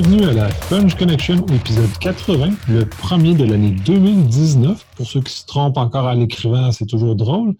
bienvenue 0.00 0.28
à 0.28 0.32
la 0.32 0.48
Punch 0.70 0.94
Connection, 0.94 1.44
épisode 1.48 1.90
80, 2.00 2.52
le 2.70 2.86
premier 2.86 3.34
de 3.34 3.44
l'année 3.44 3.72
2019. 3.84 4.86
Pour 4.96 5.06
ceux 5.06 5.20
qui 5.20 5.30
se 5.30 5.44
trompent 5.44 5.76
encore 5.76 6.06
à 6.06 6.14
l'écrivain, 6.14 6.72
c'est 6.72 6.86
toujours 6.86 7.14
drôle. 7.16 7.54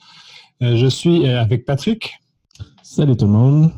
Euh, 0.63 0.75
je 0.77 0.87
suis 0.87 1.27
euh, 1.27 1.43
avec 1.43 1.67
Patrick. 1.67 2.15
Salut 2.83 3.15
tout 3.15 3.27
le 3.27 3.33
monde. 3.33 3.73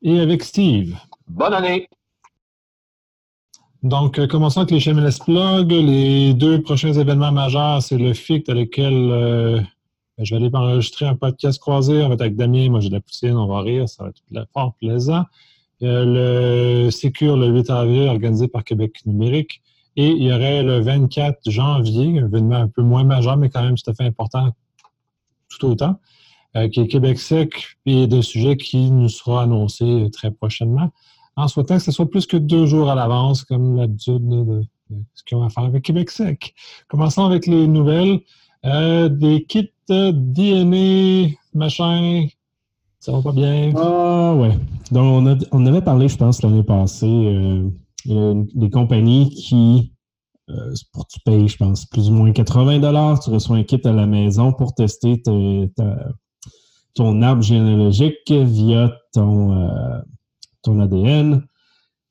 Et 0.00 0.18
avec 0.18 0.44
Steve. 0.44 0.96
Bonne 1.26 1.52
année. 1.52 1.88
Donc, 3.82 4.18
euh, 4.18 4.26
commençons 4.26 4.60
avec 4.60 4.70
les 4.70 4.80
HMLS 4.80 5.18
Plug. 5.22 5.70
Les 5.70 6.32
deux 6.32 6.62
prochains 6.62 6.94
événements 6.94 7.32
majeurs, 7.32 7.82
c'est 7.82 7.98
le 7.98 8.14
FIC, 8.14 8.46
dans 8.46 8.54
lequel 8.54 9.66
ben, 10.16 10.24
je 10.24 10.34
vais 10.34 10.40
aller 10.40 10.50
enregistrer 10.54 11.04
un 11.04 11.16
podcast 11.16 11.60
croisé. 11.60 12.02
On 12.02 12.08
va 12.08 12.14
être 12.14 12.22
avec 12.22 12.36
Damien, 12.36 12.70
moi 12.70 12.80
j'ai 12.80 12.88
de 12.88 12.94
la 12.94 13.00
poutine, 13.00 13.36
on 13.36 13.46
va 13.46 13.60
rire, 13.60 13.86
ça 13.90 14.04
va 14.04 14.10
être 14.10 14.48
fort 14.54 14.74
plaisant. 14.80 15.24
Le 15.80 16.90
Secure 16.90 17.36
le 17.36 17.48
8 17.48 17.70
avril, 17.70 18.08
organisé 18.08 18.48
par 18.48 18.64
Québec 18.64 19.00
numérique. 19.06 19.62
Et 19.96 20.10
il 20.10 20.22
y 20.22 20.32
aurait 20.32 20.62
le 20.62 20.80
24 20.80 21.50
janvier, 21.50 22.20
un 22.20 22.26
événement 22.26 22.56
un 22.56 22.68
peu 22.68 22.82
moins 22.82 23.04
majeur, 23.04 23.36
mais 23.36 23.50
quand 23.50 23.62
même 23.62 23.76
tout 23.76 23.90
à 23.90 23.94
fait 23.94 24.04
important 24.04 24.52
tout 25.48 25.66
autant, 25.66 25.98
euh, 26.56 26.68
qui 26.68 26.80
est 26.80 26.88
Québec 26.88 27.18
sec, 27.18 27.78
et 27.86 28.06
de 28.06 28.20
sujets 28.20 28.56
qui 28.56 28.90
nous 28.90 29.08
sera 29.08 29.42
annoncé 29.42 30.08
très 30.12 30.30
prochainement, 30.30 30.90
en 31.36 31.48
souhaitant 31.48 31.76
que 31.76 31.82
ce 31.82 31.92
soit 31.92 32.08
plus 32.08 32.26
que 32.26 32.36
deux 32.36 32.66
jours 32.66 32.90
à 32.90 32.94
l'avance, 32.94 33.44
comme 33.44 33.76
l'habitude 33.76 34.28
de, 34.28 34.62
ce 35.14 35.22
qu'on 35.28 35.40
va 35.40 35.48
faire 35.48 35.64
avec 35.64 35.84
Québec 35.84 36.10
sec. 36.10 36.54
Commençons 36.88 37.24
avec 37.24 37.46
les 37.46 37.66
nouvelles. 37.66 38.20
Euh, 38.64 39.08
des 39.08 39.44
kits 39.44 39.70
DNA, 39.88 41.34
machin, 41.54 42.26
ça 43.00 43.12
va 43.12 43.22
pas 43.22 43.32
bien? 43.32 43.72
Ah 43.76 44.34
ouais. 44.34 44.58
Donc, 44.90 45.38
on, 45.52 45.66
avait 45.66 45.82
parlé, 45.82 46.08
je 46.08 46.16
pense, 46.16 46.42
l'année 46.42 46.62
passée, 46.62 47.06
euh, 48.08 48.44
des 48.54 48.70
compagnies 48.70 49.30
qui 49.30 49.92
euh, 50.50 50.72
tu 51.10 51.20
payes, 51.20 51.48
je 51.48 51.56
pense, 51.56 51.84
plus 51.86 52.08
ou 52.08 52.14
moins 52.14 52.32
80 52.32 52.78
dollars. 52.78 53.20
Tu 53.20 53.30
reçois 53.30 53.56
un 53.56 53.64
kit 53.64 53.80
à 53.84 53.92
la 53.92 54.06
maison 54.06 54.52
pour 54.52 54.74
tester 54.74 55.22
ton 56.94 57.22
arbre 57.22 57.42
généalogique 57.42 58.30
via 58.30 58.92
ton, 59.12 59.52
euh, 59.52 60.00
ton 60.62 60.80
ADN. 60.80 61.44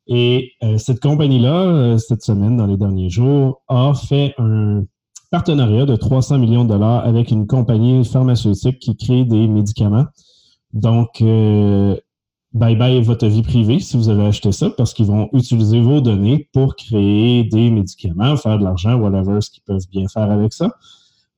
Et 0.08 0.52
euh, 0.64 0.78
cette 0.78 1.02
compagnie-là, 1.02 1.98
cette 1.98 2.22
semaine, 2.22 2.58
dans 2.58 2.68
les 2.68 2.78
derniers 2.78 3.10
jours, 3.10 3.64
a 3.68 3.94
fait 3.94 4.34
un 4.38 4.84
partenariat 5.32 5.86
de 5.86 5.96
300 5.96 6.38
millions 6.38 6.64
de 6.64 6.70
dollars 6.70 7.06
avec 7.06 7.32
une 7.32 7.48
compagnie 7.48 8.06
pharmaceutique 8.06 8.80
qui 8.80 8.96
crée 8.96 9.26
des 9.26 9.48
médicaments. 9.48 10.06
Donc, 10.78 11.24
bye 12.54 12.76
bye 12.76 13.02
votre 13.02 13.28
vie 13.28 13.42
privée 13.42 13.80
si 13.80 13.98
vous 13.98 14.10
avez 14.10 14.26
acheté 14.26 14.52
ça 14.52 14.70
parce 14.70 14.94
qu'ils 14.94 15.08
vont 15.08 15.28
utiliser 15.34 15.82
vos 15.82 16.02
données 16.02 16.48
pour 16.54 16.76
créer 16.76 17.44
des 17.44 17.70
médicaments, 17.72 18.38
faire 18.38 18.60
de 18.60 18.64
l'argent, 18.64 18.96
whatever, 18.96 19.42
ce 19.42 19.50
qu'ils 19.50 19.64
peuvent 19.64 19.88
bien 19.92 20.08
faire 20.08 20.30
avec 20.30 20.54
ça. 20.54 20.72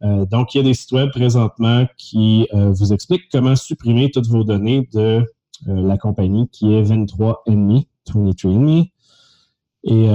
Euh, 0.03 0.25
donc, 0.25 0.53
il 0.53 0.59
y 0.59 0.61
a 0.61 0.63
des 0.63 0.73
sites 0.73 0.91
web 0.91 1.09
présentement 1.11 1.85
qui 1.97 2.47
euh, 2.53 2.71
vous 2.71 2.93
expliquent 2.93 3.29
comment 3.31 3.55
supprimer 3.55 4.11
toutes 4.11 4.27
vos 4.27 4.43
données 4.43 4.87
de 4.93 4.99
euh, 4.99 5.23
la 5.65 5.97
compagnie 5.97 6.47
qui 6.49 6.73
est 6.73 6.83
23andMe, 6.83 7.85
23andMe. 8.07 8.89
Et 9.85 10.09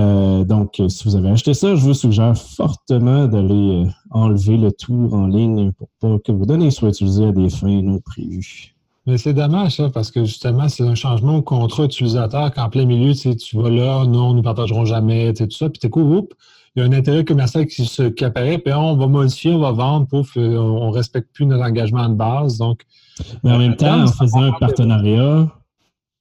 donc, 0.45 0.83
si 0.89 1.05
vous 1.05 1.17
avez 1.17 1.31
acheté 1.31 1.55
ça, 1.55 1.75
je 1.75 1.81
vous 1.81 1.95
suggère 1.95 2.37
fortement 2.37 3.27
d'aller 3.27 3.87
enlever 4.11 4.59
le 4.59 4.71
tour 4.71 5.15
en 5.15 5.27
ligne 5.27 5.73
pour 5.73 5.89
pas 6.01 6.19
que 6.19 6.33
vos 6.33 6.45
données 6.45 6.71
soient 6.71 6.91
utilisées 6.91 7.29
à 7.29 7.33
des 7.33 7.49
fins 7.49 7.81
non 7.81 7.99
prévues. 7.99 8.74
Mais 9.07 9.19
c'est 9.19 9.35
dommage, 9.35 9.77
ça, 9.77 9.91
parce 9.91 10.11
que 10.11 10.25
justement, 10.25 10.69
c'est 10.69 10.83
un 10.83 10.95
changement 10.95 11.37
au 11.37 11.43
contrat 11.43 11.85
utilisateur 11.85 12.53
qu'en 12.53 12.71
plein 12.71 12.87
milieu, 12.87 13.13
tu, 13.13 13.19
sais, 13.19 13.37
tu 13.37 13.57
vas 13.57 13.69
là, 13.69 14.07
non, 14.07 14.31
nous 14.31 14.39
ne 14.39 14.43
partagerons 14.43 14.87
jamais, 14.87 15.33
tu 15.35 15.39
sais, 15.39 15.49
tout 15.49 15.57
ça, 15.57 15.69
puis 15.69 15.79
tu 15.79 15.91
coup, 15.91 16.27
il 16.77 16.83
y 16.83 16.87
a 16.87 16.89
un 16.89 16.93
intérêt 16.93 17.25
commercial 17.25 17.67
qui, 17.67 17.85
se, 17.85 18.05
qui 18.05 18.25
apparaît, 18.25 18.59
puis 18.59 18.73
on 18.73 18.97
va 18.97 19.07
modifier, 19.07 19.53
on 19.53 19.61
va 19.61 19.73
vendre, 19.73 20.07
pouf, 20.07 20.37
euh, 20.37 20.57
on 20.57 20.89
ne 20.89 20.95
respecte 20.95 21.29
plus 21.33 21.47
notre 21.47 21.65
engagement 21.65 22.09
de 22.09 22.15
base. 22.15 22.59
Donc, 22.59 22.83
Mais 23.45 23.53
en 23.53 23.59
même 23.59 23.77
temps, 23.77 24.03
en 24.03 24.07
faisant 24.09 24.43
un 24.43 24.53
partenariat, 24.53 25.49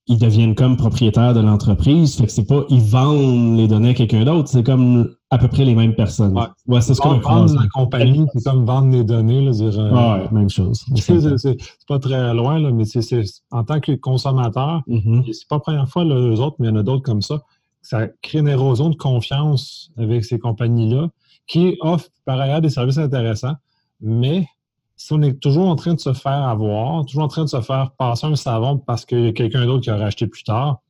ils 0.08 0.20
deviennent 0.20 0.54
comme 0.54 0.78
propriétaires 0.78 1.34
de 1.34 1.40
l'entreprise. 1.40 2.18
Fait 2.18 2.26
que 2.26 2.32
c'est 2.32 2.46
pas 2.46 2.66
ils 2.70 2.82
vendent 2.82 3.58
les 3.58 3.68
données 3.68 3.92
à 3.92 3.94
quelqu'un 3.94 4.26
d'autre, 4.26 4.50
c'est 4.50 4.64
comme 4.64 5.16
à 5.34 5.40
peu 5.40 5.48
près 5.48 5.66
les 5.66 5.74
mêmes 5.74 5.96
personnes. 5.96 6.38
Ouais, 6.68 6.82
c'est 6.82 6.94
ce 6.94 7.02
qu'on 7.02 7.18
vendre 7.18 7.56
la 7.56 7.68
compagnie, 7.74 8.28
c'est 8.34 8.44
comme 8.44 8.66
vendre 8.66 8.92
des 8.92 9.04
données. 9.04 9.44
Là, 9.44 9.50
dire, 9.50 9.80
euh, 9.80 10.28
même 10.32 10.50
chose. 10.50 10.86
C'est 10.96 11.58
pas 11.88 11.98
très 11.98 12.36
loin, 12.36 12.60
là, 12.60 12.70
mais 12.72 12.86
c'est 12.86 13.02
en 13.50 13.64
tant 13.64 13.80
que 13.80 13.94
consommateur, 13.94 14.84
mm-hmm. 14.88 15.34
c'est 15.34 15.48
pas 15.48 15.56
la 15.56 15.60
première 15.62 15.90
fois 15.90 16.04
les 16.04 16.40
autres, 16.40 16.58
mais 16.60 16.68
il 16.68 16.70
y 16.70 16.74
en 16.74 16.80
a 16.80 16.84
d'autres 16.84 17.02
comme 17.02 17.24
ça. 17.24 17.42
Ça 17.82 18.08
crée 18.22 18.40
une 18.40 18.48
érosion 18.48 18.92
de 18.92 18.96
confiance 18.96 19.92
avec 19.98 20.24
ces 20.24 20.38
compagnies-là 20.38 21.10
qui 21.48 21.78
offrent 21.82 22.10
par 22.26 22.40
ailleurs 22.40 22.62
des 22.62 22.70
services 22.70 23.00
intéressants, 23.00 23.56
mais 24.02 24.48
si 24.96 25.14
on 25.14 25.22
est 25.24 25.40
toujours 25.40 25.68
en 25.68 25.76
train 25.76 25.96
de 25.96 26.00
se 26.00 26.14
faire 26.14 26.48
avoir, 26.48 27.04
toujours 27.06 27.24
en 27.24 27.28
train 27.28 27.44
de 27.44 27.50
se 27.50 27.62
faire 27.62 27.90
passer 27.98 28.28
un 28.28 28.36
savon 28.36 28.78
parce 28.78 29.04
qu'il 29.04 29.26
y 29.26 29.28
a 29.30 29.34
quelqu'un 29.34 29.66
d'autre 29.66 29.84
qui 29.84 29.90
a 29.90 29.98
racheté 29.98 30.28
plus 30.28 30.44
tard, 30.44 30.82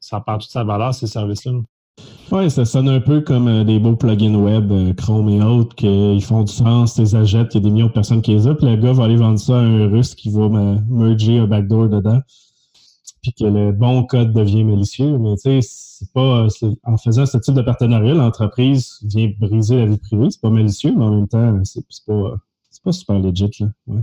ça 0.00 0.22
perd 0.22 0.40
toute 0.40 0.50
sa 0.50 0.64
valeur, 0.64 0.94
ces 0.94 1.06
services-là. 1.06 1.60
Oui, 2.30 2.50
ça 2.50 2.64
sonne 2.66 2.88
un 2.88 3.00
peu 3.00 3.22
comme 3.22 3.48
euh, 3.48 3.64
des 3.64 3.78
beaux 3.78 3.96
plugins 3.96 4.34
web, 4.34 4.70
euh, 4.70 4.92
Chrome 4.92 5.30
et 5.30 5.42
autres, 5.42 5.74
qu'ils 5.74 6.22
font 6.22 6.42
du 6.42 6.52
sens, 6.52 6.94
tu 6.94 7.00
les 7.00 7.16
achètes, 7.16 7.54
il 7.54 7.58
y 7.58 7.60
a 7.60 7.62
des 7.62 7.70
millions 7.70 7.86
de 7.86 7.92
personnes 7.92 8.20
qui 8.20 8.32
les 8.32 8.46
ont, 8.46 8.54
puis 8.54 8.66
le 8.66 8.76
gars 8.76 8.92
va 8.92 9.04
aller 9.04 9.16
vendre 9.16 9.38
ça 9.38 9.58
à 9.58 9.62
un 9.62 9.88
russe 9.88 10.14
qui 10.14 10.28
va 10.30 10.48
merger 10.48 11.38
un 11.38 11.46
backdoor 11.46 11.88
dedans, 11.88 12.20
puis 13.22 13.32
que 13.32 13.44
le 13.44 13.72
bon 13.72 14.04
code 14.04 14.34
devient 14.34 14.64
malicieux. 14.64 15.16
Mais 15.18 15.36
tu 15.36 15.42
sais, 15.42 15.60
c'est 15.62 16.12
pas. 16.12 16.46
En 16.84 16.96
faisant 16.98 17.24
ce 17.24 17.38
type 17.38 17.54
de 17.54 17.62
partenariat, 17.62 18.14
l'entreprise 18.14 18.98
vient 19.04 19.30
briser 19.38 19.76
la 19.76 19.86
vie 19.86 19.98
privée. 19.98 20.30
C'est 20.30 20.40
pas 20.40 20.50
malicieux, 20.50 20.92
mais 20.96 21.04
en 21.04 21.10
même 21.10 21.28
temps, 21.28 21.58
c'est 21.64 21.82
pas 22.06 22.36
pas 22.88 22.92
super 22.92 23.18
legit, 23.18 23.50
là. 23.60 23.94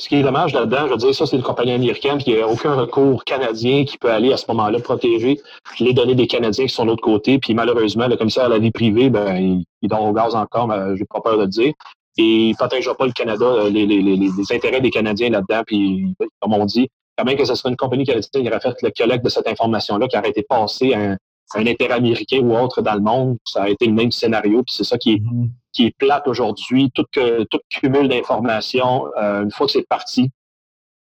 Ce 0.00 0.08
qui 0.08 0.14
est 0.14 0.22
dommage 0.22 0.52
là-dedans, 0.52 0.86
je 0.86 0.92
veux 0.92 0.96
dire, 0.96 1.14
ça, 1.14 1.26
c'est 1.26 1.36
une 1.36 1.42
compagnie 1.42 1.72
américaine, 1.72 2.18
qui 2.18 2.32
n'a 2.32 2.46
aucun 2.46 2.74
recours 2.74 3.24
canadien 3.24 3.84
qui 3.84 3.98
peut 3.98 4.10
aller 4.10 4.32
à 4.32 4.36
ce 4.36 4.44
moment-là 4.48 4.78
protéger 4.78 5.40
les 5.80 5.92
données 5.92 6.14
des 6.14 6.28
Canadiens 6.28 6.66
qui 6.66 6.72
sont 6.72 6.84
de 6.84 6.90
l'autre 6.90 7.02
côté. 7.02 7.38
Puis 7.38 7.52
malheureusement, 7.52 8.06
le 8.06 8.16
commissaire 8.16 8.44
à 8.44 8.48
la 8.48 8.58
vie 8.58 8.70
privée, 8.70 9.10
ben, 9.10 9.36
il, 9.36 9.64
il 9.82 9.88
donne 9.88 10.06
au 10.06 10.12
gaz 10.12 10.36
encore, 10.36 10.68
mais 10.68 10.96
j'ai 10.96 11.04
pas 11.04 11.20
peur 11.20 11.36
de 11.36 11.42
le 11.42 11.48
dire. 11.48 11.72
Et 12.16 12.46
il 12.46 12.50
ne 12.50 12.54
protégera 12.54 12.94
pas 12.94 13.06
le 13.06 13.12
Canada, 13.12 13.44
euh, 13.44 13.70
les, 13.70 14.52
intérêts 14.52 14.80
des 14.80 14.90
Canadiens 14.90 15.30
là-dedans. 15.30 15.62
Puis, 15.66 16.14
comme 16.40 16.54
on 16.54 16.64
dit, 16.64 16.88
quand 17.16 17.24
même 17.24 17.36
que 17.36 17.44
ce 17.44 17.56
soit 17.56 17.70
une 17.70 17.76
compagnie 17.76 18.04
canadienne 18.04 18.44
qui 18.44 18.48
aurait 18.48 18.60
fait 18.60 18.76
le 18.82 18.90
collecte 18.96 19.24
de 19.24 19.30
cette 19.30 19.48
information-là, 19.48 20.06
qui 20.06 20.16
aurait 20.16 20.30
été 20.30 20.42
passée 20.42 20.94
à 20.94 21.00
un, 21.00 21.16
un 21.54 21.66
intérêt 21.66 21.94
américain 21.94 22.40
ou 22.40 22.56
autre 22.56 22.82
dans 22.82 22.94
le 22.94 23.00
monde, 23.00 23.38
ça 23.44 23.62
a 23.62 23.68
été 23.68 23.86
le 23.86 23.92
même 23.92 24.12
scénario. 24.12 24.62
Puis 24.62 24.76
c'est 24.76 24.84
ça 24.84 24.98
qui 24.98 25.14
est, 25.14 25.16
mm-hmm. 25.16 25.48
Qui 25.72 25.86
est 25.86 25.96
plate 25.96 26.26
aujourd'hui. 26.26 26.90
Tout, 26.94 27.04
que, 27.12 27.44
tout 27.44 27.60
cumul 27.70 28.08
d'informations, 28.08 29.06
euh, 29.20 29.44
une 29.44 29.50
fois 29.50 29.66
que 29.66 29.72
c'est 29.72 29.86
parti, 29.88 30.30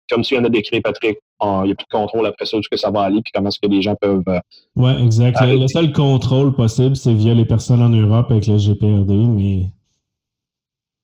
comme 0.09 0.22
tu 0.22 0.34
viens 0.34 0.41
de 0.41 0.50
décrire, 0.50 0.81
Patrick, 0.84 1.19
il 1.41 1.63
n'y 1.66 1.72
a 1.72 1.75
plus 1.75 1.85
de 1.85 1.91
contrôle 1.91 2.25
après 2.25 2.45
ça, 2.45 2.57
où 2.57 2.62
que 2.69 2.78
ça 2.78 2.90
va 2.90 3.01
aller, 3.01 3.22
puis 3.22 3.31
comment 3.34 3.50
est-ce 3.50 3.59
que 3.59 3.68
les 3.68 3.81
gens 3.81 3.95
peuvent. 3.95 4.23
Euh, 4.28 4.40
oui, 4.75 4.91
exact. 5.03 5.40
Le 5.41 5.68
seul 5.68 5.91
contrôle 5.91 6.53
possible, 6.56 6.95
c'est 6.95 7.13
via 7.13 7.34
les 7.34 7.45
personnes 7.45 7.81
en 7.81 7.90
Europe 7.90 8.31
avec 8.31 8.47
le 8.47 8.57
GPRD, 8.57 9.13
mais 9.13 9.66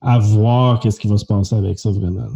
à 0.02 0.20
voir 0.20 0.80
qu'est-ce 0.80 1.00
qui 1.00 1.08
va 1.08 1.18
se 1.18 1.26
passer 1.26 1.56
avec 1.56 1.80
ça 1.80 1.92
vraiment. 1.92 2.28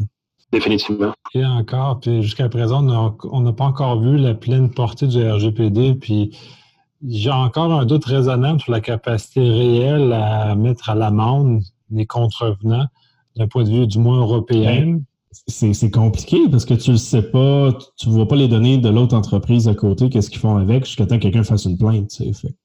Définitivement. 0.52 1.12
Et 1.34 1.44
encore, 1.44 2.00
puis 2.00 2.24
jusqu'à 2.24 2.48
présent, 2.48 2.86
on 3.24 3.42
n'a 3.42 3.54
pas 3.54 3.66
encore 3.66 4.00
vu 4.00 4.18
la 4.18 4.34
pleine 4.34 4.70
portée 4.72 5.08
du 5.08 5.30
RGPD, 5.30 5.96
puis 5.96 6.38
j'ai 7.06 7.32
encore 7.32 7.72
un 7.72 7.86
doute 7.86 8.06
raisonnable 8.06 8.60
sur 8.60 8.72
la 8.72 8.82
capacité 8.82 9.42
réelle 9.42 10.14
à 10.14 10.56
mettre 10.56 10.90
à 10.90 10.96
l'amende 10.96 11.62
les 11.92 12.06
contrevenants 12.06 12.88
d'un 13.36 13.48
point 13.48 13.64
de 13.64 13.70
vue 13.70 13.88
du 13.88 14.00
moins 14.00 14.20
européen. 14.20 15.00
C'est 15.48 15.92
compliqué 15.92 16.40
parce 16.50 16.66
que 16.66 16.74
tu 16.74 16.92
ne 16.92 16.96
sais 16.98 17.22
pas, 17.22 17.72
tu 17.98 18.10
ne 18.10 18.14
vois 18.14 18.28
pas 18.28 18.36
les 18.36 18.48
données 18.48 18.78
de 18.78 18.90
l'autre 18.90 19.16
entreprise 19.16 19.68
à 19.68 19.76
côté, 19.76 20.10
qu'est-ce 20.10 20.30
qu'ils 20.30 20.40
font 20.40 20.58
avec, 20.58 20.86
jusqu'à 20.86 21.06
temps 21.06 21.18
que 21.18 21.24
quelqu'un 21.24 21.44
fasse 21.44 21.66
une 21.66 21.78
plainte. 21.78 22.10
Tu 22.10 22.34
sais, 22.34 22.56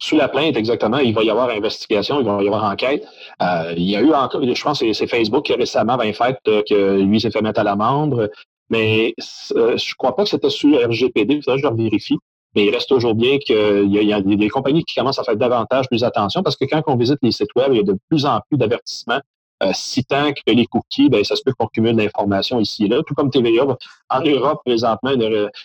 sous, 0.00 0.16
la, 0.16 0.28
plainte, 0.28 0.56
exactement, 0.56 0.98
il 0.98 1.14
va 1.14 1.22
y 1.22 1.30
avoir 1.30 1.50
investigation, 1.50 2.20
il 2.20 2.26
va 2.26 2.42
y 2.42 2.46
avoir 2.46 2.64
enquête. 2.64 3.04
Euh, 3.42 3.74
il 3.76 3.84
y 3.84 3.96
a 3.96 4.00
eu 4.00 4.12
encore, 4.12 4.42
je 4.42 4.62
pense 4.62 4.80
que 4.80 4.92
c'est 4.92 5.06
Facebook 5.06 5.44
qui 5.44 5.54
récemment 5.54 5.94
avait 5.94 6.12
fait 6.12 6.38
euh, 6.48 6.62
que 6.68 7.00
lui 7.00 7.20
s'est 7.20 7.30
fait 7.30 7.42
mettre 7.42 7.60
à 7.60 7.64
l'amende. 7.64 8.30
Mais 8.70 9.14
euh, 9.54 9.76
je 9.76 9.90
ne 9.90 9.96
crois 9.96 10.16
pas 10.16 10.24
que 10.24 10.30
c'était 10.30 10.50
sur 10.50 10.76
RGPD, 10.76 11.40
que 11.40 11.56
je 11.56 11.66
le 11.66 11.76
vérifie. 11.76 12.18
Mais 12.54 12.64
il 12.66 12.74
reste 12.74 12.88
toujours 12.88 13.14
bien 13.14 13.38
qu'il 13.38 13.92
y, 13.92 14.12
a 14.12 14.20
des 14.22 14.48
compagnies 14.48 14.82
qui 14.82 14.94
commencent 14.94 15.18
à 15.18 15.24
faire 15.24 15.36
davantage 15.36 15.88
plus 15.88 16.02
attention 16.02 16.42
parce 16.42 16.56
que 16.56 16.64
quand 16.64 16.82
on 16.86 16.96
visite 16.96 17.18
les 17.20 17.30
sites 17.30 17.54
web, 17.54 17.68
il 17.72 17.76
y 17.76 17.80
a 17.80 17.82
de 17.82 17.98
plus 18.08 18.24
en 18.24 18.40
plus 18.48 18.56
d'avertissements 18.56 19.20
euh, 19.62 19.70
citant 19.72 20.32
que 20.32 20.52
les 20.52 20.66
cookies, 20.66 21.08
ben, 21.08 21.24
ça 21.24 21.34
se 21.34 21.42
peut 21.44 21.52
qu'on 21.58 21.66
cumule 21.66 21.96
l'information 21.96 22.60
ici 22.60 22.84
et 22.84 22.88
là. 22.88 23.02
Tout 23.06 23.14
comme 23.14 23.30
TVA, 23.30 23.64
en 24.10 24.20
Europe, 24.20 24.60
présentement, 24.64 25.12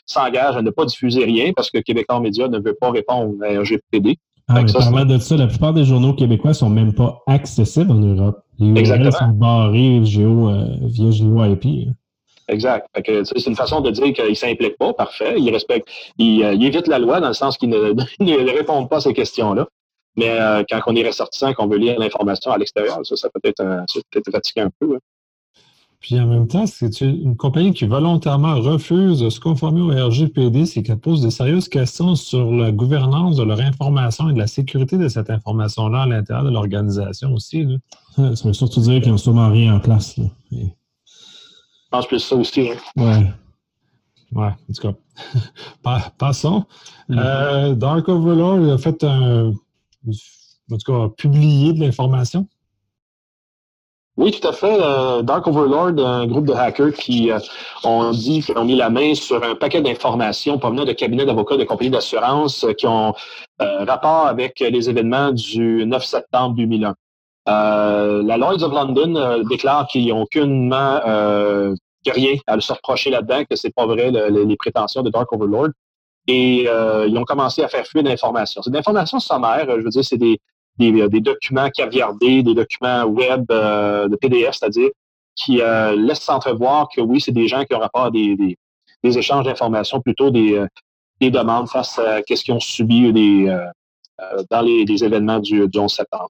s'engage 0.05 0.55
à 0.55 0.61
ne 0.61 0.69
pas 0.69 0.85
diffuser 0.85 1.25
rien 1.25 1.51
parce 1.53 1.69
que 1.69 1.79
Québécois 1.79 2.19
Média 2.21 2.47
ne 2.47 2.59
veut 2.59 2.75
pas 2.79 2.91
répondre 2.91 3.35
à 3.43 3.59
RGPD. 3.59 4.17
Ah, 4.47 4.61
mais 4.63 4.71
parlant 4.71 5.05
de 5.05 5.17
ça, 5.17 5.35
la 5.35 5.47
plupart 5.47 5.73
des 5.73 5.85
journaux 5.85 6.13
québécois 6.13 6.53
sont 6.53 6.69
même 6.69 6.93
pas 6.93 7.21
accessibles 7.27 7.91
en 7.91 7.99
Europe. 7.99 8.43
Les 8.59 8.89
URL 8.89 9.11
sont 9.11 9.27
barrés 9.29 10.03
géo, 10.03 10.49
euh, 10.49 10.65
via 10.83 11.11
GeoIP. 11.11 11.89
Exact. 12.51 12.85
c'est 12.95 13.47
une 13.47 13.55
façon 13.55 13.79
de 13.79 13.91
dire 13.91 14.13
qu'il 14.13 14.29
ne 14.29 14.33
s'implique 14.33 14.77
pas, 14.77 14.93
parfait. 14.93 15.35
Il 15.37 15.49
respecte, 15.51 15.87
il, 16.17 16.43
évite 16.63 16.87
la 16.87 16.99
loi 16.99 17.21
dans 17.21 17.29
le 17.29 17.33
sens 17.33 17.57
qu'il 17.57 17.69
ne, 17.69 17.93
ne 18.19 18.51
répond 18.51 18.85
pas 18.87 18.97
à 18.97 19.01
ces 19.01 19.13
questions-là. 19.13 19.67
Mais 20.17 20.37
quand 20.69 20.81
on 20.87 20.95
est 20.97 21.07
ressortissant, 21.07 21.53
qu'on 21.53 21.67
veut 21.67 21.77
lire 21.77 21.97
l'information 21.97 22.51
à 22.51 22.57
l'extérieur, 22.57 22.99
ça, 23.03 23.15
ça 23.15 23.29
peut 23.29 23.39
être, 23.43 23.63
peut 23.63 24.19
être 24.19 24.31
fatigué 24.31 24.61
un 24.61 24.69
peu. 24.79 24.99
Puis 26.01 26.19
en 26.19 26.25
même 26.25 26.47
temps, 26.47 26.65
c'est 26.65 26.99
une 27.01 27.37
compagnie 27.37 27.73
qui 27.73 27.85
volontairement 27.85 28.59
refuse 28.59 29.19
de 29.19 29.29
se 29.29 29.39
conformer 29.39 29.81
au 29.81 30.07
RGPD, 30.07 30.65
c'est 30.65 30.81
qu'elle 30.81 30.97
pose 30.97 31.21
de 31.21 31.29
sérieuses 31.29 31.69
questions 31.69 32.15
sur 32.15 32.51
la 32.51 32.71
gouvernance 32.71 33.37
de 33.37 33.43
leur 33.43 33.61
information 33.61 34.27
et 34.27 34.33
de 34.33 34.39
la 34.39 34.47
sécurité 34.47 34.97
de 34.97 35.07
cette 35.07 35.29
information-là 35.29 36.01
à 36.01 36.05
l'intérieur 36.07 36.43
de 36.43 36.49
l'organisation 36.49 37.33
aussi. 37.33 37.67
Ça, 38.15 38.31
veut 38.43 38.53
surtout 38.53 38.81
dire 38.81 38.99
qu'ils 38.99 39.11
n'ont 39.11 39.17
sûrement 39.17 39.51
rien 39.51 39.75
en 39.75 39.79
place. 39.79 40.19
Pense 41.91 42.07
que 42.07 42.17
c'est 42.17 42.29
ça 42.29 42.35
aussi. 42.35 42.69
Hein. 42.71 42.77
Ouais. 42.97 43.25
Ouais, 44.33 44.47
en 44.47 44.73
tout 44.73 44.93
cas. 45.83 46.09
Passons. 46.17 46.65
Mm-hmm. 47.09 47.19
Euh, 47.19 47.75
Dark 47.75 48.07
Overlord 48.07 48.71
a 48.71 48.77
fait 48.77 49.03
un. 49.03 49.53
En 50.71 50.77
tout 50.77 50.91
cas, 50.91 51.03
a 51.03 51.09
publié 51.09 51.73
de 51.73 51.81
l'information 51.81 52.47
oui, 54.17 54.31
tout 54.31 54.45
à 54.45 54.51
fait. 54.51 54.77
Euh, 54.79 55.21
Dark 55.21 55.47
Overlord, 55.47 55.97
un 56.05 56.27
groupe 56.27 56.45
de 56.45 56.53
hackers 56.53 56.93
qui 56.93 57.31
euh, 57.31 57.39
ont 57.83 58.11
dit 58.11 58.41
qu'ils 58.41 58.57
ont 58.57 58.65
mis 58.65 58.75
la 58.75 58.89
main 58.89 59.15
sur 59.15 59.41
un 59.41 59.55
paquet 59.55 59.81
d'informations 59.81 60.59
provenant 60.59 60.83
de 60.83 60.91
cabinets 60.91 61.25
d'avocats 61.25 61.55
de 61.55 61.63
compagnies 61.63 61.91
d'assurance 61.91 62.65
euh, 62.65 62.73
qui 62.73 62.87
ont 62.87 63.13
rapport 63.59 64.27
avec 64.27 64.59
les 64.59 64.89
événements 64.89 65.31
du 65.31 65.85
9 65.85 66.03
septembre 66.03 66.55
2001. 66.55 66.93
La 67.47 68.37
Lloyds 68.37 68.63
of 68.63 68.71
London 68.71 69.43
déclare 69.49 69.87
qu'ils 69.87 70.07
n'ont 70.09 70.23
aucunement 70.23 70.99
rien 72.05 72.35
à 72.47 72.59
se 72.59 72.73
reprocher 72.73 73.09
là-dedans, 73.09 73.43
que 73.49 73.55
c'est 73.55 73.73
pas 73.73 73.85
vrai 73.85 74.11
les 74.11 74.57
prétentions 74.57 75.01
de 75.01 75.09
Dark 75.09 75.31
Overlord. 75.33 75.69
Et 76.27 76.63
ils 76.63 77.17
ont 77.17 77.25
commencé 77.25 77.63
à 77.63 77.67
faire 77.67 77.85
fuir 77.85 78.03
d'informations. 78.03 78.61
C'est 78.61 78.71
des 78.71 78.79
informations 78.79 79.19
sommaires. 79.19 79.65
Je 79.67 79.83
veux 79.83 79.89
dire, 79.89 80.05
c'est 80.05 80.17
des, 80.17 80.39
des, 80.77 81.07
des, 81.09 81.21
documents 81.21 81.69
caviardés, 81.69 82.43
des 82.43 82.53
documents 82.53 83.03
web 83.03 83.45
euh, 83.51 84.07
de 84.07 84.15
PDF, 84.15 84.55
c'est-à-dire 84.55 84.89
qui 85.35 85.61
euh, 85.61 85.95
laissent 85.95 86.29
entrevoir 86.29 86.87
que 86.93 87.01
oui, 87.01 87.21
c'est 87.21 87.31
des 87.31 87.47
gens 87.47 87.63
qui 87.63 87.73
ont 87.73 87.79
rapport 87.79 88.05
à 88.05 88.11
des, 88.11 88.35
des, 88.35 88.57
des 89.03 89.17
échanges 89.17 89.45
d'informations, 89.45 90.01
plutôt 90.01 90.29
des, 90.29 90.55
euh, 90.55 90.67
des 91.19 91.31
demandes 91.31 91.69
face 91.69 91.97
à 91.99 92.19
ce 92.19 92.43
qu'ils 92.43 92.53
ont 92.53 92.59
subi 92.59 93.11
des, 93.13 93.47
euh, 93.47 94.43
dans 94.49 94.61
les, 94.61 94.85
les, 94.85 95.03
événements 95.03 95.39
du, 95.39 95.67
du 95.67 95.79
11 95.79 95.91
septembre. 95.91 96.29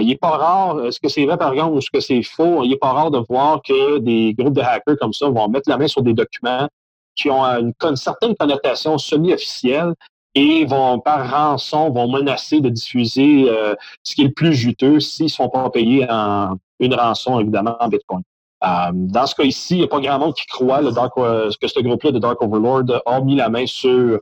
Il 0.00 0.06
n'est 0.06 0.16
pas 0.16 0.30
rare, 0.30 0.86
est-ce 0.86 1.00
que 1.00 1.08
c'est 1.08 1.24
vrai 1.24 1.36
par 1.36 1.52
exemple 1.52 1.74
ou 1.74 1.78
est-ce 1.78 1.90
que 1.90 2.00
c'est 2.00 2.22
faux, 2.22 2.62
il 2.62 2.70
n'est 2.70 2.76
pas 2.76 2.92
rare 2.92 3.10
de 3.10 3.18
voir 3.28 3.60
que 3.62 3.98
des 3.98 4.34
groupes 4.34 4.54
de 4.54 4.60
hackers 4.60 4.96
comme 5.00 5.12
ça 5.12 5.28
vont 5.28 5.48
mettre 5.48 5.68
la 5.68 5.76
main 5.76 5.88
sur 5.88 6.02
des 6.02 6.14
documents 6.14 6.68
qui 7.14 7.30
ont 7.30 7.44
une, 7.44 7.72
une 7.82 7.96
certaine 7.96 8.34
connotation 8.36 8.96
semi-officielle 8.96 9.94
et 10.34 10.64
vont, 10.64 10.98
par 10.98 11.30
rançon, 11.30 11.90
vont 11.90 12.08
menacer 12.08 12.60
de 12.60 12.68
diffuser 12.68 13.46
euh, 13.48 13.74
ce 14.02 14.14
qui 14.14 14.22
est 14.22 14.26
le 14.26 14.32
plus 14.32 14.54
juteux 14.54 15.00
s'ils 15.00 15.26
ne 15.26 15.30
sont 15.30 15.48
pas 15.48 15.68
payés 15.70 16.06
en 16.08 16.56
une 16.80 16.94
rançon, 16.94 17.38
évidemment, 17.38 17.76
en 17.80 17.88
Bitcoin. 17.88 18.22
Euh, 18.64 18.90
dans 18.92 19.26
ce 19.26 19.34
cas 19.34 19.42
ici, 19.42 19.74
il 19.74 19.78
n'y 19.78 19.84
a 19.84 19.88
pas 19.88 20.00
grand 20.00 20.18
monde 20.18 20.34
qui 20.34 20.46
croit 20.46 20.82
euh, 20.82 21.50
que 21.60 21.68
ce 21.68 21.80
groupe-là 21.80 22.12
de 22.12 22.18
Dark 22.18 22.40
Overlord 22.40 23.02
a 23.04 23.20
mis 23.20 23.36
la 23.36 23.48
main 23.48 23.66
sur 23.66 24.20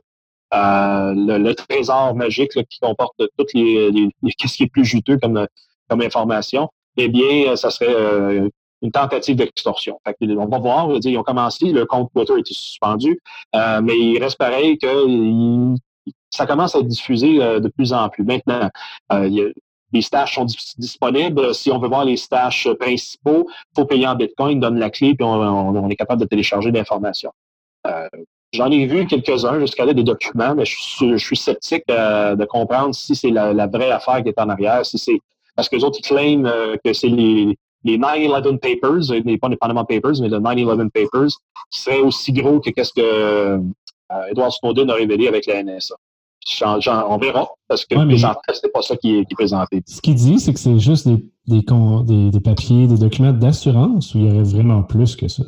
le, 0.51 1.53
trésor 1.53 2.15
magique 2.15 2.51
qui 2.69 2.79
comporte 2.79 3.21
toutes 3.37 3.53
les, 3.53 3.91
les, 3.91 4.09
ce 4.23 4.57
qui 4.57 4.63
est 4.63 4.71
plus 4.71 4.85
juteux 4.85 5.17
comme, 5.17 5.47
comme 5.89 6.01
information. 6.01 6.69
Eh 6.97 7.07
bien, 7.07 7.55
ça 7.55 7.69
serait 7.69 8.49
une 8.81 8.91
tentative 8.91 9.35
d'extorsion. 9.35 9.99
On 10.19 10.45
va 10.47 10.59
voir, 10.59 10.89
ils 11.03 11.17
ont 11.17 11.23
commencé, 11.23 11.71
le 11.71 11.85
compte 11.85 12.11
Twitter 12.13 12.33
a 12.33 12.39
été 12.39 12.53
suspendu, 12.53 13.19
mais 13.53 13.97
il 13.97 14.21
reste 14.21 14.37
pareil 14.37 14.77
que 14.77 15.77
ça 16.31 16.45
commence 16.47 16.75
à 16.75 16.79
être 16.79 16.87
diffusé 16.87 17.41
euh, 17.41 17.59
de 17.59 17.67
plus 17.67 17.93
en 17.93 18.09
plus. 18.09 18.23
Maintenant, 18.23 18.69
euh, 19.11 19.51
les 19.93 20.01
stages 20.01 20.35
sont 20.35 20.45
disponibles. 20.77 21.53
Si 21.53 21.69
on 21.69 21.77
veut 21.77 21.89
voir 21.89 22.05
les 22.05 22.17
stages 22.17 22.69
principaux, 22.79 23.47
il 23.49 23.75
faut 23.75 23.85
payer 23.85 24.07
en 24.07 24.15
Bitcoin, 24.15 24.59
donne 24.59 24.79
la 24.79 24.89
clé, 24.89 25.13
puis 25.15 25.25
on, 25.25 25.89
est 25.89 25.95
capable 25.97 26.21
de 26.21 26.27
télécharger 26.27 26.71
l'information. 26.71 27.31
Euh, 27.85 28.07
j'en 28.53 28.69
ai 28.71 28.85
vu 28.85 29.05
quelques-uns 29.07 29.59
jusqu'à 29.59 29.85
là 29.85 29.93
des 29.93 30.03
documents, 30.03 30.55
mais 30.55 30.65
je 30.65 31.17
suis, 31.17 31.37
sceptique 31.37 31.83
de 31.87 32.45
comprendre 32.45 32.93
si 32.93 33.15
c'est 33.15 33.29
la, 33.29 33.67
vraie 33.67 33.91
affaire 33.91 34.23
qui 34.23 34.29
est 34.29 34.39
en 34.39 34.49
arrière, 34.49 34.85
si 34.85 34.97
c'est 34.97 35.19
parce 35.55 35.67
que 35.67 35.75
les 35.75 35.83
autres 35.83 35.99
ils 35.99 36.07
claiment 36.07 36.51
que 36.83 36.93
c'est 36.93 37.09
les, 37.09 37.57
les 37.83 37.97
9-11 37.97 38.59
Papers, 38.59 39.39
pas 39.39 39.49
les 39.49 39.57
Panama 39.57 39.83
Papers, 39.83 40.21
mais 40.21 40.29
les 40.29 40.37
9-11 40.37 40.89
Papers, 40.89 41.29
qui 41.69 41.81
seraient 41.81 41.99
aussi 41.99 42.31
gros 42.31 42.59
que 42.59 42.69
qu'est-ce 42.69 42.93
que 42.93 43.59
Edward 44.29 44.51
Snowden 44.51 44.89
a 44.89 44.93
révélé 44.93 45.27
avec 45.27 45.45
la 45.45 45.63
NSA 45.63 45.95
on 46.63 47.17
verra, 47.17 47.47
parce 47.67 47.85
que 47.85 47.95
ouais, 47.95 48.17
c'est 48.53 48.71
pas 48.71 48.81
ça 48.81 48.95
qui 48.97 49.17
est, 49.17 49.33
présenté. 49.33 49.83
Ce 49.85 50.01
qu'il 50.01 50.15
dit, 50.15 50.39
c'est 50.39 50.53
que 50.53 50.59
c'est 50.59 50.79
juste 50.79 51.07
des, 51.07 51.23
des, 51.47 52.39
papiers, 52.39 52.87
des 52.87 52.97
documents 52.97 53.31
d'assurance 53.31 54.15
ou 54.15 54.19
il 54.19 54.25
y 54.25 54.29
aurait 54.29 54.43
vraiment 54.43 54.83
plus 54.83 55.15
que 55.15 55.27
ça? 55.27 55.43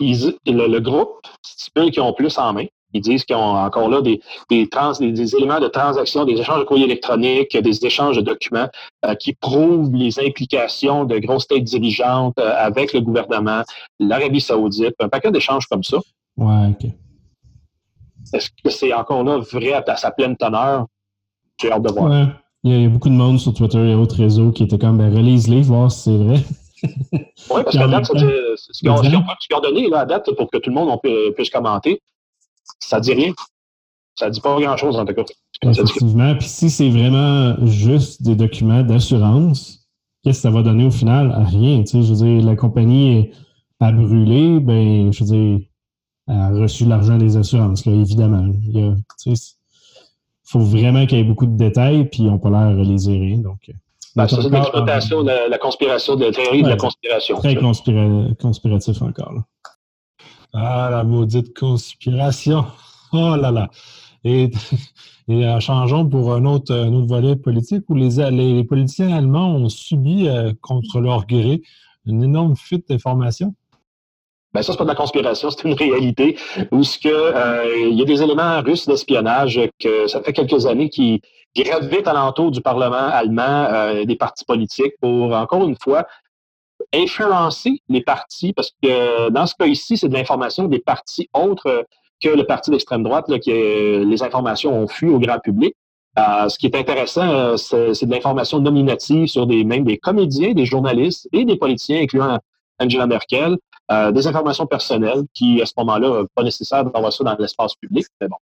Le, 0.00 0.78
groupe 0.78 1.26
stipule 1.42 1.90
qu'ils 1.90 2.02
ont 2.02 2.12
plus 2.12 2.36
en 2.38 2.52
main. 2.52 2.66
Ils 2.94 3.02
disent 3.02 3.24
qu'ils 3.24 3.36
ont 3.36 3.56
encore 3.56 3.90
là 3.90 4.00
des, 4.00 4.20
des, 4.48 5.36
éléments 5.36 5.60
de 5.60 5.68
transaction, 5.68 6.24
des 6.24 6.40
échanges 6.40 6.60
de 6.60 6.64
courrier 6.64 6.84
électroniques, 6.84 7.54
des 7.56 7.84
échanges 7.84 8.16
de 8.16 8.22
documents 8.22 8.68
euh, 9.04 9.14
qui 9.14 9.34
prouvent 9.34 9.94
les 9.94 10.18
implications 10.18 11.04
de 11.04 11.18
grosses 11.18 11.46
têtes 11.46 11.64
dirigeantes 11.64 12.38
euh, 12.38 12.54
avec 12.56 12.94
le 12.94 13.00
gouvernement, 13.00 13.62
l'Arabie 14.00 14.40
saoudite, 14.40 14.94
un 15.00 15.08
paquet 15.08 15.30
d'échanges 15.30 15.66
comme 15.66 15.82
ça. 15.82 15.98
Ouais, 16.38 16.68
OK. 16.70 16.90
Est-ce 18.32 18.48
que 18.62 18.70
c'est 18.70 18.92
encore 18.92 19.22
là 19.22 19.38
vrai 19.38 19.72
à, 19.72 19.96
sa 19.96 20.10
pleine 20.10 20.36
teneur? 20.36 20.86
J'ai 21.60 21.70
hâte 21.70 21.82
de 21.82 21.92
voir. 21.92 22.10
Ouais. 22.10 22.26
Il 22.64 22.82
y, 22.82 22.84
a, 22.84 22.88
beaucoup 22.88 23.08
de 23.08 23.14
monde 23.14 23.38
sur 23.38 23.54
Twitter 23.54 23.90
et 23.90 23.94
autres 23.94 24.16
réseaux 24.16 24.50
qui 24.50 24.64
étaient 24.64 24.78
comme 24.78 24.98
ben, 24.98 25.14
relise-les, 25.14 25.62
voir 25.62 25.92
si 25.92 26.04
c'est 26.04 26.16
vrai. 26.16 26.40
Oui, 26.82 27.62
parce 27.64 27.76
qu'à 27.76 27.88
date, 27.88 28.06
ce 28.06 28.78
qu'ils 28.78 28.90
ont, 28.90 29.60
donné 29.60 29.88
là, 29.88 30.00
à 30.00 30.06
date 30.06 30.30
pour 30.36 30.50
que 30.50 30.58
tout 30.58 30.70
le 30.70 30.74
monde 30.74 30.98
puisse 31.34 31.50
commenter, 31.50 32.00
ça 32.78 32.98
ne 32.98 33.02
dit 33.02 33.14
rien. 33.14 33.32
Ça 34.14 34.26
ne 34.26 34.30
dit 34.32 34.40
pas 34.40 34.58
grand-chose 34.58 34.96
en 34.96 35.04
tout 35.04 35.14
cas. 35.14 35.24
Effectivement. 35.62 36.34
Puis 36.36 36.48
si 36.48 36.70
c'est 36.70 36.90
vraiment 36.90 37.54
juste 37.66 38.22
des 38.22 38.34
documents 38.34 38.82
d'assurance, 38.82 39.86
qu'est-ce 40.22 40.38
que 40.38 40.42
ça 40.42 40.50
va 40.50 40.62
donner 40.62 40.84
au 40.84 40.90
final? 40.90 41.32
À 41.32 41.44
rien. 41.44 41.82
Tu 41.82 41.86
sais, 41.86 42.02
je 42.02 42.12
veux 42.12 42.26
dire, 42.26 42.44
la 42.44 42.56
compagnie 42.56 43.30
a 43.80 43.92
brûlé, 43.92 44.60
ben, 44.60 45.12
je 45.12 45.24
veux 45.24 45.30
dire, 45.30 45.60
a 46.26 46.50
reçu 46.50 46.84
l'argent 46.84 47.16
des 47.16 47.36
assurances, 47.36 47.86
là, 47.86 47.92
évidemment. 47.92 48.52
Il 48.74 48.96
faut 50.44 50.60
vraiment 50.60 51.06
qu'il 51.06 51.18
y 51.18 51.20
ait 51.20 51.24
beaucoup 51.24 51.46
de 51.46 51.56
détails, 51.56 52.08
puis 52.08 52.24
ils 52.24 52.26
n'ont 52.26 52.38
pas 52.38 52.50
l'air 52.50 52.76
les 52.76 53.36
Donc, 53.38 53.60
euh, 53.68 53.72
ben, 54.18 54.26
c'est 54.26 54.48
une 54.48 54.54
exploitation 54.56 55.22
de 55.22 55.48
la, 55.48 55.58
conspiration, 55.58 56.16
de 56.16 56.24
la 56.24 56.32
théorie 56.32 56.64
de 56.64 56.68
la 56.68 56.76
conspiration. 56.76 57.38
Très 57.38 57.54
conspiratif 57.54 59.00
encore. 59.00 59.42
Ah, 60.52 60.88
la 60.90 61.04
maudite 61.04 61.56
conspiration. 61.56 62.64
Oh 63.12 63.36
là 63.36 63.52
là. 63.52 63.70
Et, 64.24 64.50
et 65.28 65.46
euh, 65.46 65.60
changeons 65.60 66.04
pour 66.08 66.34
un 66.34 66.44
autre, 66.46 66.74
un 66.74 66.92
autre 66.94 67.06
volet 67.06 67.36
politique 67.36 67.84
où 67.88 67.94
les, 67.94 68.28
les, 68.32 68.64
politiciens 68.64 69.16
allemands 69.16 69.54
ont 69.54 69.68
subi, 69.68 70.26
euh, 70.26 70.52
contre 70.62 70.98
leur 70.98 71.24
gré, 71.24 71.62
une 72.04 72.24
énorme 72.24 72.56
fuite 72.56 72.88
d'informations. 72.88 73.54
Ben 74.52 74.62
ça, 74.62 74.72
c'est 74.72 74.78
pas 74.78 74.84
de 74.84 74.88
la 74.88 74.96
conspiration, 74.96 75.50
c'est 75.50 75.68
une 75.68 75.74
réalité 75.74 76.36
où 76.72 76.82
ce 76.82 76.98
que 76.98 77.08
euh, 77.08 77.88
il 77.88 77.96
y 77.96 78.02
a 78.02 78.04
des 78.04 78.20
éléments 78.20 78.60
russes 78.62 78.88
d'espionnage 78.88 79.60
que 79.78 80.08
ça 80.08 80.22
fait 80.22 80.32
quelques 80.32 80.66
années 80.66 80.88
qui, 80.88 81.20
qui 81.58 81.68
gravitent 81.68 82.06
alentour 82.06 82.52
du 82.52 82.60
Parlement 82.60 82.96
allemand, 82.96 83.42
euh, 83.42 84.04
des 84.04 84.14
partis 84.14 84.44
politiques, 84.44 84.94
pour 85.00 85.34
encore 85.34 85.66
une 85.66 85.76
fois 85.76 86.06
influencer 86.94 87.82
les 87.88 88.02
partis, 88.02 88.52
parce 88.52 88.72
que 88.80 89.30
dans 89.30 89.46
ce 89.46 89.54
cas 89.58 89.66
ici, 89.66 89.96
c'est 89.96 90.08
de 90.08 90.14
l'information 90.14 90.68
des 90.68 90.78
partis 90.78 91.28
autres 91.34 91.84
que 92.22 92.28
le 92.28 92.44
parti 92.44 92.70
d'extrême 92.70 93.02
droite, 93.02 93.28
là, 93.28 93.40
qui 93.40 93.50
les 93.50 94.22
informations 94.22 94.72
ont 94.72 94.86
fui 94.86 95.08
au 95.08 95.18
grand 95.18 95.40
public. 95.40 95.74
Euh, 96.18 96.48
ce 96.48 96.58
qui 96.58 96.66
est 96.66 96.76
intéressant, 96.76 97.56
c'est 97.56 98.06
de 98.06 98.10
l'information 98.10 98.60
nominative 98.60 99.26
sur 99.26 99.46
des 99.46 99.64
même 99.64 99.84
des 99.84 99.98
comédiens, 99.98 100.52
des 100.52 100.64
journalistes 100.64 101.28
et 101.32 101.44
des 101.44 101.56
politiciens, 101.56 102.02
incluant 102.02 102.38
Angela 102.78 103.06
Merkel, 103.08 103.56
euh, 103.90 104.12
des 104.12 104.26
informations 104.28 104.66
personnelles 104.66 105.22
qui, 105.34 105.60
à 105.60 105.66
ce 105.66 105.72
moment-là, 105.78 106.24
pas 106.36 106.44
nécessaire 106.44 106.84
d'avoir 106.84 107.12
ça 107.12 107.24
dans 107.24 107.36
l'espace 107.36 107.74
public. 107.74 108.06
Mais 108.20 108.28
bon. 108.28 108.36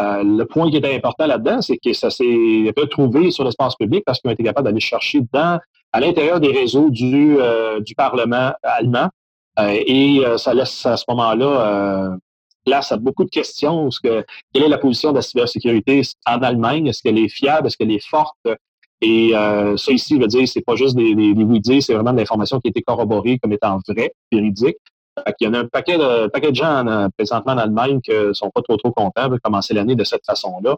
Euh, 0.00 0.22
le 0.22 0.44
point 0.44 0.70
qui 0.70 0.76
était 0.78 0.94
important 0.94 1.26
là-dedans, 1.26 1.60
c'est 1.60 1.76
que 1.76 1.92
ça 1.92 2.10
s'est 2.10 2.72
retrouvé 2.76 3.30
sur 3.30 3.44
l'espace 3.44 3.76
public 3.76 4.02
parce 4.06 4.20
qu'ils 4.20 4.30
ont 4.30 4.32
été 4.32 4.42
capables 4.42 4.66
d'aller 4.66 4.80
chercher 4.80 5.20
dans, 5.32 5.60
à 5.92 6.00
l'intérieur 6.00 6.40
des 6.40 6.50
réseaux 6.50 6.88
du, 6.88 7.36
euh, 7.38 7.80
du 7.80 7.94
Parlement 7.94 8.52
allemand. 8.62 9.08
et 9.58 10.22
ça 10.38 10.54
laisse 10.54 10.86
à 10.86 10.96
ce 10.96 11.04
moment-là 11.08 12.16
place 12.64 12.92
à 12.92 12.96
beaucoup 12.96 13.24
de 13.24 13.30
questions. 13.30 13.88
Que, 14.02 14.24
quelle 14.52 14.64
est 14.64 14.68
la 14.68 14.78
position 14.78 15.10
de 15.10 15.16
la 15.16 15.22
cybersécurité 15.22 16.02
en 16.26 16.42
Allemagne? 16.42 16.86
Est-ce 16.86 17.02
qu'elle 17.02 17.18
est 17.18 17.28
fiable? 17.28 17.66
Est-ce 17.66 17.76
qu'elle 17.76 17.90
est 17.90 18.06
forte? 18.06 18.38
Et 19.02 19.34
euh, 19.34 19.76
ça 19.76 19.92
ici, 19.92 20.14
je 20.14 20.20
veux 20.20 20.28
dire, 20.28 20.46
c'est 20.46 20.60
pas 20.60 20.76
juste 20.76 20.94
des, 20.94 21.14
des, 21.16 21.34
des 21.34 21.42
oui 21.42 21.82
c'est 21.82 21.92
vraiment 21.92 22.12
de 22.12 22.18
l'information 22.18 22.60
qui 22.60 22.68
a 22.68 22.70
été 22.70 22.82
corroborée 22.82 23.38
comme 23.38 23.52
étant 23.52 23.78
vraie, 23.88 24.12
véridique. 24.30 24.76
Il 25.40 25.44
y 25.44 25.46
en 25.46 25.54
a 25.54 25.58
un 25.60 25.66
paquet 25.66 25.98
de, 25.98 26.28
paquet 26.28 26.50
de 26.50 26.56
gens 26.56 26.86
euh, 26.86 27.08
présentement 27.16 27.52
en 27.52 27.58
Allemagne 27.58 28.00
qui 28.00 28.12
ne 28.12 28.32
sont 28.32 28.50
pas 28.50 28.62
trop, 28.62 28.76
trop 28.76 28.92
contents 28.92 29.28
de 29.28 29.38
commencer 29.38 29.74
l'année 29.74 29.94
de 29.94 30.04
cette 30.04 30.24
façon-là. 30.24 30.76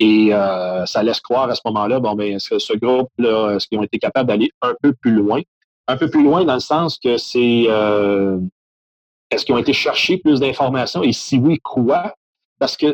Et 0.00 0.32
euh, 0.32 0.86
ça 0.86 1.02
laisse 1.02 1.20
croire 1.20 1.48
à 1.48 1.54
ce 1.54 1.60
moment-là, 1.66 1.98
bon, 2.00 2.14
ben, 2.14 2.38
ce, 2.38 2.58
ce 2.58 2.72
groupe-là, 2.74 3.56
est-ce 3.56 3.66
qu'ils 3.66 3.78
ont 3.78 3.82
été 3.82 3.98
capables 3.98 4.28
d'aller 4.28 4.50
un 4.62 4.74
peu 4.80 4.92
plus 4.92 5.12
loin? 5.12 5.40
Un 5.86 5.96
peu 5.96 6.08
plus 6.08 6.22
loin 6.22 6.44
dans 6.44 6.54
le 6.54 6.60
sens 6.60 6.98
que 6.98 7.16
c'est 7.16 7.64
euh, 7.68 8.38
est-ce 9.30 9.44
qu'ils 9.44 9.54
ont 9.54 9.58
été 9.58 9.72
chercher 9.72 10.18
plus 10.18 10.40
d'informations? 10.40 11.02
Et 11.02 11.12
si 11.12 11.38
oui, 11.38 11.58
quoi? 11.58 12.14
Parce 12.58 12.76
que 12.76 12.86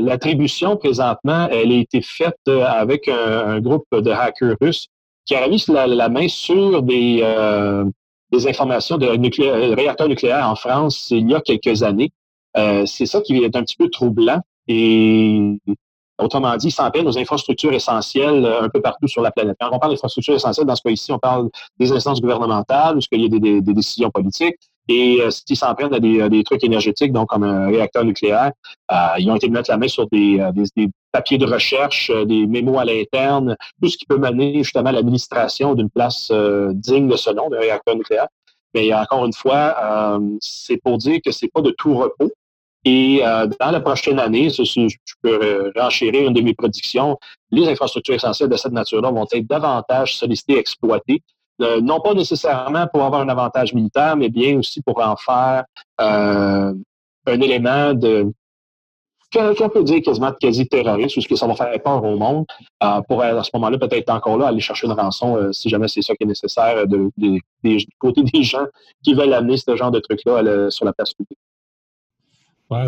l'attribution 0.00 0.76
présentement, 0.76 1.48
elle 1.50 1.72
a 1.72 1.76
été 1.76 2.00
faite 2.00 2.38
avec 2.46 3.08
un, 3.08 3.58
groupe 3.60 3.86
de 3.90 4.10
hackers 4.10 4.56
russes 4.60 4.86
qui 5.24 5.34
a 5.34 5.48
mis 5.48 5.64
la, 5.68 6.08
main 6.08 6.28
sur 6.28 6.82
des, 6.82 7.22
des 8.36 8.46
informations 8.46 8.98
de 8.98 9.06
réacteurs 9.74 10.08
nucléaires 10.08 10.48
en 10.48 10.56
France 10.56 11.08
il 11.10 11.30
y 11.30 11.34
a 11.34 11.40
quelques 11.40 11.82
années. 11.82 12.12
Euh, 12.56 12.86
c'est 12.86 13.06
ça 13.06 13.20
qui 13.20 13.36
est 13.36 13.56
un 13.56 13.62
petit 13.62 13.76
peu 13.76 13.88
troublant. 13.90 14.40
Et 14.68 15.58
Autrement 16.18 16.56
dit, 16.56 16.70
s'en 16.70 16.90
peine 16.92 17.08
aux 17.08 17.18
infrastructures 17.18 17.72
essentielles 17.72 18.44
euh, 18.44 18.62
un 18.62 18.68
peu 18.68 18.80
partout 18.80 19.08
sur 19.08 19.20
la 19.20 19.32
planète. 19.32 19.56
Quand 19.60 19.68
on 19.72 19.80
parle 19.80 19.92
d'infrastructures 19.92 20.34
essentielles, 20.34 20.66
dans 20.66 20.76
ce 20.76 20.82
cas-ci, 20.82 21.10
on 21.10 21.18
parle 21.18 21.48
des 21.78 21.90
instances 21.90 22.20
gouvernementales, 22.20 22.96
où 22.96 23.00
il 23.10 23.20
y 23.20 23.24
a 23.24 23.60
des, 23.60 23.60
décisions 23.60 24.10
politiques. 24.10 24.56
Et 24.86 25.20
euh, 25.20 25.30
s'ils 25.30 25.56
s'en 25.56 25.74
prennent 25.74 25.92
à 25.92 25.98
des, 25.98 26.44
trucs 26.44 26.62
énergétiques, 26.62 27.12
donc 27.12 27.30
comme 27.30 27.42
un 27.42 27.66
réacteur 27.66 28.04
nucléaire, 28.04 28.52
euh, 28.92 28.96
ils 29.18 29.28
ont 29.28 29.34
été 29.34 29.48
mettre 29.48 29.70
la 29.70 29.76
main 29.76 29.88
sur 29.88 30.06
des, 30.06 30.40
papiers 31.14 31.38
de 31.38 31.46
recherche, 31.46 32.10
des 32.26 32.46
mémos 32.46 32.78
à 32.78 32.84
l'interne, 32.84 33.56
tout 33.80 33.88
ce 33.88 33.96
qui 33.96 34.04
peut 34.04 34.18
mener 34.18 34.62
justement 34.64 34.90
à 34.90 34.92
l'administration 34.92 35.74
d'une 35.74 35.88
place 35.88 36.32
digne 36.72 37.08
de 37.08 37.16
ce 37.16 37.30
nom, 37.30 37.48
de 37.48 37.56
réacteur 37.56 37.94
nucléaire. 37.94 38.26
Mais 38.74 38.92
encore 38.92 39.24
une 39.24 39.32
fois, 39.32 40.18
c'est 40.40 40.78
pour 40.78 40.98
dire 40.98 41.20
que 41.24 41.30
c'est 41.30 41.48
pas 41.48 41.60
de 41.60 41.70
tout 41.70 41.94
repos. 41.94 42.32
Et 42.84 43.20
euh, 43.24 43.46
dans 43.60 43.70
la 43.70 43.80
prochaine 43.80 44.18
année, 44.18 44.50
je 44.50 44.94
peux 45.22 45.72
renchérir 45.74 46.28
une 46.28 46.34
de 46.34 46.42
mes 46.42 46.54
prédictions, 46.54 47.18
les 47.50 47.66
infrastructures 47.68 48.14
essentielles 48.14 48.50
de 48.50 48.56
cette 48.56 48.72
nature-là 48.72 49.10
vont 49.10 49.26
être 49.32 49.46
davantage 49.46 50.16
sollicitées, 50.16 50.58
exploitées, 50.58 51.22
euh, 51.62 51.80
non 51.80 52.00
pas 52.00 52.14
nécessairement 52.14 52.86
pour 52.92 53.02
avoir 53.02 53.22
un 53.22 53.28
avantage 53.28 53.72
militaire, 53.72 54.16
mais 54.16 54.28
bien 54.28 54.58
aussi 54.58 54.82
pour 54.82 55.00
en 55.00 55.16
faire 55.16 55.64
euh, 56.00 56.74
un 57.26 57.40
élément 57.40 57.94
de 57.94 58.30
qu'on 59.34 59.68
peut 59.68 59.84
dire 59.84 60.02
quasiment 60.02 60.32
quasi-terroriste, 60.32 61.16
ou 61.16 61.20
ce 61.20 61.28
que 61.28 61.36
ça 61.36 61.46
va 61.46 61.54
faire 61.54 61.82
peur 61.82 62.04
au 62.04 62.16
monde, 62.16 62.46
pour 63.08 63.22
à 63.22 63.42
ce 63.42 63.50
moment-là 63.54 63.78
peut-être 63.78 64.10
encore 64.10 64.38
là 64.38 64.48
aller 64.48 64.60
chercher 64.60 64.86
une 64.86 64.92
rançon 64.92 65.52
si 65.52 65.68
jamais 65.68 65.88
c'est 65.88 66.02
ça 66.02 66.14
qui 66.14 66.24
est 66.24 66.26
nécessaire 66.26 66.86
du 66.86 67.42
côté 67.98 68.22
des 68.22 68.42
gens 68.42 68.66
qui 69.02 69.14
veulent 69.14 69.34
amener 69.34 69.56
ce 69.56 69.74
genre 69.76 69.90
de 69.90 70.00
truc-là 70.00 70.70
sur 70.70 70.84
la 70.84 70.92
place 70.92 71.12
publique 71.12 71.38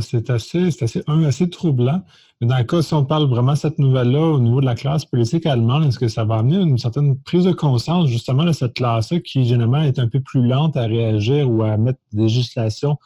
c'est 0.00 0.30
assez, 0.30 0.68
assez, 0.80 1.02
un, 1.06 1.24
assez 1.24 1.48
troublant. 1.48 2.02
Mais 2.40 2.46
dans 2.46 2.58
le 2.58 2.64
cas, 2.64 2.82
si 2.82 2.92
on 2.94 3.04
parle 3.04 3.28
vraiment 3.28 3.52
de 3.52 3.58
cette 3.58 3.78
nouvelle-là 3.78 4.20
au 4.20 4.38
niveau 4.38 4.60
de 4.60 4.66
la 4.66 4.74
classe 4.74 5.04
politique 5.04 5.46
allemande, 5.46 5.84
est-ce 5.86 5.98
que 5.98 6.08
ça 6.08 6.24
va 6.24 6.36
amener 6.36 6.56
une 6.56 6.78
certaine 6.78 7.18
prise 7.18 7.44
de 7.44 7.52
conscience 7.52 8.08
justement 8.08 8.44
de 8.44 8.52
cette 8.52 8.74
classe-là 8.74 9.20
qui 9.20 9.44
généralement 9.44 9.82
est 9.82 9.98
un 9.98 10.08
peu 10.08 10.20
plus 10.20 10.46
lente 10.46 10.76
à 10.76 10.82
réagir 10.82 11.50
ou 11.50 11.62
à 11.62 11.76
mettre 11.76 11.98
des 12.12 12.22
législations 12.24 12.98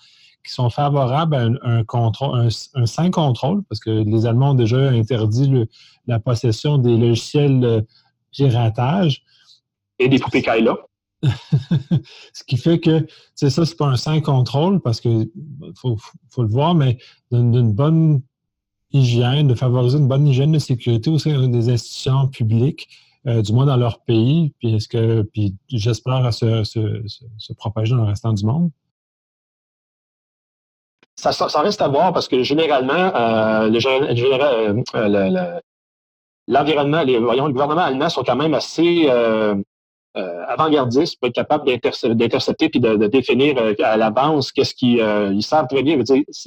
qui 0.45 0.53
sont 0.53 0.71
favorables 0.71 1.35
à 1.35 1.49
un, 1.63 1.85
contrôle, 1.85 2.49
un, 2.75 2.87
sain 2.87 3.11
contrôle, 3.11 3.63
parce 3.65 3.81
que 3.81 3.91
les 3.91 4.27
Allemands 4.27 4.51
ont 4.51 4.55
déjà 4.55 4.79
interdit 4.89 5.69
la 6.07 6.19
possession 6.19 6.79
des 6.79 6.97
logiciels 6.97 7.61
de 7.61 7.87
piratage. 8.33 9.23
Et 9.99 10.09
des 10.09 10.19
poupées 10.19 10.43
là. 10.43 10.77
ce 12.33 12.45
qui 12.47 12.57
fait 12.57 12.81
que, 12.81 13.07
c'est 13.35 13.51
ça, 13.51 13.67
c'est 13.67 13.77
pas 13.77 13.87
un 13.87 13.97
sain 13.97 14.21
contrôle 14.21 14.81
parce 14.81 15.01
que 15.01 15.31
faut, 15.77 15.99
le 16.39 16.49
voir, 16.49 16.75
mais 16.75 16.99
d'une 17.31 17.73
bonne 17.73 18.23
hygiène, 18.93 19.47
de 19.47 19.55
favoriser 19.55 19.99
une 19.99 20.09
bonne 20.09 20.27
hygiène 20.27 20.53
de 20.53 20.59
sécurité 20.59 21.11
au 21.11 21.19
sein 21.19 21.49
des 21.49 21.69
institutions 21.69 22.29
publiques, 22.29 22.89
euh, 23.27 23.43
du 23.43 23.53
moins 23.53 23.67
dans 23.67 23.77
leur 23.77 24.01
pays, 24.01 24.55
puis 24.59 24.75
est-ce 24.75 24.89
que, 24.89 25.23
puis 25.23 25.55
j'espère 25.69 26.33
se, 26.33 26.65
se, 26.65 27.53
propager 27.53 27.91
dans 27.95 28.03
le 28.03 28.09
restant 28.09 28.33
du 28.33 28.45
monde. 28.47 28.71
Ça, 31.21 31.61
reste 31.61 31.83
à 31.83 31.89
voir 31.89 32.13
parce 32.13 32.29
que 32.29 32.43
généralement, 32.43 32.93
euh, 33.15 33.71
euh, 34.95 35.61
l'environnement, 36.49 37.03
les, 37.03 37.19
voyons, 37.19 37.47
le 37.47 37.53
gouvernement 37.53 37.83
allemand 37.83 38.09
sont 38.09 38.23
quand 38.23 38.37
même 38.37 38.55
assez 38.55 39.09
euh, 40.17 40.45
avant-gardistes 40.49 41.21
pour 41.21 41.29
être 41.29 41.35
capable 41.37 41.67
d'intercepter 41.69 42.69
puis 42.69 42.81
de, 42.81 43.07
définir 43.07 43.57
euh, 43.59 43.75
à 43.79 43.97
l'avance 43.97 44.51
qu'est-ce 44.51 44.75
qu'ils 44.75 45.01
euh, 45.01 45.33
ils 45.33 45.45
savent 45.45 45.69
très 45.69 45.85
bien. 45.85 45.97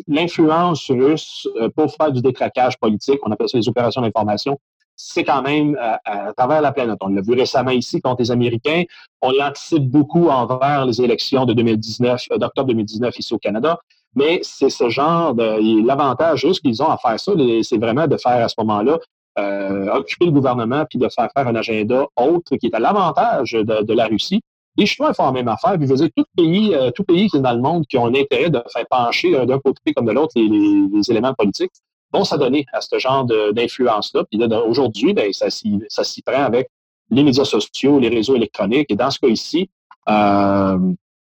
L'influence 0.06 0.92
russe 0.92 1.48
pour 1.74 1.96
faire 1.96 2.12
du 2.12 2.22
détraquage 2.22 2.77
politique, 2.77 3.20
on 3.25 3.32
appelle 3.32 3.48
ça 3.48 3.58
les 3.58 3.70
opérations 3.70 4.01
d'information, 4.01 4.60
c'est 4.98 5.24
quand 5.24 5.42
même 5.42 5.77
à, 5.80 6.34
travers 6.36 6.62
la 6.62 6.74
planète. 6.74 6.98
On 7.00 7.08
l'a 7.08 7.22
vu 7.22 7.36
récemment 7.36 7.72
ici 7.72 8.01
contre 8.01 8.22
les 8.22 8.32
Américains. 8.32 8.84
On 9.22 9.32
l'anticipe 9.32 9.89
beaucoup 9.89 10.27
envers 10.27 10.86
les 10.86 11.01
élections 11.01 11.46
de 11.46 11.53
2019, 11.53 12.27
d'octobre 12.38 12.68
2019 12.68 13.18
ici 13.18 13.34
au 13.34 13.39
Canada. 13.39 13.80
Mais 14.15 14.39
c'est 14.43 14.70
ce 14.70 14.89
genre 14.89 15.34
de 15.34 15.86
l'avantage 15.86 16.41
juste 16.41 16.62
qu'ils 16.62 16.82
ont 16.84 16.89
à 16.89 16.98
faire 16.98 17.20
ça, 17.20 17.32
c'est 17.63 17.77
vraiment 17.77 18.08
de 18.08 18.17
faire 18.17 18.43
à 18.43 18.48
ce 18.48 18.55
moment-là 18.60 19.00
euh, 19.39 19.91
occuper 19.91 20.25
le 20.25 20.32
gouvernement 20.32 20.86
puis 20.88 21.00
de 21.00 21.10
faire 21.10 21.29
faire 21.36 21.48
un 21.48 21.55
agenda 21.55 22.05
autre 22.15 22.55
qui 22.58 22.67
est 22.67 22.75
à 22.75 22.79
l'avantage 22.79 23.53
de, 23.53 23.93
la 23.93 24.05
Russie. 24.05 24.41
Et 24.77 24.86
je 24.86 24.96
trouve 24.96 25.13
la 25.17 25.32
même 25.32 25.48
affaire. 25.48 25.74
Puis 25.77 25.88
je 25.88 25.91
veux 25.91 25.98
dire, 25.98 26.10
tout 26.15 26.25
pays, 26.36 26.74
euh, 26.75 26.91
tout 26.91 27.03
pays 27.03 27.29
qui 27.29 27.38
est 27.38 27.41
dans 27.41 27.53
le 27.53 27.62
monde 27.62 27.86
qui 27.88 27.98
ont 27.98 28.05
un 28.05 28.15
intérêt 28.15 28.50
de 28.50 28.62
faire 28.72 28.86
pencher 28.89 29.46
d'un 29.46 29.60
côté 29.60 29.93
comme 29.96 30.05
de 30.05 30.12
l'autre 30.12 30.34
les, 30.36 31.12
éléments 31.12 31.34
politiques 31.34 31.72
vont 32.12 32.24
s'adonner 32.24 32.65
à 32.74 32.82
ce 32.82 33.00
genre 33.00 33.25
d'influence-là. 33.25 34.24
Puis 34.29 34.39
aujourd'hui, 34.67 35.13
ben, 35.13 35.32
ça 35.34 35.50
s'y 35.50 36.22
prend 36.22 36.43
avec 36.43 36.70
les 37.10 37.24
médias 37.24 37.46
sociaux, 37.46 38.00
les 38.00 38.10
réseaux 38.10 38.36
électroniques. 38.36 38.91
Et 38.91 38.96
dans 38.96 39.10
ce 39.10 39.20
cas 39.20 39.27
ici, 39.27 39.70
euh, 40.10 40.77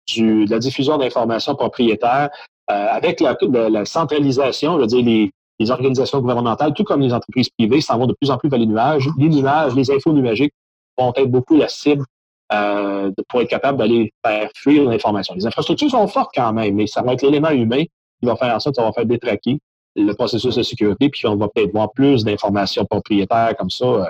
du, 0.07 0.45
de 0.47 0.51
la 0.51 0.59
diffusion 0.59 0.99
d'informations 0.99 1.55
propriétaires, 1.55 2.31
avec 2.69 3.21
la, 3.21 3.37
la, 3.69 3.85
centralisation, 3.85 4.77
je 4.77 4.81
veux 4.81 4.87
dire, 4.87 5.05
les, 5.05 5.31
les 5.59 5.71
organisations 5.71 6.21
gouvernementales, 6.21 6.73
tout 6.75 6.85
comme 6.85 7.01
les 7.01 7.13
entreprises 7.13 7.49
privées, 7.51 7.81
s'en 7.81 7.99
vont 7.99 8.07
de 8.07 8.15
plus 8.15 8.31
en 8.31 8.39
plus 8.39 8.49
vers 8.49 8.59
les 8.59 8.67
nuages. 8.67 9.09
Les 9.19 9.29
nuages, 9.29 9.75
les 9.75 9.91
infos 9.91 10.13
numériques 10.13 10.55
vont 10.99 11.13
être 11.17 11.31
beaucoup 11.31 11.57
la 11.57 11.69
cible 11.69 12.05
euh, 12.53 13.11
pour 13.29 13.41
être 13.41 13.49
capable 13.49 13.79
d'aller 13.79 14.13
faire 14.25 14.51
fuir 14.55 14.89
l'information. 14.89 15.35
Les 15.35 15.47
infrastructures 15.47 15.91
sont 15.91 16.07
fortes 16.09 16.33
quand 16.35 16.53
même, 16.53 16.75
mais 16.75 16.87
ça 16.87 17.03
va 17.03 17.13
être 17.13 17.23
l'élément 17.23 17.51
humain 17.51 17.85
qui 17.85 18.27
va 18.27 18.37
faire 18.37 18.55
en 18.55 18.61
sorte 18.61 18.77
que 18.77 18.83
ça 18.83 18.87
va 18.87 18.93
faire 18.93 19.07
détraquer 19.07 19.59
le 19.97 20.13
processus 20.13 20.57
de 20.57 20.63
sécurité, 20.63 21.09
puis 21.09 21.27
on 21.27 21.37
va 21.37 21.49
peut-être 21.49 21.73
voir 21.73 21.93
plus 21.93 22.25
d'informations 22.25 22.85
propriétaires 22.85 23.55
comme 23.57 23.71
ça, 23.71 23.85
euh, 23.85 24.05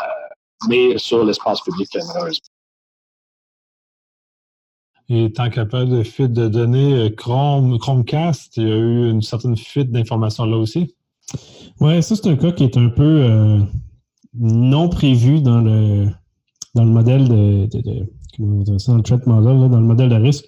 euh 0.00 0.04
mais 0.68 0.98
sur 0.98 1.24
l'espace 1.24 1.60
public, 1.60 1.88
malheureusement. 1.94 2.47
Et 5.10 5.32
tant 5.32 5.48
qu'à 5.48 5.64
pas 5.64 5.86
de 5.86 6.02
fuite 6.02 6.32
de 6.32 6.48
données 6.48 6.94
euh, 6.94 7.08
Chrome, 7.08 7.78
Chromecast, 7.78 8.58
il 8.58 8.68
y 8.68 8.72
a 8.72 8.76
eu 8.76 9.10
une 9.10 9.22
certaine 9.22 9.56
fuite 9.56 9.90
d'informations 9.90 10.44
là 10.44 10.58
aussi. 10.58 10.94
Oui, 11.80 12.02
ça, 12.02 12.14
c'est 12.14 12.26
un 12.26 12.36
cas 12.36 12.52
qui 12.52 12.64
est 12.64 12.76
un 12.76 12.90
peu 12.90 13.22
euh, 13.22 13.60
non 14.34 14.88
prévu 14.90 15.40
dans 15.40 15.60
le, 15.60 16.08
dans 16.74 16.84
le 16.84 16.90
modèle 16.90 17.28
de, 17.28 17.66
dire 17.66 18.80
ça, 18.80 18.92
dans 18.92 18.98
le 18.98 19.26
model, 19.26 19.70
dans 19.70 19.80
le 19.80 19.86
modèle 19.86 20.10
de 20.10 20.16
risque 20.16 20.44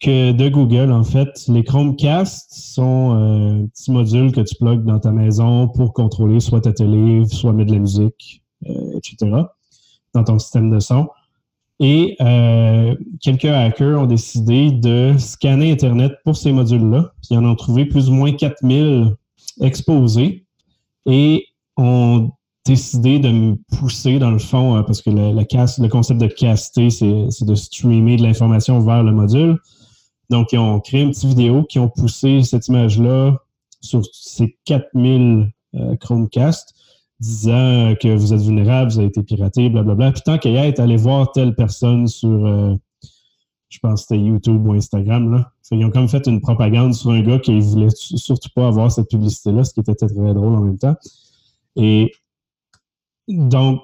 que 0.00 0.32
de 0.32 0.48
Google, 0.48 0.90
en 0.90 1.04
fait. 1.04 1.28
Les 1.48 1.62
Chromecast 1.62 2.46
sont 2.50 3.14
euh, 3.14 3.62
un 3.62 3.66
petit 3.66 3.90
module 3.90 4.32
que 4.32 4.40
tu 4.40 4.54
plugues 4.54 4.84
dans 4.84 5.00
ta 5.00 5.12
maison 5.12 5.68
pour 5.68 5.92
contrôler 5.92 6.40
soit 6.40 6.62
ta 6.62 6.72
télé, 6.72 7.26
soit 7.26 7.52
mettre 7.52 7.70
de 7.70 7.74
la 7.74 7.80
musique, 7.80 8.42
etc., 8.64 9.16
dans 10.14 10.24
ton 10.24 10.38
système 10.38 10.70
de 10.70 10.80
son. 10.80 11.08
Et 11.78 12.16
euh, 12.20 12.96
quelques 13.20 13.44
hackers 13.44 14.00
ont 14.00 14.06
décidé 14.06 14.70
de 14.70 15.14
scanner 15.18 15.72
Internet 15.72 16.12
pour 16.24 16.36
ces 16.36 16.52
modules-là. 16.52 17.12
Puis 17.22 17.28
ils 17.32 17.38
en 17.38 17.44
ont 17.44 17.54
trouvé 17.54 17.84
plus 17.84 18.08
ou 18.08 18.14
moins 18.14 18.32
4000 18.32 19.14
exposés 19.60 20.46
et 21.04 21.46
ont 21.76 22.30
décidé 22.64 23.18
de 23.18 23.30
me 23.30 23.56
pousser 23.78 24.18
dans 24.18 24.30
le 24.30 24.38
fond, 24.38 24.74
hein, 24.74 24.82
parce 24.82 25.02
que 25.02 25.10
le, 25.10 25.88
concept 25.88 26.20
de 26.20 26.26
caster, 26.26 26.90
c'est 26.90 27.44
de 27.44 27.54
streamer 27.54 28.16
de 28.16 28.22
l'information 28.22 28.80
vers 28.80 29.02
le 29.02 29.12
module. 29.12 29.58
Donc, 30.30 30.52
ils 30.52 30.58
ont 30.58 30.80
créé 30.80 31.02
une 31.02 31.10
petite 31.10 31.28
vidéo 31.28 31.62
qui 31.62 31.78
ont 31.78 31.88
poussé 31.88 32.42
cette 32.42 32.66
image-là 32.68 33.36
sur 33.80 34.02
ces 34.12 34.56
4000 34.64 35.52
euh, 35.76 35.96
Chromecast 35.96 36.74
disant 37.20 37.94
que 38.00 38.14
vous 38.14 38.34
êtes 38.34 38.42
vulnérable, 38.42 38.90
vous 38.90 38.98
avez 38.98 39.08
été 39.08 39.22
piraté, 39.22 39.68
blablabla. 39.68 40.12
Puis 40.12 40.22
tant 40.22 40.38
qu'il 40.38 40.52
y 40.52 40.58
a 40.58 40.66
est 40.66 40.78
allé 40.80 40.96
voir 40.96 41.32
telle 41.32 41.54
personne 41.54 42.06
sur, 42.06 42.46
euh, 42.46 42.74
je 43.68 43.78
pense 43.78 44.02
que 44.02 44.08
c'était 44.08 44.22
YouTube 44.22 44.66
ou 44.66 44.72
Instagram, 44.72 45.30
là. 45.32 45.50
ils 45.70 45.84
ont 45.84 45.90
comme 45.90 46.08
fait 46.08 46.26
une 46.26 46.40
propagande 46.40 46.94
sur 46.94 47.10
un 47.10 47.22
gars 47.22 47.38
qui 47.38 47.58
voulait 47.60 47.88
surtout 47.90 48.50
pas 48.54 48.68
avoir 48.68 48.92
cette 48.92 49.08
publicité-là, 49.08 49.64
ce 49.64 49.72
qui 49.72 49.80
était 49.80 49.94
très 49.94 50.08
drôle 50.08 50.54
en 50.54 50.60
même 50.60 50.78
temps. 50.78 50.96
Et 51.76 52.12
donc, 53.28 53.80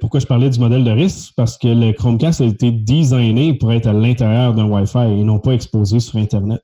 pourquoi 0.00 0.20
je 0.20 0.26
parlais 0.26 0.50
du 0.50 0.60
modèle 0.60 0.84
de 0.84 0.90
risque, 0.90 1.32
parce 1.36 1.58
que 1.58 1.68
le 1.68 1.92
Chromecast 1.92 2.40
a 2.40 2.44
été 2.44 2.70
designé 2.70 3.54
pour 3.54 3.72
être 3.72 3.86
à 3.86 3.92
l'intérieur 3.92 4.54
d'un 4.54 4.66
Wi-Fi 4.66 4.98
et 4.98 5.24
non 5.24 5.40
pas 5.40 5.52
exposé 5.52 5.98
sur 6.00 6.16
Internet. 6.18 6.62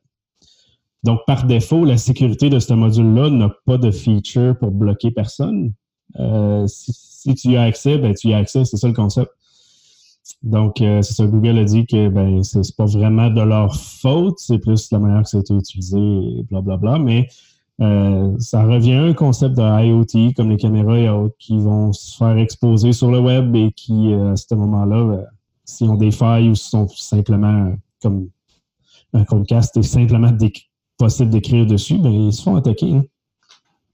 Donc, 1.02 1.20
par 1.26 1.44
défaut, 1.44 1.84
la 1.84 1.98
sécurité 1.98 2.48
de 2.48 2.58
ce 2.58 2.72
module-là 2.72 3.30
n'a 3.30 3.50
pas 3.66 3.76
de 3.78 3.90
feature 3.90 4.56
pour 4.58 4.70
bloquer 4.70 5.10
personne. 5.10 5.74
Euh, 6.20 6.66
si, 6.66 7.34
tu 7.34 7.52
y 7.52 7.56
as 7.56 7.62
accès, 7.62 7.98
ben, 7.98 8.14
tu 8.14 8.28
y 8.28 8.34
as 8.34 8.38
accès, 8.38 8.64
c'est 8.64 8.76
ça 8.76 8.88
le 8.88 8.94
concept. 8.94 9.30
Donc, 10.42 10.80
euh, 10.80 11.02
c'est 11.02 11.14
ça, 11.14 11.26
Google 11.26 11.58
a 11.58 11.64
dit 11.64 11.86
que 11.86 12.08
ben, 12.08 12.42
c'est 12.42 12.76
pas 12.76 12.86
vraiment 12.86 13.30
de 13.30 13.40
leur 13.40 13.76
faute, 13.76 14.38
c'est 14.38 14.58
plus 14.58 14.90
la 14.90 14.98
manière 14.98 15.22
que 15.22 15.28
ça 15.28 15.38
a 15.38 15.40
été 15.40 15.54
utilisé, 15.54 15.98
blablabla. 16.50 16.76
Bla, 16.76 16.76
bla, 16.76 16.98
mais 16.98 17.28
euh, 17.80 18.34
ça 18.38 18.64
revient 18.64 18.94
à 18.94 19.02
un 19.02 19.14
concept 19.14 19.56
de 19.56 19.62
IoT, 19.62 20.34
comme 20.34 20.50
les 20.50 20.56
caméras 20.56 20.98
et 20.98 21.08
autres, 21.08 21.36
qui 21.38 21.58
vont 21.58 21.92
se 21.92 22.16
faire 22.16 22.36
exposer 22.38 22.92
sur 22.92 23.10
le 23.10 23.20
web 23.20 23.54
et 23.56 23.72
qui, 23.72 24.12
à 24.12 24.36
ce 24.36 24.54
moment-là, 24.54 25.24
s'ils 25.64 25.90
ont 25.90 25.96
des 25.96 26.10
failles 26.10 26.50
ou 26.50 26.54
sont 26.54 26.88
simplement 26.88 27.74
comme 28.02 28.28
un 29.14 29.24
Chromecast 29.24 29.76
est 29.76 29.82
simplement 29.82 30.30
possible 30.98 31.30
d'écrire 31.30 31.66
dessus, 31.66 31.98
ben, 31.98 32.12
ils 32.12 32.32
se 32.32 32.42
font 32.42 32.56
attaquer. 32.56 32.92
Hein. 32.92 33.04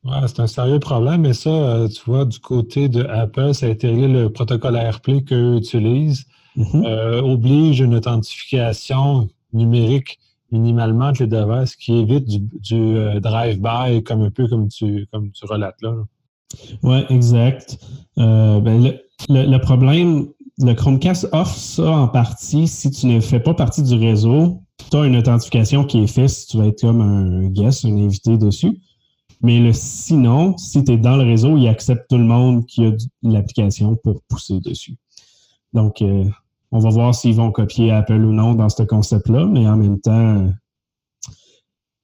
Ouais, 0.04 0.26
c'est 0.26 0.40
un 0.40 0.46
sérieux 0.46 0.78
problème, 0.78 1.22
mais 1.22 1.34
ça, 1.34 1.86
tu 1.94 2.02
vois, 2.06 2.24
du 2.24 2.38
côté 2.38 2.88
de 2.88 3.04
Apple, 3.04 3.52
ça 3.52 3.66
a 3.66 3.68
été 3.68 3.88
réglé 3.88 4.08
le 4.08 4.32
protocole 4.32 4.76
AirPlay 4.76 5.22
qu'eux 5.24 5.56
utilisent, 5.56 6.24
mm-hmm. 6.56 7.18
oblige 7.20 7.80
une 7.80 7.94
authentification 7.94 9.28
numérique 9.52 10.18
minimalement 10.52 11.06
entre 11.06 11.22
les 11.22 11.28
devices 11.28 11.76
qui 11.76 11.94
évite 11.94 12.26
du, 12.26 12.74
euh, 12.74 13.20
drive-by, 13.20 14.02
comme 14.02 14.22
un 14.22 14.30
peu 14.30 14.48
comme 14.48 14.68
tu, 14.68 15.06
comme 15.12 15.30
tu 15.32 15.44
relates 15.46 15.80
là. 15.82 15.94
Oui, 16.82 16.98
exact. 17.10 17.78
Euh, 18.18 18.60
ben, 18.60 18.92
le, 19.28 19.58
problème, 19.58 20.28
le 20.58 20.72
Chromecast 20.74 21.28
offre 21.32 21.54
ça 21.54 21.90
en 21.90 22.08
partie 22.08 22.66
si 22.66 22.90
tu 22.90 23.06
ne 23.06 23.20
fais 23.20 23.38
pas 23.38 23.54
partie 23.54 23.82
du 23.82 23.94
réseau. 23.94 24.60
Tu 24.90 24.96
as 24.96 25.04
une 25.04 25.16
authentification 25.16 25.84
qui 25.84 26.02
est 26.02 26.06
faite 26.08 26.30
si 26.30 26.48
tu 26.48 26.56
vas 26.56 26.66
être 26.66 26.80
comme 26.80 27.00
un 27.00 27.46
guest, 27.46 27.84
un 27.84 27.96
invité 27.96 28.36
dessus. 28.36 28.80
Mais 29.42 29.58
le, 29.58 29.72
sinon, 29.72 30.56
si 30.58 30.84
tu 30.84 30.92
es 30.92 30.96
dans 30.96 31.16
le 31.16 31.24
réseau, 31.24 31.56
il 31.56 31.66
accepte 31.68 32.08
tout 32.10 32.18
le 32.18 32.24
monde 32.24 32.66
qui 32.66 32.84
a 32.84 32.92
l'application 33.22 33.96
pour 33.96 34.20
pousser 34.28 34.60
dessus. 34.60 34.96
Donc, 35.72 36.02
euh, 36.02 36.24
on 36.72 36.78
va 36.78 36.90
voir 36.90 37.14
s'ils 37.14 37.34
vont 37.34 37.50
copier 37.50 37.90
Apple 37.90 38.12
ou 38.24 38.32
non 38.32 38.54
dans 38.54 38.68
ce 38.68 38.82
concept-là, 38.82 39.46
mais 39.46 39.66
en 39.66 39.76
même 39.76 40.00
temps, 40.00 40.52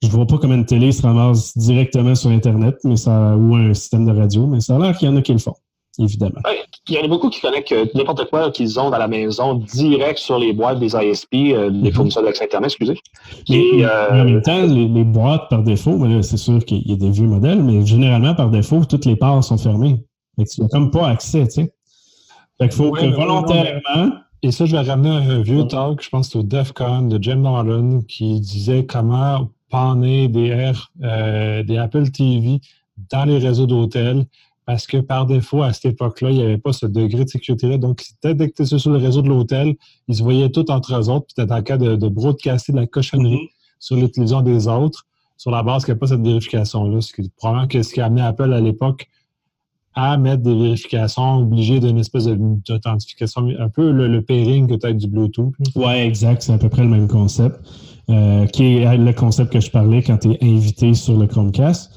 je 0.03 0.09
vois 0.09 0.27
pas 0.27 0.39
comment 0.39 0.55
une 0.55 0.67
télé 0.67 0.93
se 0.93 1.03
ramasse 1.03 1.57
directement 1.57 2.15
sur 2.15 2.31
Internet 2.31 2.77
mais 2.85 2.97
ça, 2.97 3.37
ou 3.37 3.55
un 3.57 3.75
système 3.75 4.07
de 4.07 4.13
radio, 4.13 4.47
mais 4.47 4.61
ça 4.61 4.77
a 4.77 4.79
l'air 4.79 4.97
qu'il 4.97 5.09
y 5.09 5.11
en 5.11 5.17
a 5.17 5.23
qui 5.23 5.33
le 5.33 5.39
font, 5.39 5.55
évidemment. 5.99 6.41
il 6.89 6.95
y 6.95 6.99
en 6.99 7.05
a 7.05 7.09
beaucoup 7.09 7.31
qui 7.31 7.41
connectent 7.41 7.75
n'importe 7.95 8.29
quoi 8.31 8.51
qu'ils 8.51 8.79
ont 8.79 8.91
dans 8.91 8.99
la 8.99 9.09
maison 9.09 9.55
direct 9.55 10.19
sur 10.19 10.39
les 10.39 10.53
boîtes 10.53 10.79
des 10.79 10.95
ISP, 10.95 11.35
euh, 11.35 11.71
des 11.71 11.89
mhm. 11.89 11.93
fournisseurs 11.93 12.23
d'accès 12.23 12.45
Internet, 12.45 12.71
excusez. 12.71 12.99
Et, 13.49 13.85
euh, 13.85 14.23
en 14.23 14.25
même 14.25 14.43
temps, 14.43 14.67
les, 14.67 15.05
boîtes 15.05 15.49
par 15.49 15.63
défaut, 15.63 15.99
c'est 16.23 16.37
sûr 16.37 16.65
qu'il 16.65 16.89
y 16.89 16.93
a 16.93 16.97
des 16.97 17.11
vieux 17.11 17.27
modèles, 17.27 17.63
mais 17.63 17.85
généralement, 17.85 18.35
par 18.35 18.51
défaut, 18.51 18.85
toutes 18.85 19.05
les 19.05 19.17
ports 19.17 19.43
sont 19.43 19.59
fermées. 19.59 19.97
tu 20.39 20.61
n'as 20.61 20.69
comme 20.69 20.91
pas 20.91 21.09
accès, 21.09 21.45
tu 21.45 21.63
sais. 21.63 21.73
Fait 22.59 22.69
qu'il 22.69 22.77
faut 22.77 22.93
que 22.93 23.05
volontairement, 23.07 24.13
et 24.43 24.51
ça, 24.51 24.65
je 24.65 24.77
vais 24.77 24.83
ramener 24.83 25.11
un 25.11 25.43
vieux 25.43 25.67
talk, 25.67 26.03
je 26.03 26.09
pense 26.09 26.35
au 26.37 26.43
DEFCON 26.43 27.03
de 27.03 27.23
Jim 27.23 27.37
Nolan, 27.37 28.01
qui 28.09 28.41
disait 28.41 28.87
comment 28.87 29.51
panner 29.71 30.29
des, 30.29 30.73
euh, 31.03 31.63
des 31.63 31.79
Apple 31.79 32.11
TV 32.11 32.61
dans 33.11 33.25
les 33.25 33.39
réseaux 33.39 33.67
d'hôtels 33.67 34.25
parce 34.67 34.87
que 34.87 34.99
par 34.99 35.27
défaut, 35.27 35.63
à 35.63 35.73
cette 35.73 35.93
époque-là, 35.93 36.31
il 36.31 36.37
n'y 36.37 36.43
avait 36.43 36.59
pas 36.59 36.73
ce 36.73 36.87
degré 36.87 37.25
de 37.25 37.31
sécurité-là. 37.31 37.79
Donc, 37.79 38.03
dès 38.23 38.35
que 38.35 38.43
tu 38.43 38.63
étais 38.63 38.65
sur 38.65 38.91
le 38.91 38.99
réseau 38.99 39.23
de 39.23 39.29
l'hôtel, 39.29 39.77
ils 40.09 40.17
se 40.17 40.23
voyaient 40.25 40.51
tous 40.51 40.71
entre 40.71 40.93
eux 40.93 41.09
autres, 41.09 41.27
puis 41.27 41.35
tu 41.37 41.43
étais 41.43 41.53
en 41.53 41.63
cas 41.63 41.77
de, 41.77 41.95
de 41.95 42.09
broadcaster 42.09 42.73
de 42.73 42.79
la 42.79 42.87
cochonnerie 42.89 43.37
mm-hmm. 43.37 43.79
sur 43.79 43.97
l'utilisation 43.97 44.43
des 44.43 44.67
autres, 44.67 45.07
sur 45.37 45.53
la 45.53 45.63
base 45.63 45.85
qu'il 45.85 45.95
n'y 45.95 45.99
a 45.99 46.01
pas 46.01 46.09
cette 46.09 46.21
vérification-là. 46.21 47.01
Ce 47.01 47.13
qui 47.13 47.31
probablement 47.37 47.69
que 47.69 47.81
ce 47.83 47.95
qui 47.95 48.01
a 48.01 48.07
amené 48.07 48.23
Apple 48.23 48.53
à 48.53 48.61
l'époque 48.61 49.09
à 49.95 50.19
mettre 50.19 50.43
des 50.43 50.55
vérifications 50.55 51.39
obligées 51.39 51.81
d'une 51.81 51.99
espèce 51.99 52.27
d'authentification, 52.27 53.49
un 53.59 53.69
peu 53.71 53.91
le, 53.93 54.21
pairing 54.21 54.67
peut-être 54.67 54.99
du 54.99 55.07
Bluetooth. 55.07 55.55
Oui, 55.75 55.93
exact. 55.95 56.43
C'est 56.43 56.53
à 56.53 56.59
peu 56.59 56.69
près 56.69 56.83
le 56.83 56.89
même 56.89 57.09
concept, 57.09 57.57
euh, 58.11 58.47
qui 58.47 58.79
est 58.79 58.97
le 58.97 59.13
concept 59.15 59.53
que 59.53 59.61
je 59.61 59.71
parlais 59.71 60.03
quand 60.03 60.19
tu 60.19 60.33
es 60.33 60.39
invité 60.43 60.93
sur 60.93 61.17
le 61.17 61.27
Chromecast. 61.27 61.93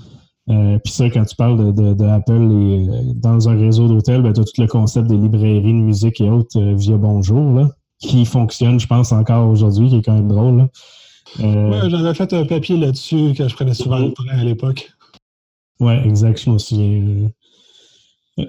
Euh, 0.50 0.80
Puis 0.84 0.94
ça, 0.94 1.10
quand 1.10 1.26
tu 1.26 1.36
parles 1.36 1.74
de, 1.74 1.94
de, 1.94 2.06
Apple 2.06 2.32
et, 2.32 2.90
euh, 2.90 3.14
dans 3.16 3.50
un 3.50 3.58
réseau 3.58 3.88
d'hôtels, 3.88 4.22
ben, 4.22 4.34
tu 4.34 4.42
as 4.42 4.44
tout 4.44 4.62
le 4.62 4.68
concept 4.68 5.08
des 5.08 5.18
librairies 5.18 5.62
de 5.62 5.80
musique 5.80 6.20
et 6.22 6.30
autres 6.30 6.60
euh, 6.60 6.76
via 6.76 6.98
Bonjour, 6.98 7.54
là, 7.54 7.70
qui 8.00 8.26
fonctionne, 8.26 8.80
je 8.80 8.88
pense, 8.88 9.12
encore 9.12 9.50
aujourd'hui, 9.50 9.90
qui 9.90 9.98
est 9.98 10.02
quand 10.02 10.16
même 10.16 10.28
drôle. 10.28 10.68
Euh, 11.42 11.82
oui, 11.84 11.90
j'avais 11.92 12.14
fait 12.16 12.34
un 12.34 12.46
papier 12.46 12.78
là-dessus 12.78 13.34
quand 13.38 13.48
je 13.48 13.56
prenais 13.56 13.76
souvent 13.76 14.00
le 14.00 14.12
train 14.12 14.40
à 14.40 14.44
l'époque. 14.44 14.92
Oui, 15.80 15.94
exact, 16.04 16.42
je 16.44 16.50
me 16.50 16.58
souviens 16.58 17.30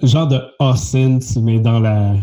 genre 0.02 0.28
de 0.28 0.40
Ascent, 0.58 1.40
mais 1.40 1.60
dans 1.60 1.80
la 1.80 2.14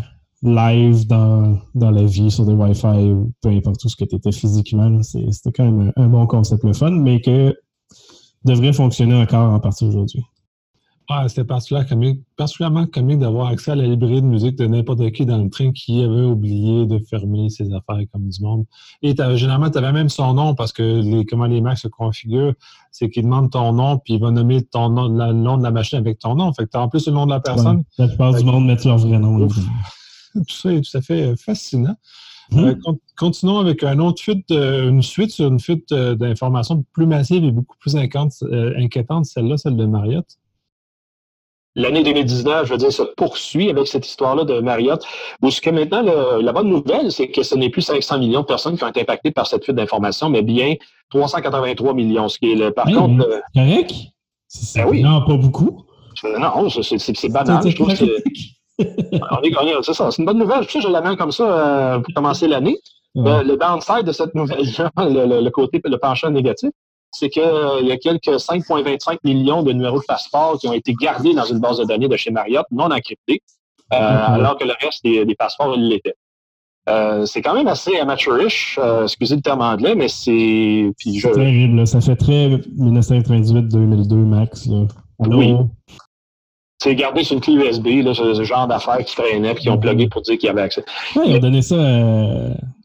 live, 0.42 1.06
dans, 1.06 1.58
dans 1.74 1.90
la 1.90 2.04
vie, 2.04 2.30
sur 2.30 2.46
des 2.46 2.52
Wi-Fi 2.52 3.10
ou 3.10 3.32
peu 3.42 3.48
importe 3.48 3.80
tout 3.80 3.88
ce 3.88 3.96
que 3.96 4.04
tu 4.04 4.16
étais 4.16 4.32
physiquement. 4.32 5.02
C'était 5.02 5.52
quand 5.52 5.64
même 5.64 5.92
un, 5.96 6.08
bon 6.08 6.26
concept 6.26 6.64
le 6.64 6.72
fun, 6.72 6.92
mais 6.92 7.20
que 7.20 7.54
devrait 8.48 8.72
fonctionner 8.72 9.14
encore 9.14 9.52
en 9.52 9.60
partie 9.60 9.84
aujourd'hui. 9.84 10.22
Ah, 11.10 11.26
c'était 11.26 11.44
particulièrement 11.44 12.86
comique, 12.86 13.18
d'avoir 13.18 13.46
accès 13.48 13.70
à 13.70 13.74
la 13.74 13.86
librairie 13.86 14.20
de 14.20 14.26
musique 14.26 14.56
de 14.56 14.66
n'importe 14.66 15.10
qui 15.12 15.24
dans 15.24 15.38
le 15.38 15.48
train 15.48 15.72
qui 15.72 16.02
avait 16.02 16.20
oublié 16.20 16.84
de 16.84 16.98
fermer 16.98 17.48
ses 17.48 17.72
affaires 17.72 18.04
comme 18.12 18.28
du 18.28 18.42
monde. 18.42 18.66
Et 19.00 19.14
généralement, 19.36 19.70
tu 19.70 19.78
avais 19.78 19.92
même 19.92 20.10
son 20.10 20.34
nom 20.34 20.54
parce 20.54 20.70
que 20.70 20.82
les, 20.82 21.24
comment 21.24 21.46
les 21.46 21.62
Macs 21.62 21.78
se 21.78 21.88
configurent, 21.88 22.52
c'est 22.92 23.08
qu'il 23.08 23.22
demande 23.22 23.50
ton 23.50 23.72
nom 23.72 23.96
puis 23.96 24.14
il 24.14 24.20
va 24.20 24.30
nommer 24.30 24.62
ton 24.62 24.90
nom, 24.90 25.08
le 25.08 25.32
nom 25.32 25.56
de 25.56 25.62
la 25.62 25.70
machine 25.70 25.98
avec 25.98 26.18
ton 26.18 26.34
nom. 26.34 26.52
Fait 26.52 26.66
que 26.66 26.70
tu 26.72 26.76
as 26.76 26.82
en 26.82 26.90
plus 26.90 27.06
le 27.06 27.14
nom 27.14 27.24
de 27.24 27.30
la 27.30 27.40
personne. 27.40 27.84
la 27.96 28.08
plupart 28.08 28.34
du 28.34 28.44
monde 28.44 28.66
met 28.66 28.76
leur 28.84 28.98
vrai 28.98 29.18
nom. 29.18 29.48
tout 30.34 30.44
ça 30.50 30.74
est 30.74 30.82
tout 30.82 30.96
à 30.98 31.00
fait 31.00 31.34
fascinant. 31.36 31.96
Hum. 32.52 32.64
Euh, 32.64 32.74
continuons 33.16 33.58
avec 33.58 33.82
un 33.82 33.98
autre 33.98 34.22
fuite, 34.22 34.50
une 34.50 35.02
suite 35.02 35.30
sur 35.30 35.48
une 35.48 35.60
fuite 35.60 35.92
euh, 35.92 36.14
d'informations 36.14 36.82
plus 36.92 37.06
massive 37.06 37.44
et 37.44 37.50
beaucoup 37.50 37.76
plus 37.78 37.94
euh, 37.94 38.72
inquiétante, 38.78 39.26
celle-là, 39.26 39.56
celle 39.58 39.76
de 39.76 39.84
Marriott 39.84 40.26
l'année 41.78 42.02
2019, 42.02 42.66
je 42.66 42.72
veux 42.72 42.78
dire, 42.78 42.92
se 42.92 43.02
poursuit 43.02 43.70
avec 43.70 43.86
cette 43.86 44.06
histoire-là 44.06 44.44
de 44.44 44.60
Marriott. 44.60 45.02
Où 45.42 45.50
ce 45.50 45.60
que 45.60 45.70
maintenant, 45.70 46.02
la 46.02 46.52
bonne 46.52 46.68
nouvelle, 46.68 47.10
c'est 47.10 47.28
que 47.28 47.42
ce 47.42 47.54
n'est 47.54 47.70
plus 47.70 47.82
500 47.82 48.18
millions 48.18 48.40
de 48.40 48.46
personnes 48.46 48.76
qui 48.76 48.84
ont 48.84 48.88
été 48.88 49.00
impactées 49.00 49.30
par 49.30 49.46
cette 49.46 49.64
fuite 49.64 49.76
d'informations, 49.76 50.28
mais 50.28 50.42
bien 50.42 50.74
383 51.10 51.94
millions, 51.94 52.28
ce 52.28 52.38
qui 52.38 52.52
est 52.52 52.56
le, 52.56 52.72
par 52.72 52.86
contre. 52.86 53.26
Euh, 53.26 53.40
correct? 53.54 53.94
Ben 54.74 54.86
oui. 54.88 55.02
Non, 55.02 55.24
pas 55.24 55.36
beaucoup. 55.36 55.84
Non, 56.24 56.68
c'est 56.68 57.28
banal. 57.28 57.62
Je 57.64 57.74
trouve 57.76 57.96
que 57.96 58.04
on 58.82 59.42
est 59.42 59.82
c'est 59.82 59.94
ça. 59.94 60.10
C'est 60.10 60.22
une 60.22 60.26
bonne 60.26 60.38
nouvelle. 60.38 60.64
Je, 60.68 60.80
je 60.80 60.88
l'amène 60.88 61.16
comme 61.16 61.32
ça 61.32 61.44
euh, 61.44 61.98
pour 62.00 62.14
commencer 62.14 62.46
l'année. 62.46 62.78
Le, 63.14 63.56
downside 63.56 64.04
de 64.04 64.12
cette 64.12 64.34
nouvelle, 64.34 64.60
le, 64.96 65.40
le, 65.40 65.50
côté, 65.50 65.80
le 65.84 65.98
penchant 65.98 66.30
négatif, 66.30 66.70
c'est 67.10 67.28
qu'il 67.28 67.42
euh, 67.42 67.80
y 67.82 67.92
a 67.92 67.96
quelques 67.96 68.26
5,25 68.26 69.18
millions 69.24 69.62
de 69.62 69.72
numéros 69.72 70.00
de 70.00 70.04
passeport 70.06 70.58
qui 70.58 70.68
ont 70.68 70.72
été 70.72 70.94
gardés 70.94 71.34
dans 71.34 71.44
une 71.44 71.58
base 71.58 71.78
de 71.78 71.84
données 71.84 72.08
de 72.08 72.16
chez 72.16 72.30
Marriott, 72.30 72.66
non 72.70 72.90
encryptés, 72.90 73.42
euh, 73.92 73.96
alors 73.96 74.58
que 74.58 74.64
le 74.64 74.74
reste 74.80 75.02
des, 75.04 75.34
passeports, 75.34 75.74
ils 75.76 75.88
l'étaient. 75.88 76.14
Euh, 76.88 77.26
c'est 77.26 77.42
quand 77.42 77.54
même 77.54 77.68
assez 77.68 77.98
amateurish, 77.98 78.78
excusez 79.02 79.36
le 79.36 79.42
terme 79.42 79.60
anglais, 79.60 79.94
mais 79.94 80.08
c'est. 80.08 80.90
C'est 80.98 81.32
terrible, 81.32 81.86
ça 81.86 82.00
fait 82.00 82.16
très 82.16 82.48
1998-2002 82.48 84.14
max. 84.14 84.66
Là. 84.66 84.86
Oui. 85.20 85.54
C'est 86.80 86.94
gardé 86.94 87.24
sur 87.24 87.34
une 87.34 87.40
clé 87.40 87.54
USB, 87.54 88.04
là, 88.04 88.14
ce 88.14 88.44
genre 88.44 88.68
d'affaires 88.68 89.04
qui 89.04 89.16
traînaient 89.16 89.52
et 89.52 89.54
qui 89.56 89.68
ont 89.68 89.78
plugué 89.78 90.08
pour 90.08 90.22
dire 90.22 90.38
qu'il 90.38 90.46
y 90.46 90.50
avait 90.50 90.62
accès. 90.62 90.84
Oui, 91.16 91.24
ils 91.26 91.36
ont 91.36 91.40
donné 91.40 91.60
ça 91.62 91.76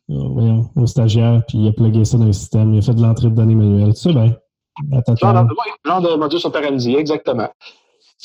voyons, 0.09 0.69
au 0.75 0.85
stagiaire, 0.85 1.41
puis 1.47 1.57
il 1.59 1.67
a 1.67 1.71
plugué 1.71 2.05
ça 2.05 2.17
dans 2.17 2.25
le 2.25 2.33
système, 2.33 2.73
il 2.73 2.79
a 2.79 2.81
fait 2.81 2.93
de 2.93 3.01
l'entrée 3.01 3.29
de 3.29 3.35
données 3.35 3.55
manuelle. 3.55 3.93
Tu 3.93 4.01
sais 4.01 4.13
bien. 4.13 4.35
Genre, 5.21 5.47
genre 5.85 6.01
de 6.01 6.15
modus 6.15 6.45
operandi, 6.45 6.95
exactement. 6.95 7.49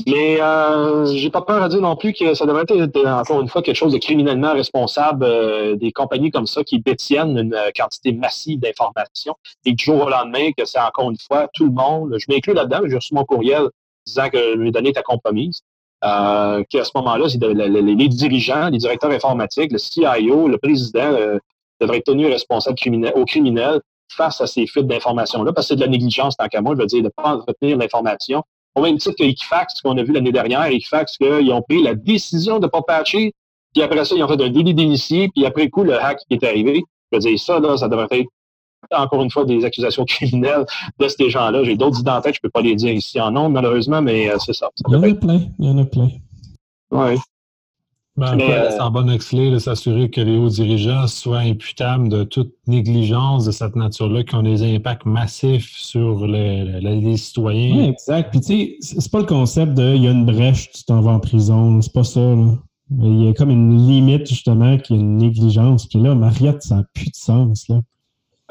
Mais 0.06 0.40
euh, 0.40 1.06
j'ai 1.06 1.28
pas 1.28 1.42
peur 1.42 1.62
à 1.62 1.68
dire 1.68 1.80
non 1.80 1.96
plus 1.96 2.12
que 2.12 2.32
ça 2.32 2.46
devrait 2.46 2.62
être 2.68 3.06
encore 3.06 3.40
une 3.40 3.48
fois 3.48 3.62
quelque 3.62 3.76
chose 3.76 3.92
de 3.92 3.98
criminellement 3.98 4.52
responsable 4.52 5.24
euh, 5.24 5.76
des 5.76 5.90
compagnies 5.90 6.30
comme 6.30 6.46
ça 6.46 6.62
qui 6.62 6.78
détiennent 6.78 7.36
une 7.36 7.54
euh, 7.54 7.70
quantité 7.76 8.12
massive 8.12 8.60
d'informations 8.60 9.34
et 9.64 9.72
du 9.72 9.84
jour 9.84 10.06
au 10.06 10.08
lendemain 10.08 10.52
que 10.56 10.64
c'est 10.64 10.78
encore 10.78 11.10
une 11.10 11.18
fois 11.18 11.48
tout 11.52 11.64
le 11.64 11.72
monde. 11.72 12.14
Je 12.16 12.32
m'inclus 12.32 12.54
là-dedans, 12.54 12.80
j'ai 12.86 12.94
reçu 12.94 13.12
mon 13.12 13.24
courriel 13.24 13.68
disant 14.08 14.28
que 14.28 14.56
mes 14.56 14.70
données 14.70 14.90
étaient 14.90 15.02
compromises. 15.02 15.62
Euh, 16.04 16.62
qu'à 16.70 16.84
ce 16.84 16.92
moment-là, 16.94 17.26
les 17.26 18.08
dirigeants, 18.08 18.68
les 18.68 18.78
directeurs 18.78 19.10
informatiques, 19.10 19.72
le 19.72 19.78
CIO, 19.78 20.46
le 20.46 20.56
président, 20.58 21.12
euh, 21.12 21.38
devrait 21.80 21.98
être 21.98 22.06
tenu 22.06 22.26
responsable 22.26 22.76
criminel, 22.76 23.12
au 23.16 23.24
criminel 23.24 23.80
face 24.16 24.40
à 24.40 24.46
ces 24.46 24.66
fuites 24.66 24.86
d'informations-là, 24.86 25.52
parce 25.52 25.66
que 25.66 25.74
c'est 25.74 25.76
de 25.76 25.80
la 25.80 25.88
négligence 25.88 26.36
tant 26.36 26.46
qu'à 26.46 26.60
moi, 26.60 26.74
je 26.76 26.80
veux 26.80 26.86
dire, 26.86 27.00
de 27.00 27.04
ne 27.04 27.10
pas 27.10 27.34
retenir 27.46 27.76
l'information. 27.76 28.42
au 28.74 28.82
même 28.82 28.96
titre 28.98 29.16
que 29.18 29.24
Equifax, 29.24 29.80
qu'on 29.82 29.98
a 29.98 30.02
vu 30.04 30.12
l'année 30.12 30.30
dernière, 30.30 30.66
Equifax, 30.66 31.16
qu'ils 31.18 31.52
ont 31.52 31.62
pris 31.62 31.82
la 31.82 31.94
décision 31.94 32.58
de 32.58 32.66
ne 32.66 32.70
pas 32.70 32.82
patcher, 32.82 33.32
puis 33.74 33.82
après 33.82 34.04
ça, 34.04 34.14
ils 34.14 34.22
ont 34.22 34.28
fait 34.28 34.40
un 34.40 34.50
délit 34.50 34.74
d'initié, 34.74 35.28
puis 35.34 35.44
après 35.44 35.68
coup, 35.68 35.82
le 35.82 36.00
hack 36.00 36.20
qui 36.28 36.34
est 36.34 36.44
arrivé. 36.44 36.82
Je 37.10 37.16
veux 37.16 37.20
dire, 37.20 37.38
ça, 37.40 37.58
là, 37.58 37.76
ça 37.76 37.88
devrait 37.88 38.06
être 38.10 38.28
encore 38.90 39.22
une 39.22 39.30
fois 39.30 39.44
des 39.44 39.64
accusations 39.64 40.04
criminelles 40.08 40.64
de 40.98 41.08
ces 41.08 41.30
gens-là. 41.30 41.64
J'ai 41.64 41.76
d'autres 41.76 42.00
identités, 42.00 42.32
je 42.32 42.38
ne 42.38 42.42
peux 42.42 42.50
pas 42.50 42.62
les 42.62 42.74
dire 42.74 42.92
ici 42.92 43.20
en 43.20 43.30
nombre, 43.30 43.50
malheureusement, 43.50 44.02
mais 44.02 44.30
euh, 44.30 44.36
c'est 44.38 44.54
ça. 44.54 44.68
il 44.88 44.92
y 44.92 44.96
en 44.96 45.02
a 45.02 45.14
plein. 45.14 45.40
Il 45.58 45.66
y 45.66 45.70
en 45.70 45.78
a 45.78 45.84
plein. 45.84 46.08
Oui. 46.90 47.16
Ben, 48.18 48.34
mais, 48.34 48.50
euh, 48.50 48.76
en 48.80 48.90
bonne 48.90 49.10
exclé 49.10 49.48
de 49.48 49.60
s'assurer 49.60 50.10
que 50.10 50.20
les 50.20 50.36
hauts 50.36 50.48
dirigeants 50.48 51.06
soient 51.06 51.38
imputables 51.38 52.08
de 52.08 52.24
toute 52.24 52.52
négligence 52.66 53.44
de 53.44 53.52
cette 53.52 53.76
nature-là, 53.76 54.24
qui 54.24 54.34
ont 54.34 54.42
des 54.42 54.74
impacts 54.74 55.06
massifs 55.06 55.72
sur 55.76 56.26
les, 56.26 57.16
citoyens. 57.16 57.76
Oui, 57.76 57.84
exact. 57.84 58.32
Puis 58.32 58.40
tu 58.40 58.46
sais, 58.80 58.98
c'est 59.00 59.12
pas 59.12 59.20
le 59.20 59.26
concept 59.26 59.74
de 59.74 59.94
il 59.94 60.02
y 60.02 60.08
a 60.08 60.10
une 60.10 60.26
brèche, 60.26 60.72
tu 60.72 60.82
t'en 60.82 61.00
vas 61.00 61.12
en 61.12 61.20
prison. 61.20 61.80
C'est 61.80 61.92
pas 61.92 62.02
ça. 62.02 62.18
Là. 62.18 62.54
Il 62.90 63.24
y 63.24 63.28
a 63.28 63.34
comme 63.34 63.50
une 63.50 63.86
limite, 63.86 64.26
justement, 64.26 64.78
qui 64.78 64.94
est 64.94 64.96
une 64.96 65.18
négligence. 65.18 65.86
Puis 65.86 66.00
là, 66.00 66.16
Mariette, 66.16 66.62
ça 66.62 66.76
n'a 66.76 66.84
plus 66.94 67.10
de 67.10 67.16
sens. 67.16 67.68
Là. 67.68 67.82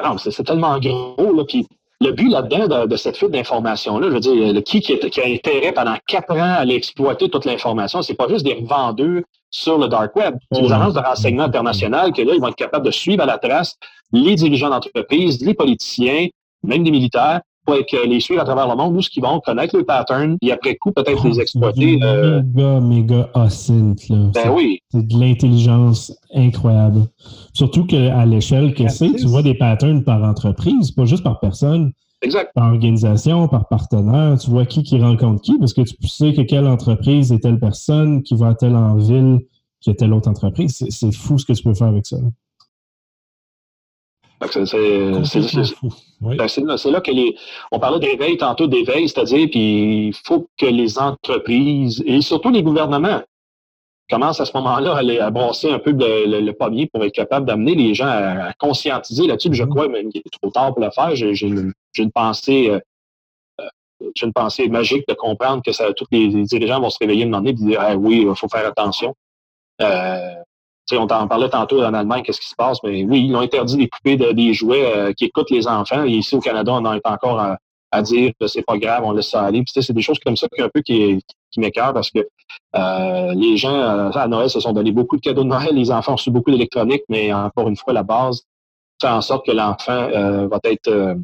Non, 0.03 0.17
c'est 0.17 0.43
tellement 0.43 0.79
gros. 0.79 1.33
Là, 1.33 1.43
puis 1.45 1.67
le 1.99 2.11
but 2.11 2.29
là-dedans 2.29 2.85
de, 2.85 2.95
cette 2.95 3.17
fuite 3.17 3.31
d'informations-là, 3.31 4.07
je 4.09 4.13
veux 4.13 4.19
dire, 4.19 4.53
le 4.53 4.61
qui, 4.61 4.81
qui, 4.81 4.93
a 4.93 5.25
intérêt 5.25 5.71
pendant 5.71 5.95
quatre 6.07 6.31
ans 6.31 6.53
à 6.53 6.59
aller 6.59 6.75
exploiter 6.75 7.29
toute 7.29 7.45
l'information, 7.45 8.01
c'est 8.01 8.13
pas 8.13 8.27
juste 8.27 8.45
des 8.45 8.55
vendeurs 8.61 9.23
sur 9.49 9.77
le 9.77 9.87
dark 9.87 10.15
web. 10.15 10.35
C'est 10.51 10.61
des 10.61 10.71
agences 10.71 10.93
de 10.93 10.99
renseignement 10.99 11.43
internationales 11.43 12.13
que 12.13 12.21
là, 12.21 12.33
ils 12.35 12.41
vont 12.41 12.49
être 12.49 12.55
capables 12.55 12.85
de 12.85 12.91
suivre 12.91 13.23
à 13.23 13.25
la 13.25 13.37
trace 13.37 13.75
les 14.11 14.35
dirigeants 14.35 14.69
d'entreprise, 14.69 15.43
les 15.43 15.53
politiciens, 15.53 16.27
même 16.63 16.83
des 16.83 16.91
militaires, 16.91 17.41
pour 17.67 17.75
les 18.05 18.19
suivre 18.19 18.41
à 18.41 18.45
travers 18.45 18.67
le 18.67 18.75
monde, 18.75 18.93
nous, 18.93 19.01
ce 19.01 19.09
qu'ils 19.09 19.23
vont 19.23 19.39
connaître 19.41 19.77
le 19.77 19.83
pattern, 19.83 20.37
et 20.41 20.51
après 20.51 20.75
coup, 20.75 20.91
peut-être 20.91 21.27
les 21.27 21.39
exploiter. 21.39 21.99
Euh... 22.01 22.41
Méga, 22.41 22.79
méga 22.79 23.29
là. 23.35 24.31
Ben 24.33 24.51
oui. 24.55 24.79
C'est 24.91 25.05
de 25.05 25.19
l'intelligence 25.19 26.13
incroyable. 26.33 27.01
Surtout 27.53 27.85
qu'à 27.85 28.25
l'échelle 28.25 28.73
que 28.73 28.87
c'est, 28.87 29.11
tu 29.13 29.25
vois 29.25 29.41
des 29.41 29.53
patterns 29.53 30.03
par 30.03 30.23
entreprise, 30.23 30.91
pas 30.91 31.05
juste 31.05 31.23
par 31.23 31.39
personne. 31.39 31.91
Exact. 32.21 32.51
Par 32.55 32.71
organisation, 32.71 33.47
par 33.47 33.67
partenaire, 33.67 34.39
tu 34.39 34.49
vois 34.49 34.65
qui 34.65 34.81
qui 34.81 34.99
rencontre 34.99 35.41
qui, 35.41 35.59
parce 35.59 35.73
que 35.73 35.81
tu 35.81 36.07
sais 36.07 36.33
que 36.33 36.41
quelle 36.41 36.67
entreprise 36.67 37.31
est 37.31 37.39
telle 37.39 37.59
personne, 37.59 38.23
qui 38.23 38.35
va 38.35 38.55
telle 38.55 38.75
en 38.75 38.95
ville, 38.95 39.39
qui 39.81 39.91
est 39.91 39.95
telle 39.95 40.13
autre 40.13 40.29
entreprise. 40.29 40.83
C'est 40.89 41.11
fou 41.11 41.37
ce 41.37 41.45
que 41.45 41.53
tu 41.53 41.63
peux 41.63 41.75
faire 41.75 41.87
avec 41.87 42.07
ça. 42.07 42.17
C'est 44.45 44.61
là, 46.91 47.01
que 47.01 47.11
les. 47.11 47.35
On 47.71 47.79
parlait 47.79 47.99
d'éveil 47.99 48.37
tantôt 48.37 48.67
d'éveil, 48.67 49.09
c'est-à-dire 49.09 49.47
puis 49.49 50.07
il 50.07 50.13
faut 50.13 50.47
que 50.57 50.65
les 50.65 50.99
entreprises 50.99 52.03
et 52.05 52.21
surtout 52.21 52.49
les 52.49 52.61
gouvernements 52.61 53.21
commencent 54.09 54.39
à 54.39 54.45
ce 54.45 54.55
moment-là 54.55 55.01
à, 55.25 55.29
brasser 55.31 55.69
un 55.69 55.79
peu 55.79 55.91
le, 55.91 56.39
le, 56.39 56.53
pommier 56.53 56.87
pour 56.87 57.03
être 57.03 57.13
capable 57.13 57.45
d'amener 57.45 57.75
les 57.75 57.93
gens 57.93 58.07
à, 58.07 58.53
conscientiser 58.53 59.27
là-dessus. 59.27 59.49
Je 59.51 59.63
mm-hmm. 59.63 59.69
crois 59.69 59.87
même 59.89 60.09
qu'il 60.09 60.21
est 60.21 60.39
trop 60.41 60.51
tard 60.51 60.73
pour 60.73 60.83
le 60.83 60.91
faire. 60.91 61.15
J'ai 61.15 61.33
une, 61.45 61.73
une, 61.97 62.11
pensée. 62.11 62.69
Euh, 62.69 62.79
euh, 63.59 64.09
j'ai 64.15 64.27
une 64.27 64.33
pensée 64.33 64.69
magique 64.69 65.07
de 65.07 65.13
comprendre 65.13 65.61
que 65.63 65.71
ça, 65.71 65.91
tous 65.93 66.05
les, 66.11 66.27
dirigeants 66.43 66.79
vont 66.79 66.89
se 66.89 66.99
réveiller 66.99 67.23
un 67.23 67.25
moment 67.25 67.39
donné 67.39 67.49
et 67.49 67.53
dire 67.53 67.79
ah, 67.81 67.95
oui, 67.95 68.25
il 68.27 68.35
faut 68.35 68.47
faire 68.47 68.67
attention. 68.67 69.15
Euh, 69.81 70.35
on 70.93 71.07
t'en 71.07 71.27
parlait 71.27 71.49
tantôt 71.49 71.83
en 71.83 71.93
Allemagne, 71.93 72.23
qu'est-ce 72.23 72.39
qui 72.39 72.49
se 72.49 72.55
passe? 72.55 72.77
Mais 72.83 73.03
oui, 73.03 73.25
ils 73.27 73.35
ont 73.35 73.39
interdit 73.39 73.77
des 73.77 73.87
poupées 73.87 74.15
de, 74.15 74.31
des 74.31 74.53
jouets 74.53 74.85
euh, 74.85 75.13
qui 75.13 75.25
écoutent 75.25 75.51
les 75.51 75.67
enfants. 75.67 76.05
Et 76.05 76.11
ici, 76.11 76.35
au 76.35 76.39
Canada, 76.39 76.71
on 76.73 76.85
en 76.85 76.93
est 76.93 77.05
encore 77.05 77.39
à, 77.39 77.57
dire 78.03 78.31
que 78.39 78.45
c'est 78.45 78.61
pas 78.61 78.77
grave, 78.77 79.03
on 79.05 79.11
laisse 79.11 79.29
ça 79.29 79.41
aller. 79.41 79.63
c'est 79.65 79.91
des 79.91 80.01
choses 80.01 80.19
comme 80.23 80.37
ça 80.37 80.47
qui, 80.53 80.61
un 80.61 80.69
peu 80.69 80.81
qui, 80.81 81.19
qui 81.49 81.59
m'écœurent 81.59 81.93
parce 81.93 82.11
que 82.11 82.19
euh, 82.75 83.33
les 83.33 83.57
gens, 83.57 83.73
euh, 83.73 84.11
à 84.13 84.27
Noël, 84.27 84.51
se 84.51 84.59
sont 84.59 84.71
donné 84.71 84.91
beaucoup 84.91 85.15
de 85.15 85.21
cadeaux 85.21 85.43
de 85.43 85.49
Noël. 85.49 85.73
Les 85.73 85.89
enfants 85.89 86.11
ont 86.11 86.15
reçu 86.15 86.29
beaucoup 86.29 86.51
d'électronique, 86.51 87.01
mais 87.09 87.33
encore 87.33 87.67
une 87.67 87.75
fois, 87.75 87.93
la 87.93 88.03
base 88.03 88.43
fait 89.01 89.07
en 89.07 89.21
sorte 89.21 89.47
que 89.47 89.51
l'enfant 89.51 90.09
va 90.47 90.59
être 90.63 91.17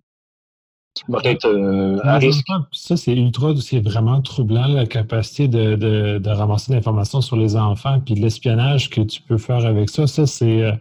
va 1.07 1.19
être 1.23 1.47
euh, 1.47 1.99
à 2.03 2.17
risque. 2.17 2.47
Ça, 2.71 2.97
c'est 2.97 3.15
ultra, 3.15 3.53
c'est 3.59 3.79
vraiment 3.79 4.21
troublant, 4.21 4.67
la 4.67 4.85
capacité 4.85 5.47
de, 5.47 5.75
de, 5.75 6.19
de 6.19 6.29
ramasser 6.29 6.73
l'information 6.73 7.21
sur 7.21 7.35
les 7.35 7.55
enfants, 7.55 7.99
puis 7.99 8.15
l'espionnage 8.15 8.89
que 8.89 9.01
tu 9.01 9.21
peux 9.21 9.37
faire 9.37 9.65
avec 9.65 9.89
ça. 9.89 10.07
Ça, 10.07 10.27
c'est 10.27 10.61
euh, 10.61 10.71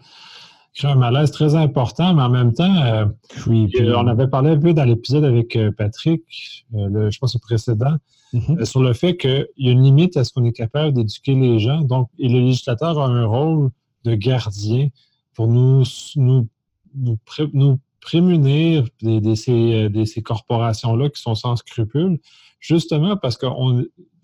un 0.84 0.94
malaise 0.94 1.30
très 1.30 1.54
important, 1.54 2.14
mais 2.14 2.22
en 2.22 2.30
même 2.30 2.52
temps, 2.52 2.76
euh, 2.84 3.06
on 3.46 4.06
avait 4.06 4.28
parlé 4.28 4.50
un 4.50 4.58
peu 4.58 4.74
dans 4.74 4.84
l'épisode 4.84 5.24
avec 5.24 5.58
Patrick, 5.76 6.22
le, 6.72 7.10
je 7.10 7.18
pense 7.18 7.34
le 7.34 7.40
précédent, 7.40 7.96
mm-hmm. 8.32 8.64
sur 8.64 8.82
le 8.82 8.92
fait 8.92 9.16
qu'il 9.16 9.46
y 9.58 9.68
a 9.68 9.72
une 9.72 9.82
limite 9.82 10.16
à 10.16 10.24
ce 10.24 10.32
qu'on 10.32 10.44
est 10.44 10.52
capable 10.52 10.94
d'éduquer 10.94 11.34
les 11.34 11.58
gens. 11.58 11.80
Donc, 11.80 12.08
et 12.18 12.28
le 12.28 12.40
législateur 12.40 12.98
a 12.98 13.06
un 13.06 13.26
rôle 13.26 13.70
de 14.04 14.14
gardien 14.14 14.88
pour 15.34 15.48
nous, 15.48 15.84
nous, 16.16 16.48
nous, 16.94 17.18
nous 17.52 17.78
prémunir 18.02 18.84
de 19.00 19.34
ces, 19.34 20.22
corporations-là 20.22 21.08
qui 21.08 21.22
sont 21.22 21.34
sans 21.34 21.56
scrupules, 21.56 22.18
justement 22.60 23.16
parce 23.16 23.38
que 23.38 23.46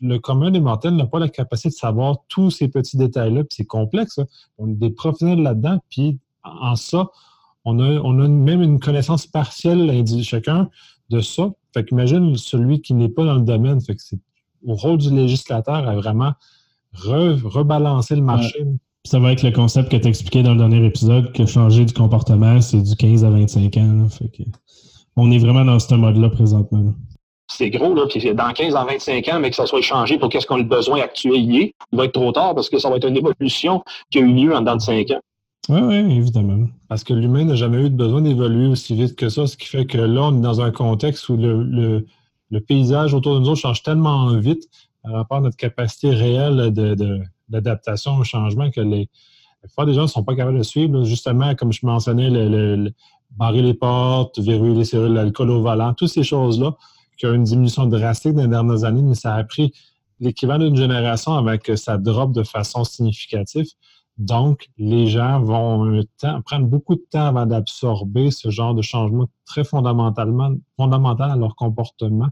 le 0.01 0.19
commun 0.19 0.51
des 0.51 0.61
mortels 0.61 0.95
n'a 0.95 1.07
pas 1.07 1.19
la 1.19 1.29
capacité 1.29 1.71
de 1.71 1.75
savoir 1.75 2.19
tous 2.29 2.51
ces 2.51 2.69
petits 2.69 2.97
détails-là, 2.97 3.45
puis 3.45 3.57
c'est 3.57 3.65
complexe. 3.65 4.19
Hein. 4.19 4.27
On 4.59 4.69
est 4.69 4.75
des 4.75 4.91
professionnels 4.91 5.43
là-dedans, 5.43 5.79
puis 5.91 6.19
en 6.45 6.77
ça, 6.77 7.09
on 7.65 7.79
a, 7.81 8.01
on 8.01 8.21
a 8.21 8.29
même 8.29 8.63
une 8.63 8.81
connaissance 8.81 9.27
partielle, 9.27 10.05
chacun, 10.23 10.69
de 11.11 11.21
ça. 11.21 11.51
Fait 11.73 11.85
qu'imagine 11.85 12.37
celui 12.37 12.81
qui 12.81 12.95
n'est 12.95 13.09
pas 13.09 13.25
dans 13.25 13.35
le 13.35 13.43
domaine. 13.43 13.81
Fait 13.81 13.95
que 13.95 14.03
c'est 14.03 14.19
au 14.67 14.75
rôle 14.75 14.99
du 14.99 15.11
législateur 15.11 15.89
à 15.89 15.95
vraiment 15.97 16.33
rebalancer 16.93 18.17
le 18.17 18.23
marché. 18.23 18.65
Ça 19.05 19.19
va 19.19 19.33
être 19.33 19.43
le 19.43 19.53
concept 19.53 19.91
que 19.91 19.97
tu 19.97 20.09
expliqué 20.09 20.43
dans 20.43 20.53
le 20.53 20.59
dernier 20.59 20.85
épisode, 20.85 21.33
que 21.33 21.47
changer 21.47 21.85
du 21.85 21.95
comportement, 21.95 22.61
c'est 22.61 22.83
du 22.83 22.95
15 22.95 23.25
à 23.25 23.31
25 23.31 23.77
ans. 23.79 24.09
on 25.17 25.31
est 25.31 25.39
vraiment 25.39 25.65
dans 25.65 25.79
ce 25.79 25.95
mode-là 25.95 26.29
présentement. 26.31 26.93
C'est 27.51 27.71
gros, 27.71 27.95
là, 27.95 28.07
puis 28.07 28.35
dans 28.35 28.53
15 28.53 28.77
à 28.77 28.85
25 28.85 29.29
ans, 29.29 29.41
mais 29.41 29.49
que 29.49 29.57
ça 29.57 29.67
soit 29.67 29.81
changé 29.81 30.19
pour 30.19 30.29
qu'est-ce 30.29 30.47
qu'on 30.47 30.61
a 30.61 30.63
besoin 30.63 31.01
actuel 31.01 31.37
il 31.37 31.73
va 31.93 32.05
être 32.05 32.13
trop 32.13 32.31
tard 32.33 32.55
parce 32.55 32.69
que 32.69 32.79
ça 32.79 32.91
va 32.91 32.97
être 32.97 33.09
une 33.09 33.17
évolution 33.17 33.83
qui 34.11 34.19
a 34.19 34.21
eu 34.21 34.33
lieu 34.33 34.55
en 34.55 34.61
dans 34.61 34.77
de 34.77 34.83
5 34.83 35.11
ans. 35.13 35.21
Oui, 35.71 35.81
oui, 35.81 36.17
évidemment. 36.17 36.67
Parce 36.89 37.05
que 37.05 37.15
l'humain 37.15 37.45
n'a 37.45 37.55
jamais 37.55 37.87
eu 37.87 37.91
besoin 37.91 38.21
d'évoluer 38.21 38.67
aussi 38.67 38.95
vite 38.95 39.17
que 39.17 39.29
ça, 39.29 39.47
ce 39.47 39.57
qui 39.57 39.67
fait 39.67 39.87
que 39.87 39.99
là, 39.99 40.25
on 40.25 40.39
est 40.39 40.43
dans 40.43 40.61
un 40.61 40.71
contexte 40.71 41.29
où 41.29 41.37
le, 41.37 42.05
paysage 42.67 43.15
autour 43.15 43.35
de 43.35 43.41
nous 43.41 43.49
autres 43.49 43.61
change 43.61 43.83
tellement 43.83 44.37
vite 44.37 44.69
par 45.03 45.13
rapport 45.13 45.39
à 45.39 45.41
notre 45.41 45.57
capacité 45.57 46.11
réelle 46.11 46.73
de 46.73 47.23
d'adaptation 47.49 48.17
au 48.17 48.25
changement 48.25 48.71
que 48.71 48.81
les, 48.81 49.09
fois, 49.75 49.87
des 49.87 49.95
gens 49.95 50.03
ne 50.03 50.07
sont 50.07 50.25
pas 50.25 50.35
capables 50.35 50.59
de 50.59 50.63
suivre. 50.63 51.05
Justement, 51.05 51.55
comme 51.55 51.73
je 51.73 51.85
mentionnais, 51.85 52.31
barrer 53.33 53.63
les 53.63 53.75
portes, 53.75 54.39
verrouiller 54.39 54.75
les 54.75 54.85
cellules, 54.85 55.13
l'alcool 55.13 55.51
au 55.51 55.63
volant, 55.63 55.95
toutes 55.95 56.09
ces 56.09 56.23
choses-là, 56.23 56.77
qui 57.19 57.27
ont 57.27 57.35
une 57.35 57.45
diminution 57.45 57.87
drastique 57.87 58.35
dans 58.35 58.43
les 58.43 58.49
dernières 58.49 58.85
années, 58.85 59.03
mais 59.03 59.15
ça 59.15 59.35
a 59.35 59.45
pris 59.45 59.73
l'équivalent 60.21 60.65
d'une 60.65 60.77
génération 60.77 61.35
avec 61.35 61.63
que 61.63 61.77
ça 61.77 61.99
drop 61.99 62.33
de 62.33 62.43
façon 62.43 62.85
significative. 62.85 63.67
Donc, 64.17 64.69
les 64.79 65.07
gens 65.07 65.41
vont 65.41 66.03
prendre 66.45 66.67
beaucoup 66.67 66.97
de 66.97 67.05
temps 67.11 67.27
avant 67.27 67.47
d'absorber 67.47 68.31
ce 68.33 68.51
genre 68.51 68.75
de 68.75 68.83
changement 68.83 69.29
très 69.47 69.63
fondamentalement 69.63 70.51
fondamental 70.77 71.31
à 71.31 71.37
leur 71.37 71.55
comportement. 71.55 72.29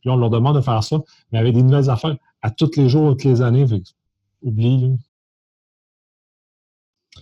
Puis 0.00 0.10
on 0.10 0.16
leur 0.16 0.30
demande 0.30 0.56
de 0.56 0.60
faire 0.60 0.82
ça, 0.82 0.98
mais 1.30 1.38
avec 1.38 1.54
des 1.54 1.62
nouvelles 1.62 1.90
affaires 1.90 2.16
à 2.42 2.50
tous 2.50 2.76
les 2.76 2.88
jours, 2.88 3.10
toutes 3.10 3.24
les 3.24 3.42
années 3.42 3.64
oublie. 4.42 4.98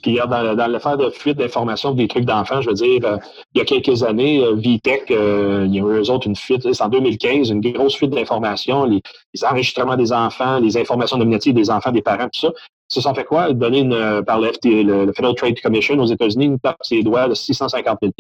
Puis 0.03 0.17
dans, 0.17 0.55
dans 0.55 0.67
l'affaire 0.67 0.97
de 0.97 1.11
fuite 1.11 1.39
d'informations 1.39 1.93
des 1.93 2.09
trucs 2.09 2.25
d'enfants, 2.25 2.61
je 2.61 2.69
veux 2.69 2.75
dire, 2.75 3.01
euh, 3.05 3.17
il 3.55 3.59
y 3.59 3.61
a 3.61 3.65
quelques 3.65 4.03
années, 4.03 4.43
euh, 4.43 4.55
Vitech, 4.55 5.11
euh, 5.11 5.65
il 5.67 5.75
y 5.75 5.81
a 5.81 5.83
eu 5.83 6.01
eux 6.01 6.11
autres 6.11 6.27
une 6.27 6.37
fuite, 6.37 6.71
c'est 6.73 6.83
en 6.83 6.89
2015, 6.89 7.51
une 7.51 7.61
grosse 7.61 7.97
fuite 7.97 8.11
d'informations, 8.11 8.85
les, 8.85 9.01
enregistrements 9.43 9.97
des 9.97 10.13
enfants, 10.13 10.59
les 10.59 10.77
informations 10.77 11.17
nominatives 11.17 11.55
des 11.55 11.71
enfants, 11.71 11.93
des 11.93 12.03
parents, 12.03 12.29
tout 12.29 12.41
ça. 12.41 12.53
Ils 12.91 12.95
se 12.95 13.01
sont 13.01 13.15
fait 13.15 13.25
quoi? 13.25 13.53
Donner 13.53 13.89
par 14.25 14.39
le, 14.39 14.53
le, 14.63 15.13
Federal 15.13 15.35
Trade 15.35 15.61
Commission 15.61 15.99
aux 15.99 16.07
États-Unis 16.07 16.47
une 16.47 16.61
tape 16.61 16.77
ses 16.83 17.03
doigts 17.03 17.29
de 17.29 17.35
650 17.35 17.99
000 18.01 18.13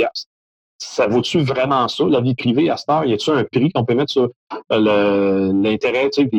ça 0.79 1.07
vaut-tu 1.07 1.41
vraiment 1.41 1.89
ça, 1.89 2.05
la 2.05 2.21
vie 2.21 2.35
privée 2.35 2.69
à 2.69 2.77
cette 2.77 2.91
heure? 2.91 3.05
Y 3.05 3.15
a-t-il 3.15 3.33
un 3.35 3.45
prix 3.45 3.71
qu'on 3.73 3.85
peut 3.85 3.95
mettre 3.95 4.13
sur 4.13 4.29
l'intérêt? 4.71 6.11
Tu 6.11 6.25
sais, 6.25 6.31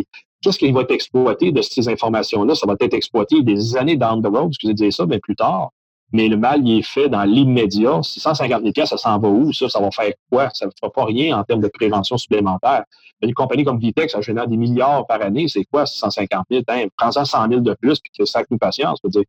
Qu'est-ce 0.42 0.60
qui 0.60 0.72
va 0.72 0.82
être 0.82 0.92
exploité 0.92 1.52
de 1.52 1.62
ces 1.62 1.90
informations-là? 1.90 2.56
Ça 2.56 2.68
va 2.68 2.76
être 2.80 2.94
exploité 2.94 3.42
des 3.42 3.76
années 3.76 3.98
down 3.98 4.22
the 4.22 4.28
road, 4.28 4.50
excusez 4.50 4.74
de 4.74 4.78
dire 4.78 4.94
ça, 4.94 5.06
mais 5.06 5.20
plus 5.20 5.36
tard. 5.36 5.72
Mais 6.14 6.30
le 6.30 6.38
mal, 6.38 6.66
il 6.66 6.80
est 6.80 6.84
fait 6.84 7.10
dans 7.10 7.24
l'immédiat. 7.24 8.02
650 8.02 8.62
000 8.64 8.86
ça 8.86 8.98
s'en 8.98 9.20
va 9.20 9.28
où? 9.28 9.52
Ça, 9.52 9.68
ça 9.68 9.80
va 9.82 9.92
faire 9.92 10.14
quoi? 10.32 10.50
Ça 10.54 10.66
ne 10.66 10.72
fera 10.80 10.92
pas 10.92 11.06
rien 11.06 11.38
en 11.38 11.44
termes 11.44 11.60
de 11.60 11.68
prévention 11.68 12.18
supplémentaire. 12.18 12.84
Une 13.22 13.34
compagnie 13.34 13.66
comme 13.66 13.80
Vitex, 13.80 14.14
ça 14.14 14.22
génère 14.22 14.48
des 14.48 14.58
milliards 14.58 15.06
par 15.06 15.22
année. 15.22 15.48
C'est 15.48 15.66
quoi, 15.66 15.86
650 15.86 16.46
000? 16.50 16.64
prends-en 16.96 17.26
100 17.26 17.50
000 17.50 17.62
de 17.62 17.74
plus, 17.74 18.00
puis 18.00 18.12
que 18.18 18.26
ça 18.26 18.44
nous 18.50 18.58
patience. 18.58 19.00
dire, 19.04 19.24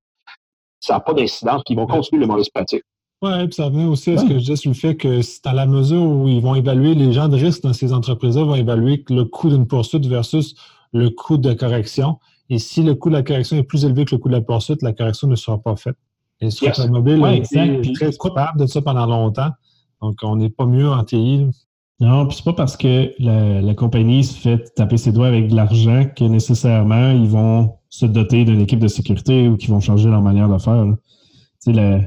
ça 0.79 0.94
n'a 0.94 1.01
pas 1.01 1.14
d'incidence, 1.14 1.62
qui 1.64 1.75
vont 1.75 1.87
continuer 1.87 2.21
les 2.21 2.27
mauvaises 2.29 2.51
pratiques. 2.51 2.85
Oui, 3.21 3.47
puis 3.47 3.55
ça 3.55 3.64
revient 3.64 3.87
aussi 3.87 4.12
à 4.12 4.18
ce 4.18 4.25
que 4.25 4.35
je 4.35 4.38
disais 4.38 4.57
sur 4.57 4.71
le 4.71 4.77
fait 4.77 4.94
que 4.94 5.23
c'est 5.23 5.44
à 5.47 5.53
la 5.53 5.66
mesure 5.66 6.03
où 6.03 6.29
ils 6.29 6.40
vont 6.40 6.55
évaluer, 6.55 6.94
les 6.94 7.12
gens 7.12 7.27
de 7.27 7.37
risque 7.37 7.62
dans 7.64 7.73
ces 7.73 7.92
entreprises-là 7.92 8.44
vont 8.44 8.55
évaluer 8.55 9.05
le 9.09 9.25
coût 9.25 9.49
d'une 9.49 9.66
poursuite 9.66 10.07
versus 10.07 10.55
le 10.92 11.11
coût 11.11 11.38
de 11.38 11.53
correction. 11.53 12.18
Et 12.51 12.59
si 12.59 12.83
le 12.83 12.94
coût 12.94 13.11
de 13.11 13.14
la 13.14 13.22
correction 13.22 13.57
est 13.57 13.62
plus 13.62 13.85
élevé 13.85 14.05
que 14.05 14.14
le 14.14 14.18
coût 14.20 14.29
de 14.29 14.35
la 14.35 14.40
poursuite, 14.40 14.83
la 14.83 14.92
correction 14.92 15.29
ne 15.29 15.37
sera 15.37 15.59
pas 15.59 15.77
faite. 15.77 15.96
Et 16.40 16.51
sur 16.51 16.68
yes. 16.68 16.79
automobile 16.79 17.18
ouais, 17.18 17.42
est 17.53 17.94
très 17.94 18.12
coupable 18.12 18.61
de 18.61 18.66
ça 18.66 18.81
pendant 18.81 19.07
longtemps. 19.07 19.51
Donc, 20.01 20.16
on 20.22 20.37
n'est 20.37 20.51
pas 20.51 20.66
mieux 20.66 20.88
en 20.88 21.03
TI. 21.05 21.46
Non, 22.01 22.27
puis 22.27 22.37
c'est 22.37 22.44
pas 22.44 22.53
parce 22.53 22.77
que 22.77 23.12
la, 23.18 23.61
la, 23.61 23.74
compagnie 23.74 24.22
se 24.22 24.38
fait 24.38 24.72
taper 24.77 24.98
ses 24.98 25.11
doigts 25.11 25.27
avec 25.27 25.48
de 25.48 25.57
l'argent 25.57 26.05
que 26.14 26.22
nécessairement 26.22 27.11
ils 27.11 27.27
vont 27.27 27.74
se 27.88 28.07
doter 28.07 28.44
d'une 28.44 28.61
équipe 28.61 28.79
de 28.79 28.87
sécurité 28.87 29.48
ou 29.48 29.57
qu'ils 29.57 29.70
vont 29.70 29.81
changer 29.81 30.09
leur 30.09 30.22
manière 30.22 30.48
de 30.48 30.59
faire. 30.59 30.85
Tu 31.64 31.72
sais, 31.74 32.03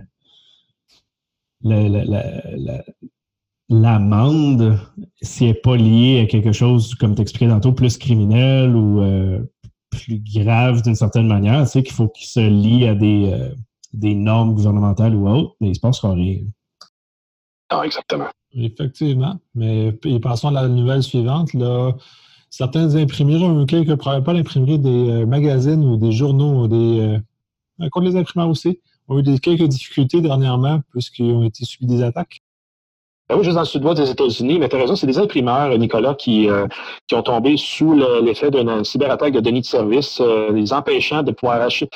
la, 1.63 2.84
l'amende, 3.71 4.77
si 5.21 5.45
elle 5.45 5.51
n'est 5.51 5.55
pas 5.55 5.75
liée 5.75 6.19
à 6.19 6.25
quelque 6.25 6.51
chose, 6.51 6.93
comme 6.95 7.15
tu 7.15 7.21
expliquais 7.21 7.47
tantôt, 7.47 7.71
plus 7.71 7.97
criminel 7.97 8.75
ou 8.75 9.01
euh, 9.01 9.39
plus 9.89 10.19
grave 10.19 10.81
d'une 10.84 10.95
certaine 10.95 11.27
manière, 11.27 11.63
tu 11.63 11.71
sais, 11.71 11.84
qu'il 11.84 11.93
faut 11.93 12.10
qu'il 12.10 12.27
se 12.27 12.39
lie 12.39 12.86
à 12.86 12.93
des, 12.95 13.31
euh, 13.31 13.49
des 13.93 14.13
normes 14.13 14.53
gouvernementales 14.53 15.15
ou 15.15 15.27
autres, 15.27 15.55
mais 15.62 15.67
il 15.67 15.71
ne 15.71 15.75
se 15.75 15.79
passera 15.79 16.13
rien. 16.13 16.39
Ah, 17.69 17.84
exactement. 17.86 18.27
Effectivement. 18.53 19.39
Mais 19.55 19.93
passons 20.21 20.49
à 20.49 20.51
la 20.51 20.67
nouvelle 20.67 21.03
suivante. 21.03 21.53
Là, 21.53 21.93
certaines 22.49 22.97
imprimeries 22.97 23.43
ont 23.43 23.63
eu 23.63 23.65
quelques 23.65 23.95
problèmes, 23.95 24.23
pas 24.23 24.34
l'imprimerie 24.34 24.79
des 24.79 25.10
euh, 25.10 25.25
magazines 25.25 25.84
ou 25.84 25.97
des 25.97 26.12
journaux, 26.12 26.63
ou 26.63 26.67
des, 26.67 26.99
euh, 27.79 27.89
contre 27.89 28.07
les 28.07 28.17
imprimeurs 28.17 28.49
aussi, 28.49 28.79
ont 29.07 29.19
eu 29.19 29.23
des, 29.23 29.39
quelques 29.39 29.67
difficultés 29.67 30.21
dernièrement 30.21 30.81
puisqu'ils 30.91 31.31
ont 31.31 31.43
été 31.43 31.63
subis 31.65 31.88
des 31.88 32.03
attaques. 32.03 32.41
Ben 33.32 33.38
oui, 33.38 33.46
juste 33.46 33.56
dans 33.56 33.62
le 33.62 33.65
sud-ouest 33.65 33.98
des 33.98 34.12
États-Unis, 34.12 34.60
mais 34.60 34.67
tu 34.67 34.76
as 34.76 34.80
raison, 34.80 34.98
c'est 34.98 35.08
des 35.08 35.17
imprimeurs, 35.17 35.78
Nicolas, 35.78 36.15
qui, 36.15 36.50
euh, 36.50 36.67
qui 37.08 37.15
ont 37.15 37.22
tombé 37.22 37.56
sous 37.56 37.94
l'effet 37.94 38.52
d'une 38.52 38.84
cyberattaque 38.84 39.32
de 39.32 39.39
données 39.39 39.62
de 39.62 39.65
service, 39.65 40.20
euh, 40.20 40.52
les 40.52 40.74
empêchant 40.74 41.24
de 41.24 41.32
pouvoir 41.32 41.62
acheter. 41.62 41.88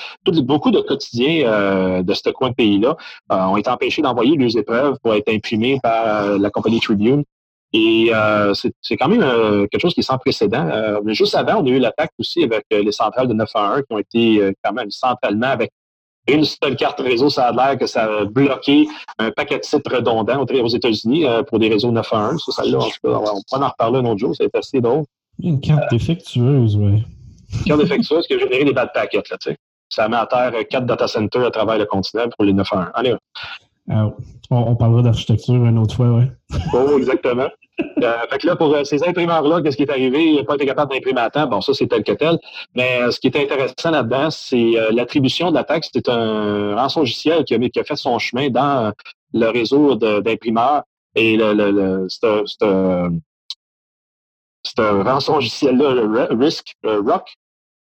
beaucoup 0.44 0.72
de 0.72 0.80
quotidiens 0.80 1.46
euh, 1.46 2.04
de 2.04 2.14
ce 2.14 2.30
coin 2.30 2.52
de 2.52 2.56
pays-là 2.56 2.96
ont 3.30 3.58
été 3.58 3.70
empêchés 3.70 4.02
d'envoyer 4.02 4.38
leurs 4.38 4.58
épreuves 4.58 4.98
pour 5.04 5.14
être 5.14 5.28
imprimées 5.28 5.78
par 5.84 6.38
la 6.38 6.50
compagnie 6.50 6.80
Tribune. 6.80 7.26
Et 7.74 8.12
c'est 8.54 8.96
quand 8.96 9.10
même 9.10 9.68
quelque 9.68 9.82
chose 9.82 9.94
qui 9.94 10.00
est 10.00 10.04
sans 10.04 10.18
précédent. 10.18 10.70
juste 11.08 11.36
avant, 11.36 11.62
on 11.62 11.66
a 11.66 11.70
eu 11.70 11.80
l'attaque 11.80 12.12
aussi 12.18 12.44
avec 12.44 12.64
les 12.72 12.94
centrales 12.94 13.28
de 13.28 13.34
911 13.34 13.82
qui 13.82 13.94
ont 13.94 14.00
été 14.00 14.54
quand 14.64 14.72
même 14.72 14.90
centralement 14.90 15.48
avec 15.48 15.72
une 16.28 16.44
seule 16.44 16.76
carte 16.76 17.00
réseau, 17.00 17.30
ça 17.30 17.48
a 17.48 17.52
l'air 17.52 17.78
que 17.78 17.88
ça 17.88 18.06
a 18.06 18.26
bloqué 18.26 18.88
un 19.20 19.32
paquet 19.32 19.60
de 19.60 19.64
sites 19.64 19.88
redondants 19.88 20.44
aux 20.44 20.68
États-Unis 20.68 21.26
euh, 21.26 21.44
pour 21.44 21.60
des 21.60 21.70
réseaux 21.70 21.92
911. 21.92 22.44
Ça, 22.44 22.52
ça 22.52 22.66
là, 22.66 22.80
en 22.80 22.82
tout 22.82 22.90
cas, 23.04 23.10
on 23.34 23.42
pourra 23.48 23.66
en 23.66 23.70
reparler 23.70 24.00
un 24.00 24.06
autre 24.06 24.20
jour, 24.20 24.36
c'est 24.36 24.54
assez 24.56 24.82
drôle. 24.82 25.04
Une 25.42 25.60
carte 25.60 25.90
défectueuse, 25.92 26.76
oui. 26.78 27.04
Une 27.54 27.64
carte 27.66 27.82
défectueuse 27.82 28.26
qui 28.28 28.34
a 28.34 28.40
généré 28.40 28.66
des 28.66 28.74
bad 28.74 28.90
packets, 28.94 29.30
là, 29.30 29.38
tu 29.38 29.52
sais. 29.52 29.58
Ça 29.90 30.10
met 30.10 30.18
à 30.18 30.26
terre 30.26 30.52
quatre 30.70 30.86
data 30.86 31.08
centers 31.08 31.46
à 31.46 31.52
travers 31.52 31.78
le 31.78 31.86
continent 31.86 32.28
pour 32.36 32.46
les 32.46 32.54
911. 32.54 32.90
Allez. 32.96 33.16
Ah, 33.90 34.10
on, 34.50 34.58
on, 34.58 34.76
parlera 34.76 35.04
d'architecture 35.04 35.64
une 35.64 35.78
autre 35.78 35.96
fois, 35.96 36.08
oui. 36.08 36.24
Oh, 36.74 36.98
exactement. 36.98 37.48
Euh, 37.80 38.28
fait 38.30 38.38
que 38.40 38.48
là, 38.48 38.56
pour 38.56 38.74
euh, 38.74 38.84
ces 38.84 39.04
imprimeurs-là, 39.04 39.62
qu'est-ce 39.62 39.78
qui 39.78 39.84
est 39.84 39.90
arrivé? 39.90 40.26
Il 40.26 40.36
n'a 40.38 40.44
pas 40.44 40.56
été 40.56 40.66
capable 40.66 40.94
d'imprimer 40.94 41.22
à 41.22 41.30
temps. 41.30 41.48
Bon, 41.48 41.62
ça, 41.62 41.74
c'est 41.74 41.88
tel 41.88 42.04
que 42.04 42.14
tel. 42.14 42.38
Mais 42.76 43.02
euh, 43.02 43.12
ce 43.12 43.20
qui 43.20 43.28
est 43.28 43.36
intéressant 43.36 43.92
là-dedans, 43.92 44.30
c'est 44.32 44.74
l'attribution 44.92 45.50
de 45.50 45.56
la 45.56 45.64
taxe. 45.64 45.90
C'est 45.94 46.10
un 46.10 46.76
rançongiciel 46.76 47.44
qui 47.44 47.54
a, 47.54 47.60
qui 47.70 47.80
a 47.80 47.84
fait 47.84 47.96
son 47.96 48.18
chemin 48.20 48.50
dans 48.50 48.94
le 49.34 49.48
réseau 49.50 49.96
d'imprimeurs. 49.96 50.84
Et 51.16 51.38
le, 51.38 51.54
le, 51.54 51.72
le 51.72 52.08
c'est 52.10 52.64
un, 52.64 53.12
un 54.78 55.04
rançongiciel-là, 55.04 56.28
RISC, 56.32 56.76
ROC, 56.84 57.30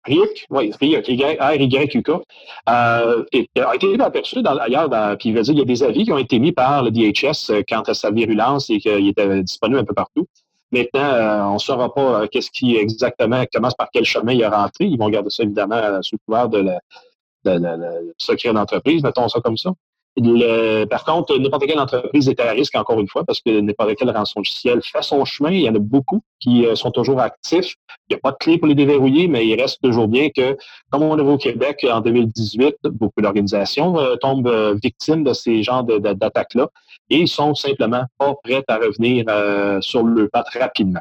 RIUK, 0.06 0.46
oui, 0.50 0.72
R-Y-U-K, 0.72 2.10
euh, 2.68 3.24
a 3.56 3.74
été 3.74 4.00
aperçu 4.00 4.42
ailleurs, 4.44 4.88
dans, 4.88 5.16
puis 5.18 5.28
il 5.28 5.34
veut 5.34 5.42
dire, 5.42 5.54
il 5.54 5.58
y 5.58 5.62
a 5.62 5.64
des 5.64 5.82
avis 5.82 6.04
qui 6.04 6.12
ont 6.12 6.18
été 6.18 6.38
mis 6.38 6.52
par 6.52 6.82
le 6.82 6.90
DHS 6.90 7.50
euh, 7.50 7.62
quant 7.68 7.82
à 7.82 7.94
sa 7.94 8.10
virulence 8.10 8.70
et 8.70 8.78
qu'il 8.78 9.08
était 9.08 9.42
disponible 9.42 9.80
un 9.80 9.84
peu 9.84 9.94
partout. 9.94 10.26
Maintenant, 10.72 11.00
euh, 11.00 11.42
on 11.42 11.54
ne 11.54 11.58
saura 11.58 11.92
pas 11.92 12.22
euh, 12.22 12.26
qu'est-ce 12.28 12.50
qui 12.50 12.76
exactement 12.76 13.44
commence 13.52 13.74
par 13.74 13.88
quel 13.92 14.04
chemin 14.04 14.32
il 14.32 14.40
est 14.40 14.46
rentré. 14.46 14.84
Ils 14.84 14.98
vont 14.98 15.10
garder 15.10 15.30
ça 15.30 15.42
évidemment 15.42 16.00
sous 16.02 16.16
couvert 16.26 16.48
de 16.48 16.58
la, 16.58 16.80
de, 17.58 18.14
secret 18.16 18.52
d'entreprise, 18.52 19.02
mettons 19.02 19.28
ça 19.28 19.40
comme 19.40 19.56
ça. 19.56 19.72
Le, 20.16 20.85
par 20.87 21.05
contre, 21.05 21.38
n'importe 21.38 21.66
quelle 21.66 21.79
entreprise 21.79 22.29
est 22.29 22.40
à 22.40 22.51
risque, 22.51 22.75
encore 22.75 22.99
une 22.99 23.09
fois, 23.09 23.25
parce 23.25 23.40
que 23.40 23.61
n'importe 23.61 23.94
quel 23.96 24.11
rançongiciel 24.11 24.83
fait 24.83 25.03
son 25.03 25.25
chemin. 25.25 25.51
Il 25.51 25.61
y 25.61 25.68
en 25.68 25.75
a 25.75 25.79
beaucoup 25.79 26.20
qui 26.40 26.66
euh, 26.66 26.75
sont 26.75 26.90
toujours 26.90 27.20
actifs. 27.20 27.77
Il 28.09 28.14
n'y 28.14 28.16
a 28.16 28.20
pas 28.20 28.33
de 28.33 28.37
clé 28.37 28.59
pour 28.59 28.66
les 28.66 28.75
déverrouiller, 28.75 29.29
mais 29.29 29.46
il 29.46 29.61
reste 29.61 29.81
toujours 29.83 30.09
bien 30.09 30.31
que, 30.31 30.57
comme 30.90 31.03
on 31.03 31.16
a 31.18 31.23
vu 31.23 31.31
au 31.31 31.38
Québec 31.38 31.87
en 31.88 32.01
2018, 32.01 32.77
beaucoup 32.85 33.20
d'organisations 33.20 33.99
euh, 33.99 34.16
tombent 34.16 34.49
euh, 34.49 34.75
victimes 34.83 35.23
de 35.23 35.33
ces 35.33 35.62
genres 35.62 35.85
d'attaques-là 35.85 36.68
et 37.09 37.18
ils 37.18 37.29
sont 37.29 37.55
simplement 37.55 38.05
pas 38.18 38.35
prêts 38.42 38.64
à 38.68 38.77
revenir 38.77 39.25
sur 39.83 40.05
le 40.05 40.29
pas 40.29 40.44
rapidement. 40.59 41.01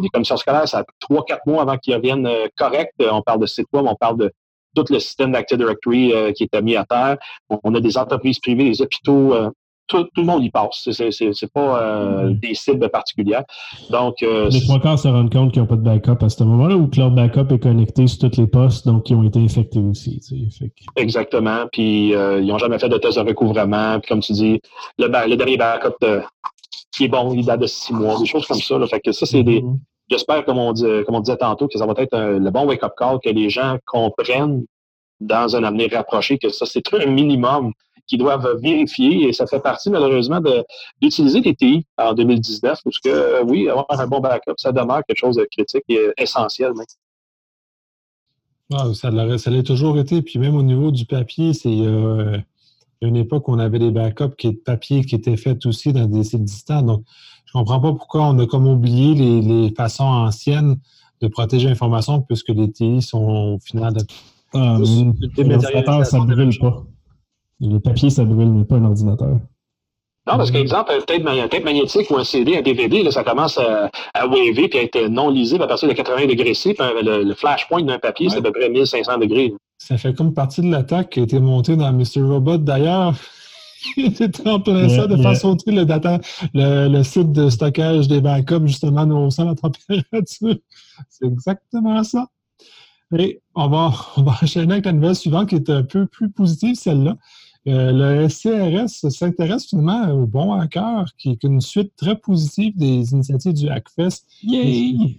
Les 0.00 0.08
commissions 0.08 0.36
scolaires, 0.38 0.66
ça 0.66 0.78
a 0.78 0.84
trois, 0.98 1.24
quatre 1.24 1.46
mois 1.46 1.62
avant 1.62 1.76
qu'ils 1.76 1.94
reviennent 1.94 2.28
corrects. 2.56 2.92
On 3.00 3.20
parle 3.20 3.40
de 3.40 3.46
web, 3.72 3.84
on 3.86 3.94
parle 3.94 4.16
de 4.16 4.32
tout 4.74 4.84
le 4.90 4.98
système 4.98 5.32
d'Active 5.32 5.58
Directory 5.58 6.12
euh, 6.12 6.32
qui 6.32 6.48
est 6.50 6.62
mis 6.62 6.76
à 6.76 6.84
terre. 6.84 7.18
On 7.64 7.74
a 7.74 7.80
des 7.80 7.96
entreprises 7.98 8.38
privées, 8.38 8.64
des 8.64 8.82
hôpitaux, 8.82 9.34
euh, 9.34 9.50
tout, 9.86 10.06
le 10.16 10.22
monde 10.22 10.42
y 10.42 10.50
passe. 10.50 10.88
C'est 10.90 11.52
pas 11.52 11.82
euh, 11.82 12.28
mm-hmm. 12.28 12.40
des 12.40 12.54
cibles 12.54 12.88
particulières. 12.88 13.44
Donc, 13.90 14.20
les 14.22 14.60
trois 14.62 14.80
quarts 14.80 14.98
se 14.98 15.08
rendent 15.08 15.32
compte 15.32 15.52
qu'ils 15.52 15.60
n'ont 15.60 15.68
pas 15.68 15.76
de 15.76 15.82
backup 15.82 16.24
à 16.24 16.28
ce 16.28 16.42
moment-là 16.44 16.76
ou 16.76 16.88
que 16.88 16.98
leur 16.98 17.10
backup 17.10 17.52
est 17.52 17.58
connecté 17.58 18.06
sur 18.06 18.20
toutes 18.20 18.36
les 18.36 18.46
postes, 18.46 18.86
donc 18.86 19.10
ils 19.10 19.16
ont 19.16 19.24
été 19.24 19.38
infectés 19.38 19.80
aussi. 19.80 20.20
Exactement. 20.96 21.66
Puis 21.72 22.10
ils 22.10 22.46
n'ont 22.46 22.58
jamais 22.58 22.78
fait 22.78 22.88
de 22.88 22.96
test 22.96 23.18
de 23.18 23.28
recouvrement. 23.28 24.00
Puis 24.00 24.08
comme 24.08 24.20
tu 24.20 24.32
dis, 24.32 24.60
le, 24.98 25.08
le 25.28 25.36
dernier 25.36 25.56
backup 25.58 26.06
qui 26.92 27.04
est 27.04 27.08
bon, 27.08 27.34
il 27.34 27.44
date 27.44 27.60
de 27.60 27.66
six 27.66 27.92
mois, 27.92 28.18
des 28.18 28.26
choses 28.26 28.46
comme 28.46 28.60
ça. 28.60 28.78
Fait 28.86 29.00
que 29.00 29.12
ça, 29.12 29.26
c'est 29.26 29.42
des 29.42 29.60
mm-hmm. 29.60 29.78
J'espère, 30.12 30.44
comme 30.44 30.58
on, 30.58 30.74
dit, 30.74 30.84
comme 31.06 31.14
on 31.14 31.20
disait 31.20 31.38
tantôt, 31.38 31.68
que 31.68 31.78
ça 31.78 31.86
va 31.86 31.94
être 31.96 32.18
le 32.18 32.50
bon 32.50 32.66
wake-up 32.66 32.92
call, 32.98 33.18
que 33.24 33.30
les 33.30 33.48
gens 33.48 33.78
comprennent 33.86 34.66
dans 35.20 35.56
un 35.56 35.64
avenir 35.64 35.90
rapproché 35.90 36.36
que 36.36 36.50
ça, 36.50 36.66
c'est 36.66 36.82
un 36.92 37.06
minimum 37.06 37.72
qu'ils 38.06 38.18
doivent 38.18 38.58
vérifier 38.60 39.28
et 39.28 39.32
ça 39.32 39.46
fait 39.46 39.60
partie 39.60 39.88
malheureusement 39.88 40.40
d'utiliser 41.00 41.40
les 41.40 41.54
TI 41.54 41.86
en 41.96 42.12
2019 42.12 42.80
parce 42.84 42.98
que 42.98 43.42
oui, 43.44 43.70
avoir 43.70 43.86
un 43.88 44.06
bon 44.06 44.20
backup, 44.20 44.52
ça 44.58 44.70
demeure 44.70 45.02
quelque 45.08 45.18
chose 45.18 45.36
de 45.36 45.48
critique 45.50 45.84
et 45.88 46.10
essentiel. 46.18 46.72
Ah, 48.74 48.92
ça 48.94 49.10
l'a 49.10 49.62
toujours 49.62 49.98
été. 49.98 50.20
Puis 50.20 50.38
même 50.38 50.56
au 50.56 50.62
niveau 50.62 50.90
du 50.90 51.06
papier, 51.06 51.54
c'est 51.54 51.68
euh, 51.70 52.36
une 53.06 53.16
époque 53.16 53.48
où 53.48 53.52
on 53.52 53.58
avait 53.58 53.78
des 53.78 53.90
backups 53.90 54.34
qui, 54.38 54.52
de 54.52 54.56
papier 54.56 55.04
qui 55.04 55.14
étaient 55.14 55.36
faits 55.36 55.66
aussi 55.66 55.92
dans 55.92 56.06
des 56.06 56.24
sites 56.24 56.44
distants. 56.44 56.82
Donc, 56.82 57.02
je 57.46 57.58
ne 57.58 57.62
comprends 57.62 57.80
pas 57.80 57.92
pourquoi 57.92 58.28
on 58.28 58.38
a 58.38 58.46
comme 58.46 58.66
oublié 58.66 59.14
les, 59.14 59.72
façons 59.76 60.04
anciennes 60.04 60.76
de 61.20 61.28
protéger 61.28 61.68
l'information 61.68 62.20
puisque 62.22 62.48
les 62.48 62.70
TI 62.70 63.02
sont 63.02 63.56
au 63.56 63.58
final 63.58 63.92
de. 63.92 64.00
Ah, 64.54 64.76
l'ordinateur, 64.78 66.04
ça 66.06 66.18
ne 66.18 66.26
brûle 66.26 66.58
pas. 66.58 66.84
Le 67.60 67.78
papier, 67.78 68.10
ça 68.10 68.24
ne 68.24 68.34
brûle, 68.34 68.48
mais 68.48 68.64
pas 68.64 68.76
un 68.76 68.84
ordinateur. 68.84 69.38
Non, 70.26 70.36
parce 70.36 70.52
qu'exemple, 70.52 70.92
un 70.92 71.48
tape 71.48 71.64
magnétique 71.64 72.08
ou 72.10 72.16
un 72.16 72.22
CD, 72.22 72.56
un 72.56 72.62
DVD, 72.62 73.02
là, 73.02 73.10
ça 73.10 73.24
commence 73.24 73.58
à, 73.58 73.90
à 74.14 74.26
waver 74.26 74.68
puis 74.68 74.78
à 74.78 74.82
être 74.82 75.08
non 75.08 75.30
lisible 75.30 75.64
à 75.64 75.66
partir 75.66 75.88
de 75.88 75.94
80 75.94 76.26
degrés 76.26 76.54
C. 76.54 76.74
Puis 76.74 76.86
le, 77.02 77.24
le 77.24 77.34
flashpoint 77.34 77.82
d'un 77.82 77.98
papier, 77.98 78.28
c'est 78.28 78.38
à 78.38 78.42
peu 78.42 78.52
près 78.52 78.68
1500 78.68 79.18
degrés. 79.18 79.52
Ça 79.86 79.98
fait 79.98 80.14
comme 80.14 80.32
partie 80.32 80.60
de 80.60 80.70
l'attaque 80.70 81.10
qui 81.10 81.20
a 81.20 81.22
été 81.24 81.40
montée 81.40 81.74
dans 81.76 81.92
Mr. 81.92 82.22
Robot 82.22 82.58
d'ailleurs. 82.58 83.16
C'était 84.14 84.48
en 84.48 84.60
plein 84.60 84.88
ça, 84.88 85.08
de 85.08 85.16
faire 85.16 85.36
sauter 85.36 85.72
le, 85.72 85.84
data, 85.84 86.20
le, 86.54 87.02
site 87.02 87.32
de 87.32 87.50
stockage 87.50 88.06
des 88.06 88.20
backups, 88.20 88.66
justement, 88.66 89.02
au 89.02 89.30
sein 89.30 89.44
de 89.44 89.48
la 89.50 89.54
température. 89.56 90.56
C'est 91.08 91.26
exactement 91.26 92.04
ça. 92.04 92.28
Et 93.18 93.42
on 93.56 93.68
va, 93.68 93.92
on 94.16 94.22
va 94.22 94.36
enchaîner 94.40 94.74
avec 94.74 94.84
la 94.84 94.92
nouvelle 94.92 95.16
suivante 95.16 95.48
qui 95.48 95.56
est 95.56 95.68
un 95.68 95.82
peu 95.82 96.06
plus 96.06 96.30
positive, 96.30 96.76
celle-là. 96.76 97.16
Euh, 97.66 97.90
le 97.92 98.28
SCRS 98.28 99.10
s'intéresse 99.10 99.66
finalement 99.66 100.12
au 100.12 100.26
bon 100.26 100.52
hacker, 100.52 101.06
qui 101.18 101.30
est 101.30 101.42
une 101.42 101.60
suite 101.60 101.92
très 101.96 102.16
positive 102.16 102.76
des 102.76 103.12
initiatives 103.12 103.54
du 103.54 103.68
Hackfest. 103.68 104.26
Yay! 104.44 105.18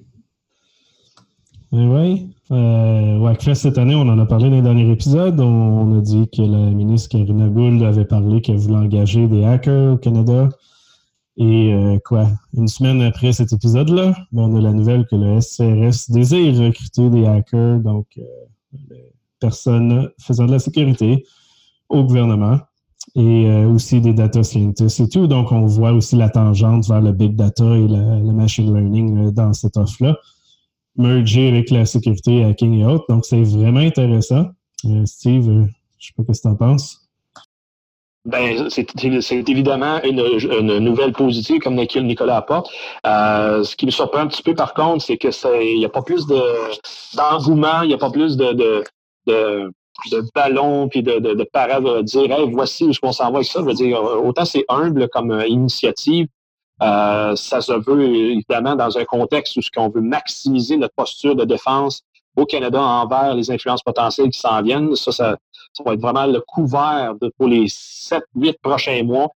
Oui, 1.73 2.29
euh, 2.51 3.25
Hackfest 3.25 3.55
cette 3.55 3.77
année, 3.77 3.95
on 3.95 4.01
en 4.01 4.19
a 4.19 4.25
parlé 4.25 4.49
dans 4.49 4.55
les 4.55 4.61
derniers 4.61 4.91
épisodes. 4.91 5.39
On, 5.39 5.97
a 5.97 6.01
dit 6.01 6.29
que 6.35 6.41
la 6.41 6.69
ministre 6.69 7.09
Karina 7.09 7.47
Gould 7.47 7.81
avait 7.83 8.05
parlé 8.05 8.41
qu'elle 8.41 8.57
voulait 8.57 8.77
engager 8.77 9.27
des 9.27 9.43
hackers 9.43 9.93
au 9.93 9.97
Canada. 9.97 10.49
Et 11.37 11.73
euh, 11.73 11.97
quoi, 12.05 12.27
une 12.55 12.67
semaine 12.67 13.01
après 13.01 13.33
cet 13.33 13.53
épisode-là, 13.53 14.15
ben, 14.31 14.43
on 14.43 14.55
a 14.55 14.61
la 14.61 14.71
nouvelle 14.71 15.07
que 15.07 15.15
le 15.15 15.41
SCRS 15.41 16.11
désire 16.11 16.55
recruter 16.59 17.09
des 17.09 17.25
hackers, 17.25 17.79
donc 17.79 18.05
euh, 18.19 18.95
personnes 19.39 20.09
faisant 20.19 20.45
de 20.45 20.51
la 20.51 20.59
sécurité 20.59 21.25
au 21.89 22.03
gouvernement. 22.03 22.59
et 23.15 23.47
euh, 23.47 23.67
aussi 23.67 23.99
des 23.99 24.13
data 24.13 24.43
scientists 24.43 24.99
et 24.99 25.09
tout. 25.09 25.27
Donc, 25.27 25.51
on 25.51 25.65
voit 25.65 25.91
aussi 25.91 26.15
la 26.15 26.29
tangente 26.29 26.87
vers 26.87 27.01
le 27.01 27.11
big 27.11 27.35
data 27.35 27.65
et 27.65 27.87
le, 27.87 28.31
machine 28.31 28.71
learning 28.73 29.31
dans 29.31 29.53
cette 29.53 29.77
offre-là, 29.77 30.15
merger 30.95 31.49
avec 31.49 31.69
la 31.69 31.85
sécurité 31.85 32.43
hacking 32.43 32.79
et 32.79 32.85
autres. 32.85 33.05
Donc, 33.09 33.25
c'est 33.25 33.41
vraiment 33.43 33.79
intéressant. 33.79 34.45
Steve, 35.05 35.45
je 35.45 35.51
ne 35.51 35.65
sais 35.99 36.13
pas 36.15 36.33
ce 36.33 36.41
que 36.41 36.47
tu 36.47 36.47
en 36.47 36.55
penses. 36.55 37.03
Ben, 38.25 38.69
c'est 38.69 39.49
évidemment 39.49 40.01
une, 40.03 40.79
nouvelle 40.79 41.11
positive 41.11 41.59
comme 41.59 41.75
Nicolas 41.75 42.37
apporte. 42.37 42.71
Euh, 43.05 43.63
ce 43.63 43.75
qui 43.75 43.85
me 43.85 43.91
surprend 43.91 44.19
un 44.19 44.27
petit 44.27 44.43
peu, 44.43 44.55
par 44.55 44.73
contre, 44.73 45.03
c'est 45.03 45.17
que 45.17 45.27
il 45.61 45.79
n'y 45.79 45.85
a 45.85 45.89
pas 45.89 46.03
plus 46.03 46.25
d'engouement, 46.25 47.81
il 47.81 47.89
n'y 47.89 47.93
a 47.93 47.97
pas 47.97 48.11
plus 48.11 48.37
de, 48.37 48.85
de, 49.27 49.71
ballons 50.33 50.87
puis 50.87 51.03
de, 51.03 51.19
de, 51.19 51.33
de 51.33 52.01
dire 52.01 52.49
voici 52.49 52.85
où 52.85 52.91
on 53.03 53.11
s'en 53.11 53.29
va 53.29 53.39
avec 53.39 53.47
ça. 53.47 53.59
Je 53.59 53.65
veux 53.65 53.73
dire, 53.73 54.01
autant 54.01 54.45
c'est 54.45 54.63
humble 54.69 55.09
comme 55.09 55.31
euh, 55.31 55.45
initiative, 55.45 56.27
euh, 56.83 57.35
ça 57.35 57.61
se 57.61 57.73
veut 57.73 58.03
évidemment 58.03 58.75
dans 58.75 58.97
un 58.97 59.05
contexte 59.05 59.55
où 59.57 59.61
ce 59.61 59.69
qu'on 59.71 59.89
veut 59.89 60.01
maximiser 60.01 60.77
notre 60.77 60.95
posture 60.95 61.35
de 61.35 61.45
défense 61.45 62.03
au 62.35 62.45
Canada 62.45 62.81
envers 62.81 63.35
les 63.35 63.51
influences 63.51 63.83
potentielles 63.83 64.29
qui 64.29 64.39
s'en 64.39 64.61
viennent. 64.61 64.95
Ça, 64.95 65.11
ça, 65.11 65.37
va 65.85 65.93
être 65.93 66.01
vraiment 66.01 66.25
le 66.25 66.41
couvert 66.41 67.13
pour 67.37 67.47
les 67.47 67.65
sept, 67.67 68.23
huit 68.35 68.57
prochains 68.61 69.03
mois 69.03 69.29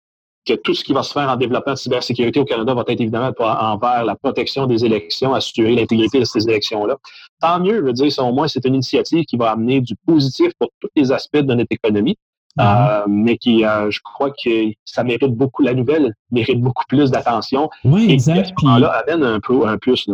que 0.45 0.53
tout 0.53 0.73
ce 0.73 0.83
qui 0.83 0.93
va 0.93 1.03
se 1.03 1.11
faire 1.11 1.27
en 1.29 1.35
développement 1.35 1.73
de 1.73 1.77
cybersécurité 1.77 2.39
au 2.39 2.45
Canada 2.45 2.73
va 2.73 2.83
être 2.87 3.01
évidemment 3.01 3.31
envers 3.39 4.05
la 4.05 4.15
protection 4.15 4.67
des 4.67 4.85
élections, 4.85 5.33
assurer 5.33 5.75
l'intégrité 5.75 6.19
de 6.19 6.25
ces 6.25 6.47
élections-là. 6.47 6.97
Tant 7.41 7.59
mieux, 7.59 7.77
je 7.77 7.81
veux 7.81 7.93
dire, 7.93 8.11
au 8.19 8.31
moins, 8.31 8.47
c'est 8.47 8.63
une 8.65 8.75
initiative 8.75 9.25
qui 9.25 9.37
va 9.37 9.51
amener 9.51 9.81
du 9.81 9.95
positif 10.05 10.51
pour 10.59 10.69
tous 10.79 10.89
les 10.95 11.11
aspects 11.11 11.37
de 11.37 11.53
notre 11.53 11.71
économie, 11.71 12.15
mm-hmm. 12.57 13.01
euh, 13.01 13.05
mais 13.07 13.37
qui, 13.37 13.65
euh, 13.65 13.89
je 13.91 13.99
crois 14.03 14.31
que 14.31 14.71
ça 14.85 15.03
mérite 15.03 15.35
beaucoup, 15.35 15.63
la 15.63 15.73
nouvelle 15.73 16.13
mérite 16.31 16.61
beaucoup 16.61 16.83
plus 16.87 17.11
d'attention. 17.11 17.69
Oui, 17.83 18.07
exact. 18.09 18.53
Et 18.61 18.79
là 18.79 19.03
amène 19.05 19.23
un 19.23 19.39
peu 19.39 19.67
un 19.67 19.77
plus. 19.77 20.09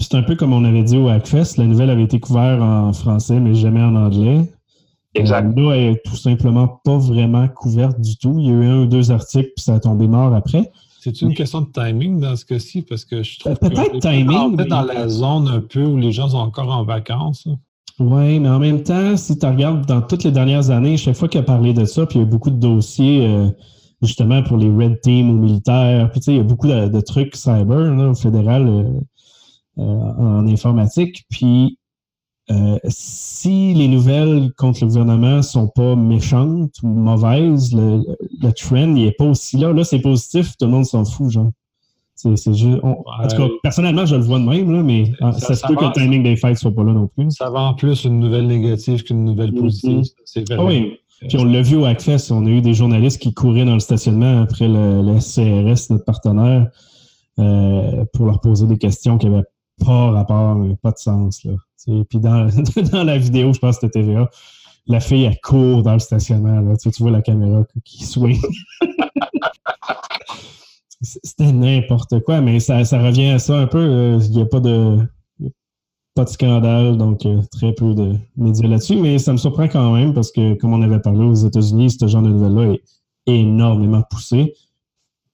C'est 0.00 0.14
un 0.14 0.22
peu 0.22 0.36
comme 0.36 0.52
on 0.52 0.64
avait 0.64 0.82
dit 0.82 0.98
au 0.98 1.08
Hackfest, 1.08 1.56
la 1.56 1.64
nouvelle 1.64 1.88
avait 1.88 2.02
été 2.02 2.20
couverte 2.20 2.60
en 2.60 2.92
français, 2.92 3.40
mais 3.40 3.54
jamais 3.54 3.82
en 3.82 3.96
anglais. 3.96 4.46
Exact. 5.14 5.56
Euh, 5.58 5.62
là, 5.62 5.76
elle 5.76 5.92
est 5.92 6.02
tout 6.04 6.16
simplement 6.16 6.80
pas 6.84 6.98
vraiment 6.98 7.48
couverte 7.48 8.00
du 8.00 8.16
tout. 8.16 8.34
Il 8.38 8.46
y 8.46 8.50
a 8.50 8.52
eu 8.52 8.64
un 8.66 8.78
ou 8.82 8.86
deux 8.86 9.10
articles, 9.10 9.50
puis 9.56 9.64
ça 9.64 9.74
a 9.74 9.80
tombé 9.80 10.06
mort 10.06 10.34
après. 10.34 10.70
C'est 11.00 11.20
une 11.20 11.34
question 11.34 11.62
de 11.62 11.70
timing 11.72 12.20
dans 12.20 12.36
ce 12.36 12.44
cas-ci, 12.44 12.82
parce 12.82 13.04
que 13.04 13.22
je 13.22 13.38
trouve 13.40 13.56
peut-être 13.56 13.98
timing. 13.98 14.56
Peut 14.56 14.66
dans 14.66 14.82
la 14.82 15.08
zone 15.08 15.48
un 15.48 15.60
peu 15.60 15.84
où 15.84 15.96
les 15.96 16.12
gens 16.12 16.28
sont 16.28 16.38
encore 16.38 16.70
en 16.70 16.84
vacances. 16.84 17.48
Oui, 17.98 18.40
mais 18.40 18.48
en 18.48 18.58
même 18.58 18.82
temps, 18.82 19.16
si 19.16 19.38
tu 19.38 19.46
regardes 19.46 19.86
dans 19.86 20.02
toutes 20.02 20.24
les 20.24 20.32
dernières 20.32 20.70
années, 20.70 20.96
chaque 20.96 21.16
fois 21.16 21.28
qu'il 21.28 21.40
a 21.40 21.44
parlé 21.44 21.72
de 21.74 21.84
ça, 21.84 22.06
puis 22.06 22.18
il 22.18 22.22
y 22.22 22.24
a 22.24 22.28
beaucoup 22.28 22.50
de 22.50 22.56
dossiers 22.56 23.26
euh, 23.26 23.48
justement 24.00 24.42
pour 24.42 24.56
les 24.56 24.68
Red 24.68 25.00
Team 25.02 25.30
ou 25.30 25.34
militaires, 25.34 26.10
puis 26.10 26.20
tu 26.20 26.24
sais, 26.24 26.32
il 26.32 26.38
y 26.38 26.40
a 26.40 26.44
beaucoup 26.44 26.68
de, 26.68 27.00
trucs 27.00 27.36
cyber 27.36 27.92
au 27.98 28.14
fédéral 28.14 29.02
en 29.76 30.46
informatique. 30.48 31.24
Puis 31.30 31.78
euh, 32.50 32.78
si 32.88 33.72
les 33.72 33.88
nouvelles 33.88 34.52
contre 34.56 34.80
le 34.82 34.88
gouvernement 34.88 35.42
sont 35.42 35.68
pas 35.68 35.94
méchantes 35.94 36.74
ou 36.82 36.88
mauvaises, 36.88 37.72
le, 37.72 38.02
le 38.40 38.52
trend 38.52 38.88
n'est 38.88 39.12
pas 39.12 39.26
aussi 39.26 39.56
là. 39.56 39.72
Là, 39.72 39.84
c'est 39.84 40.00
positif, 40.00 40.56
tout 40.58 40.66
le 40.66 40.72
monde 40.72 40.84
s'en 40.84 41.04
fout, 41.04 41.30
genre. 41.30 41.50
C'est, 42.14 42.54
juste, 42.54 42.78
en 42.82 42.94
tout 43.28 43.36
cas, 43.36 43.48
personnellement, 43.64 44.06
je 44.06 44.14
le 44.14 44.22
vois 44.22 44.38
de 44.38 44.44
même, 44.44 44.70
là, 44.70 44.82
mais 44.82 45.12
ah, 45.20 45.32
ça, 45.32 45.56
se 45.56 45.66
peut 45.66 45.74
que 45.74 45.84
le 45.84 45.92
timing 45.92 46.22
des 46.22 46.36
fêtes 46.36 46.56
soit 46.56 46.72
pas 46.72 46.84
là 46.84 46.92
non 46.92 47.08
plus. 47.08 47.30
Ça 47.32 47.50
va 47.50 47.60
en 47.62 47.74
plus 47.74 48.04
une 48.04 48.20
nouvelle 48.20 48.46
négative 48.46 49.02
qu'une 49.02 49.24
nouvelle 49.24 49.50
mm-hmm. 49.50 49.60
positive. 49.60 50.04
C'est 50.24 50.44
ah 50.52 50.62
oui. 50.62 50.98
Puis 51.28 51.38
on 51.38 51.44
l'a 51.44 51.62
vu 51.62 51.76
au 51.76 51.84
Hackfest, 51.84 52.30
on 52.30 52.46
a 52.46 52.48
eu 52.48 52.60
des 52.60 52.74
journalistes 52.74 53.20
qui 53.20 53.32
couraient 53.32 53.64
dans 53.64 53.74
le 53.74 53.80
stationnement 53.80 54.42
après 54.42 54.68
le, 54.68 55.02
le 55.02 55.18
CRS, 55.18 55.90
notre 55.90 56.04
partenaire, 56.04 56.68
euh, 57.38 58.04
pour 58.12 58.26
leur 58.26 58.40
poser 58.40 58.66
des 58.66 58.78
questions 58.78 59.18
qui 59.18 59.28
n'avaient 59.28 59.44
pas 59.84 60.10
rapport, 60.10 60.56
pas 60.82 60.90
de 60.90 60.98
sens. 60.98 61.44
Là. 61.44 61.52
Puis 62.08 62.18
dans, 62.18 62.48
dans 62.92 63.04
la 63.04 63.18
vidéo, 63.18 63.52
je 63.52 63.58
pense 63.58 63.78
que 63.78 63.86
c'était 63.86 64.00
TVA, 64.00 64.28
la 64.86 65.00
fille, 65.00 65.24
elle 65.24 65.40
court 65.40 65.82
dans 65.82 65.94
le 65.94 65.98
stationnement. 65.98 66.60
Là. 66.60 66.76
Tu, 66.76 66.90
vois 67.00 67.10
la 67.10 67.22
caméra 67.22 67.64
qui 67.84 68.04
swing. 68.04 68.40
c'était 71.02 71.52
n'importe 71.52 72.20
quoi, 72.20 72.40
mais 72.40 72.60
ça, 72.60 72.78
revient 72.78 73.30
à 73.30 73.38
ça 73.38 73.58
un 73.58 73.66
peu. 73.66 73.78
Euh, 73.78 74.18
il 74.22 74.30
n'y 74.30 74.42
a 74.42 74.46
pas 74.46 74.60
de, 74.60 74.98
pas 76.14 76.24
de 76.24 76.28
scandale, 76.28 76.96
donc 76.96 77.26
euh, 77.26 77.40
très 77.50 77.72
peu 77.72 77.94
de 77.94 78.14
médias 78.36 78.68
là-dessus. 78.68 78.96
Mais 78.96 79.18
ça 79.18 79.32
me 79.32 79.36
surprend 79.36 79.68
quand 79.68 79.92
même 79.92 80.14
parce 80.14 80.30
que, 80.30 80.54
comme 80.54 80.72
on 80.72 80.82
avait 80.82 81.00
parlé 81.00 81.24
aux 81.24 81.34
États-Unis, 81.34 81.90
ce 81.90 82.06
genre 82.06 82.22
de 82.22 82.28
nouvelles-là 82.28 82.74
est 82.74 82.82
énormément 83.26 84.02
poussé 84.10 84.54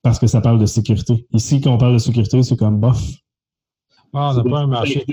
parce 0.03 0.19
que 0.19 0.27
ça 0.27 0.41
parle 0.41 0.59
de 0.59 0.67
sécurité. 0.67 1.27
Ici, 1.33 1.61
quand 1.61 1.75
on 1.75 1.79
parle 1.79 1.95
de 1.95 1.99
sécurité, 1.99 2.43
c'est 2.43 2.57
comme 2.57 2.81
bof 2.81 3.03
ah, 4.15 4.33
on 4.33 4.43
n'a 4.43 4.51
pas 4.51 4.59
un 4.61 4.67
marché, 4.67 5.05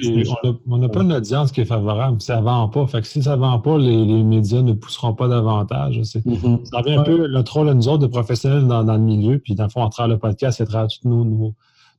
on 0.68 0.78
n'a 0.78 0.90
pas 0.90 1.02
une 1.02 1.12
audience 1.12 1.52
qui 1.52 1.62
est 1.62 1.66
favorable. 1.66 2.22
Ça 2.22 2.38
ne 2.38 2.44
vend 2.44 2.70
pas. 2.70 2.88
Fait 2.88 3.02
que 3.02 3.08
si 3.08 3.22
ça 3.22 3.36
ne 3.36 3.42
vend 3.42 3.60
pas, 3.60 3.78
les, 3.78 4.24
médias 4.24 4.62
ne 4.62 4.74
pousseront 4.74 5.14
pas 5.14 5.28
davantage. 5.28 6.00
Mm-hmm. 6.00 6.66
Ça 6.66 6.78
revient 6.78 6.96
un 6.96 7.04
peu 7.04 7.28
le 7.28 7.44
rôle 7.48 7.68
de 7.68 7.74
nous 7.74 7.88
autres 7.90 8.04
de 8.04 8.08
professionnels 8.08 8.68
dans, 8.68 8.84
le 8.84 8.98
milieu. 8.98 9.40
Puis, 9.40 9.54
dans 9.54 9.66
le 9.66 9.70
fond, 9.70 9.86
à 9.86 9.90
travers 9.90 10.16
le 10.16 10.20
podcast, 10.20 10.62
à 10.62 10.66
travers 10.66 10.88
toutes 10.88 11.06
nos, 11.06 11.54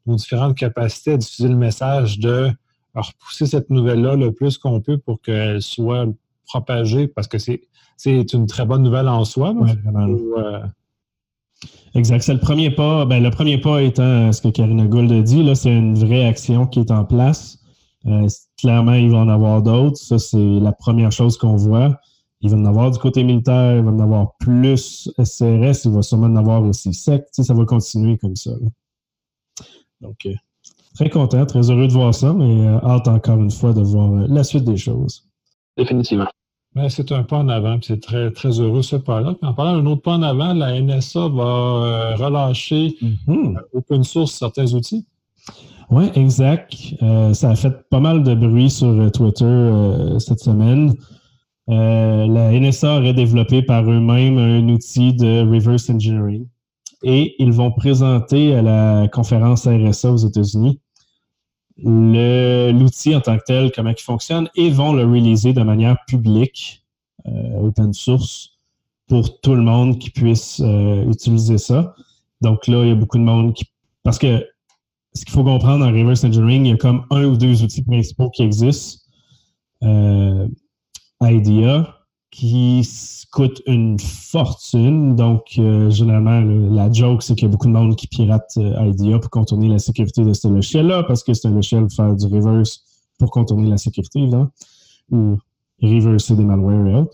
différentes 0.06 0.56
capacités 0.56 1.12
à 1.12 1.16
diffuser 1.16 1.48
le 1.48 1.56
message 1.56 2.18
de 2.18 2.50
repousser 2.94 3.46
cette 3.46 3.68
nouvelle-là 3.68 4.16
le 4.16 4.32
plus 4.32 4.56
qu'on 4.56 4.80
peut 4.80 4.96
pour 4.96 5.20
qu'elle 5.20 5.60
soit 5.60 6.06
propagée 6.46 7.08
parce 7.08 7.26
que 7.26 7.36
c'est 7.38 8.32
une 8.32 8.46
très 8.46 8.64
bonne 8.64 8.82
nouvelle 8.82 9.08
en 9.08 9.24
soi. 9.24 9.54
Exact. 11.94 12.22
C'est 12.22 12.34
le 12.34 12.40
premier 12.40 12.70
pas. 12.70 13.04
Ben, 13.06 13.22
le 13.22 13.30
premier 13.30 13.58
pas 13.58 13.82
étant 13.82 14.32
ce 14.32 14.42
que 14.42 14.48
Karina 14.48 14.86
Gould 14.86 15.10
a 15.12 15.22
dit, 15.22 15.48
c'est 15.54 15.74
une 15.74 15.98
vraie 15.98 16.26
action 16.26 16.66
qui 16.66 16.80
est 16.80 16.90
en 16.90 17.04
place. 17.04 17.58
Euh, 18.06 18.28
clairement, 18.58 18.94
il 18.94 19.10
va 19.10 19.18
en 19.18 19.28
avoir 19.28 19.62
d'autres. 19.62 19.96
Ça, 19.96 20.18
c'est 20.18 20.36
la 20.38 20.72
première 20.72 21.12
chose 21.12 21.38
qu'on 21.38 21.56
voit. 21.56 21.98
Il 22.42 22.50
va 22.50 22.56
en 22.58 22.66
avoir 22.66 22.90
du 22.90 22.98
côté 22.98 23.24
militaire, 23.24 23.76
il 23.76 23.82
va 23.82 23.90
en 23.90 23.98
avoir 23.98 24.36
plus 24.38 25.10
SRS, 25.18 25.86
il 25.86 25.90
va 25.90 26.02
sûrement 26.02 26.26
en 26.26 26.36
avoir 26.36 26.62
aussi 26.62 26.92
SEC. 26.92 27.24
ça 27.32 27.54
va 27.54 27.64
continuer 27.64 28.18
comme 28.18 28.36
ça. 28.36 28.50
Donc, 30.02 30.26
euh, 30.26 30.34
très 30.94 31.08
content, 31.08 31.46
très 31.46 31.70
heureux 31.70 31.88
de 31.88 31.92
voir 31.92 32.14
ça, 32.14 32.34
mais 32.34 32.66
euh, 32.66 32.78
hâte 32.84 33.08
encore 33.08 33.38
une 33.38 33.50
fois 33.50 33.72
de 33.72 33.80
voir 33.80 34.10
la 34.28 34.44
suite 34.44 34.64
des 34.64 34.76
choses. 34.76 35.26
Définitivement. 35.78 36.28
Ben, 36.76 36.90
c'est 36.90 37.10
un 37.10 37.22
pas 37.22 37.38
en 37.38 37.48
avant, 37.48 37.78
c'est 37.80 38.02
très, 38.02 38.30
très 38.30 38.60
heureux 38.60 38.82
ce 38.82 38.96
pas-là. 38.96 39.34
En 39.40 39.54
parlant 39.54 39.78
d'un 39.80 39.86
autre 39.86 40.02
pas 40.02 40.12
en 40.12 40.22
avant, 40.22 40.52
la 40.52 40.78
NSA 40.78 41.28
va 41.28 41.42
euh, 41.42 42.16
relâcher 42.16 42.94
mm-hmm. 43.00 43.56
euh, 43.56 43.60
open 43.72 44.04
source 44.04 44.32
certains 44.32 44.74
outils. 44.74 45.06
Oui, 45.88 46.10
exact. 46.14 46.76
Euh, 47.00 47.32
ça 47.32 47.48
a 47.48 47.56
fait 47.56 47.88
pas 47.88 47.98
mal 47.98 48.22
de 48.22 48.34
bruit 48.34 48.68
sur 48.68 49.10
Twitter 49.10 49.72
cette 50.18 50.40
semaine. 50.40 50.92
la 51.66 52.52
NSA 52.52 52.98
aurait 52.98 53.14
développé 53.14 53.62
par 53.62 53.82
eux-mêmes 53.90 54.36
un 54.36 54.68
outil 54.68 55.14
de 55.14 55.50
reverse 55.50 55.88
engineering 55.88 56.46
et 57.02 57.36
ils 57.38 57.52
vont 57.52 57.72
présenter 57.72 58.54
à 58.54 58.60
la 58.60 59.08
conférence 59.08 59.66
RSA 59.66 60.12
aux 60.12 60.16
États-Unis 60.18 60.78
l'outil 61.78 63.14
en 63.14 63.20
tant 63.20 63.36
que 63.38 63.44
tel, 63.46 63.72
comment 63.72 63.90
il 63.90 64.02
fonctionne, 64.02 64.48
et 64.54 64.70
vont 64.70 64.92
le 64.92 65.04
releaser 65.04 65.52
de 65.52 65.62
manière 65.62 65.96
publique, 66.06 66.84
euh, 67.26 67.60
open 67.60 67.92
source, 67.92 68.52
pour 69.08 69.40
tout 69.40 69.54
le 69.54 69.62
monde 69.62 69.98
qui 69.98 70.10
puisse 70.10 70.60
euh, 70.60 71.08
utiliser 71.10 71.58
ça. 71.58 71.94
Donc 72.40 72.66
là, 72.66 72.82
il 72.82 72.88
y 72.88 72.92
a 72.92 72.94
beaucoup 72.94 73.18
de 73.18 73.22
monde 73.22 73.54
qui. 73.54 73.64
Parce 74.02 74.18
que 74.18 74.46
ce 75.14 75.24
qu'il 75.24 75.32
faut 75.32 75.44
comprendre 75.44 75.84
en 75.84 75.88
reverse 75.88 76.24
engineering, 76.24 76.66
il 76.66 76.70
y 76.70 76.72
a 76.72 76.76
comme 76.76 77.04
un 77.10 77.24
ou 77.24 77.36
deux 77.36 77.62
outils 77.62 77.82
principaux 77.82 78.30
qui 78.30 78.42
existent. 78.42 79.00
Euh, 79.82 80.48
IDEA, 81.22 81.95
qui 82.36 82.86
coûte 83.32 83.62
une 83.66 83.98
fortune. 83.98 85.16
Donc, 85.16 85.54
euh, 85.58 85.88
généralement, 85.88 86.40
la 86.74 86.92
joke, 86.92 87.22
c'est 87.22 87.34
qu'il 87.34 87.46
y 87.46 87.48
a 87.48 87.50
beaucoup 87.50 87.66
de 87.66 87.72
monde 87.72 87.96
qui 87.96 88.08
pirate 88.08 88.52
euh, 88.58 89.18
pour 89.18 89.30
contourner 89.30 89.68
la 89.68 89.78
sécurité 89.78 90.22
de 90.22 90.34
ce 90.34 90.46
logiciel-là, 90.46 91.04
parce 91.04 91.22
que 91.22 91.32
c'est 91.32 91.48
un 91.48 91.52
logiciel 91.52 91.86
pour 91.86 91.92
faire 91.94 92.14
du 92.14 92.26
reverse 92.26 92.82
pour 93.18 93.30
contourner 93.30 93.70
la 93.70 93.78
sécurité, 93.78 94.18
évidemment, 94.20 94.48
ou 95.10 95.38
reverser 95.80 96.36
des 96.36 96.44
malwares 96.44 96.86
et. 96.86 97.04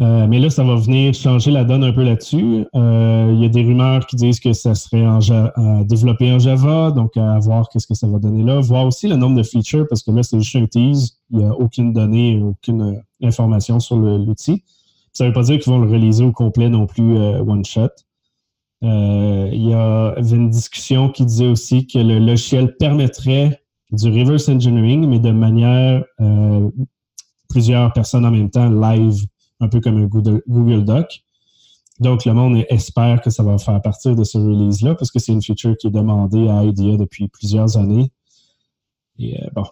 Euh, 0.00 0.26
mais 0.26 0.40
là, 0.40 0.50
ça 0.50 0.64
va 0.64 0.74
venir 0.74 1.14
changer 1.14 1.52
la 1.52 1.62
donne 1.62 1.84
un 1.84 1.92
peu 1.92 2.02
là-dessus. 2.02 2.66
il 2.74 3.38
y 3.40 3.44
a 3.44 3.48
des 3.48 3.62
rumeurs 3.62 4.06
qui 4.06 4.16
disent 4.16 4.40
que 4.40 4.52
ça 4.52 4.74
serait 4.74 5.06
développé 5.84 6.32
en 6.32 6.38
Java, 6.38 6.90
donc 6.90 7.16
à 7.16 7.38
voir 7.38 7.68
qu'est-ce 7.68 7.86
que 7.86 7.94
ça 7.94 8.08
va 8.08 8.18
donner 8.18 8.42
là. 8.42 8.60
Voir 8.60 8.86
aussi 8.86 9.06
le 9.06 9.16
nombre 9.16 9.36
de 9.36 9.42
features, 9.44 9.86
parce 9.88 10.02
que 10.02 10.10
là, 10.10 10.22
c'est 10.22 10.40
juste 10.40 10.56
un 10.56 10.66
tease. 10.66 11.18
Il 11.30 11.38
n'y 11.38 11.44
a 11.44 11.50
aucune 11.50 11.92
donnée, 11.92 12.42
aucune 12.42 13.02
information 13.22 13.78
sur 13.78 13.96
l'outil. 13.96 14.64
Ça 15.14 15.22
ne 15.22 15.28
veut 15.28 15.34
pas 15.34 15.44
dire 15.44 15.60
qu'ils 15.60 15.72
vont 15.72 15.78
le 15.78 15.88
réaliser 15.88 16.24
au 16.24 16.32
complet 16.32 16.68
non 16.68 16.86
plus 16.86 17.16
euh, 17.16 17.38
one 17.38 17.64
shot. 17.64 17.88
Euh, 18.82 19.48
il 19.52 19.68
y 19.68 19.72
avait 19.72 20.36
une 20.36 20.50
discussion 20.50 21.08
qui 21.08 21.24
disait 21.24 21.46
aussi 21.46 21.86
que 21.86 21.98
le 21.98 22.18
logiciel 22.18 22.76
permettrait 22.76 23.62
du 23.92 24.08
reverse 24.08 24.48
engineering, 24.48 25.06
mais 25.06 25.20
de 25.20 25.30
manière 25.30 26.04
euh, 26.20 26.68
plusieurs 27.48 27.92
personnes 27.92 28.26
en 28.26 28.32
même 28.32 28.50
temps, 28.50 28.68
live, 28.68 29.24
un 29.64 29.68
peu 29.68 29.80
comme 29.80 29.98
un 29.98 30.06
Google, 30.06 30.84
Doc. 30.84 31.24
Donc, 32.00 32.24
le 32.24 32.32
monde 32.32 32.64
espère 32.68 33.20
que 33.20 33.30
ça 33.30 33.42
va 33.42 33.58
faire 33.58 33.80
partir 33.80 34.16
de 34.16 34.24
ce 34.24 34.38
release-là 34.38 34.94
parce 34.94 35.10
que 35.10 35.18
c'est 35.18 35.32
une 35.32 35.42
feature 35.42 35.76
qui 35.76 35.86
est 35.86 35.90
demandée 35.90 36.48
à 36.48 36.64
IDEA 36.64 36.96
depuis 36.96 37.28
plusieurs 37.28 37.76
années. 37.76 38.10
Et 39.18 39.38
bon, 39.54 39.64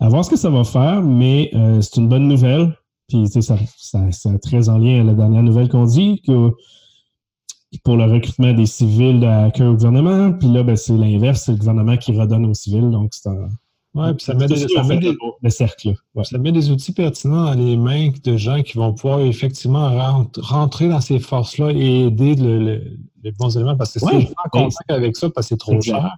à 0.00 0.08
voir 0.08 0.24
ce 0.24 0.30
que 0.30 0.36
ça 0.36 0.48
va 0.48 0.64
faire, 0.64 1.02
mais 1.02 1.50
c'est 1.82 1.96
une 1.96 2.08
bonne 2.08 2.26
nouvelle. 2.26 2.74
Puis, 3.08 3.26
ça, 3.28 3.56
ça, 3.76 4.12
ça, 4.12 4.38
très 4.38 4.68
en 4.68 4.78
lien 4.78 5.00
à 5.00 5.04
la 5.04 5.14
dernière 5.14 5.42
nouvelle 5.42 5.68
qu'on 5.68 5.84
dit, 5.84 6.22
que 6.26 6.52
pour 7.84 7.96
le 7.96 8.04
recrutement 8.04 8.52
des 8.52 8.66
civils 8.66 9.20
de 9.20 9.26
hackers 9.26 9.70
au 9.70 9.74
gouvernement. 9.74 10.32
Puis 10.32 10.48
là, 10.48 10.62
ben, 10.62 10.76
c'est 10.76 10.96
l'inverse, 10.96 11.42
c'est 11.44 11.52
le 11.52 11.58
gouvernement 11.58 11.96
qui 11.96 12.18
redonne 12.18 12.46
aux 12.46 12.54
civils. 12.54 12.90
Donc, 12.90 13.10
c'est 13.12 13.28
un. 13.28 13.48
Oui, 13.98 14.14
puis 14.14 14.24
ça 14.24 14.34
met, 14.34 14.46
des, 14.46 14.68
ça, 14.68 14.82
met 14.84 14.98
des, 14.98 15.50
cercle, 15.50 15.94
ça 16.22 16.38
met 16.38 16.52
des 16.52 16.70
outils 16.70 16.92
pertinents 16.92 17.46
dans 17.46 17.54
les 17.54 17.76
mains 17.76 18.10
de 18.22 18.36
gens 18.36 18.62
qui 18.62 18.78
vont 18.78 18.92
pouvoir 18.94 19.20
effectivement 19.20 19.90
rentrer 20.36 20.88
dans 20.88 21.00
ces 21.00 21.18
forces-là 21.18 21.70
et 21.72 22.06
aider 22.06 22.34
les 22.34 23.32
bons 23.32 23.56
éléments 23.56 23.76
parce 23.76 23.92
que 23.92 24.00
c'est 24.00 24.06
en 24.06 24.48
contact 24.50 24.90
avec 24.90 25.16
ça 25.16 25.28
parce 25.30 25.48
que 25.48 25.54
c'est 25.54 25.58
trop 25.58 25.80
cher. 25.80 26.16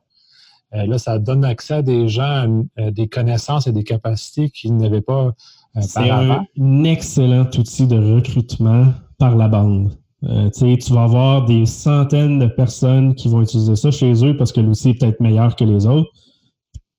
Euh, 0.75 0.87
là, 0.87 0.99
ça 0.99 1.19
donne 1.19 1.45
accès 1.45 1.75
à 1.75 1.83
des 1.83 2.09
gens, 2.09 2.65
à 2.77 2.91
des 2.91 3.09
connaissances 3.09 3.67
et 3.67 3.73
des 3.73 3.83
capacités 3.83 4.51
qu'ils 4.51 4.77
n'avaient 4.77 5.01
pas 5.01 5.35
euh, 5.77 5.81
c'est 5.83 6.11
un 6.11 6.85
excellent 6.85 7.49
outil 7.57 7.87
de 7.87 8.15
recrutement 8.15 8.87
par 9.19 9.37
la 9.37 9.49
bande. 9.49 9.93
Euh, 10.25 10.51
tu 10.51 10.93
vas 10.93 11.05
avoir 11.05 11.47
des 11.47 11.65
centaines 11.65 12.39
de 12.39 12.47
personnes 12.47 13.15
qui 13.15 13.29
vont 13.29 13.41
utiliser 13.41 13.77
ça 13.77 13.91
chez 13.91 14.13
eux 14.25 14.37
parce 14.37 14.53
que 14.53 14.61
l'outil 14.61 14.91
est 14.91 14.95
peut-être 14.95 15.21
meilleur 15.21 15.57
que 15.57 15.65
les 15.65 15.87
autres, 15.87 16.11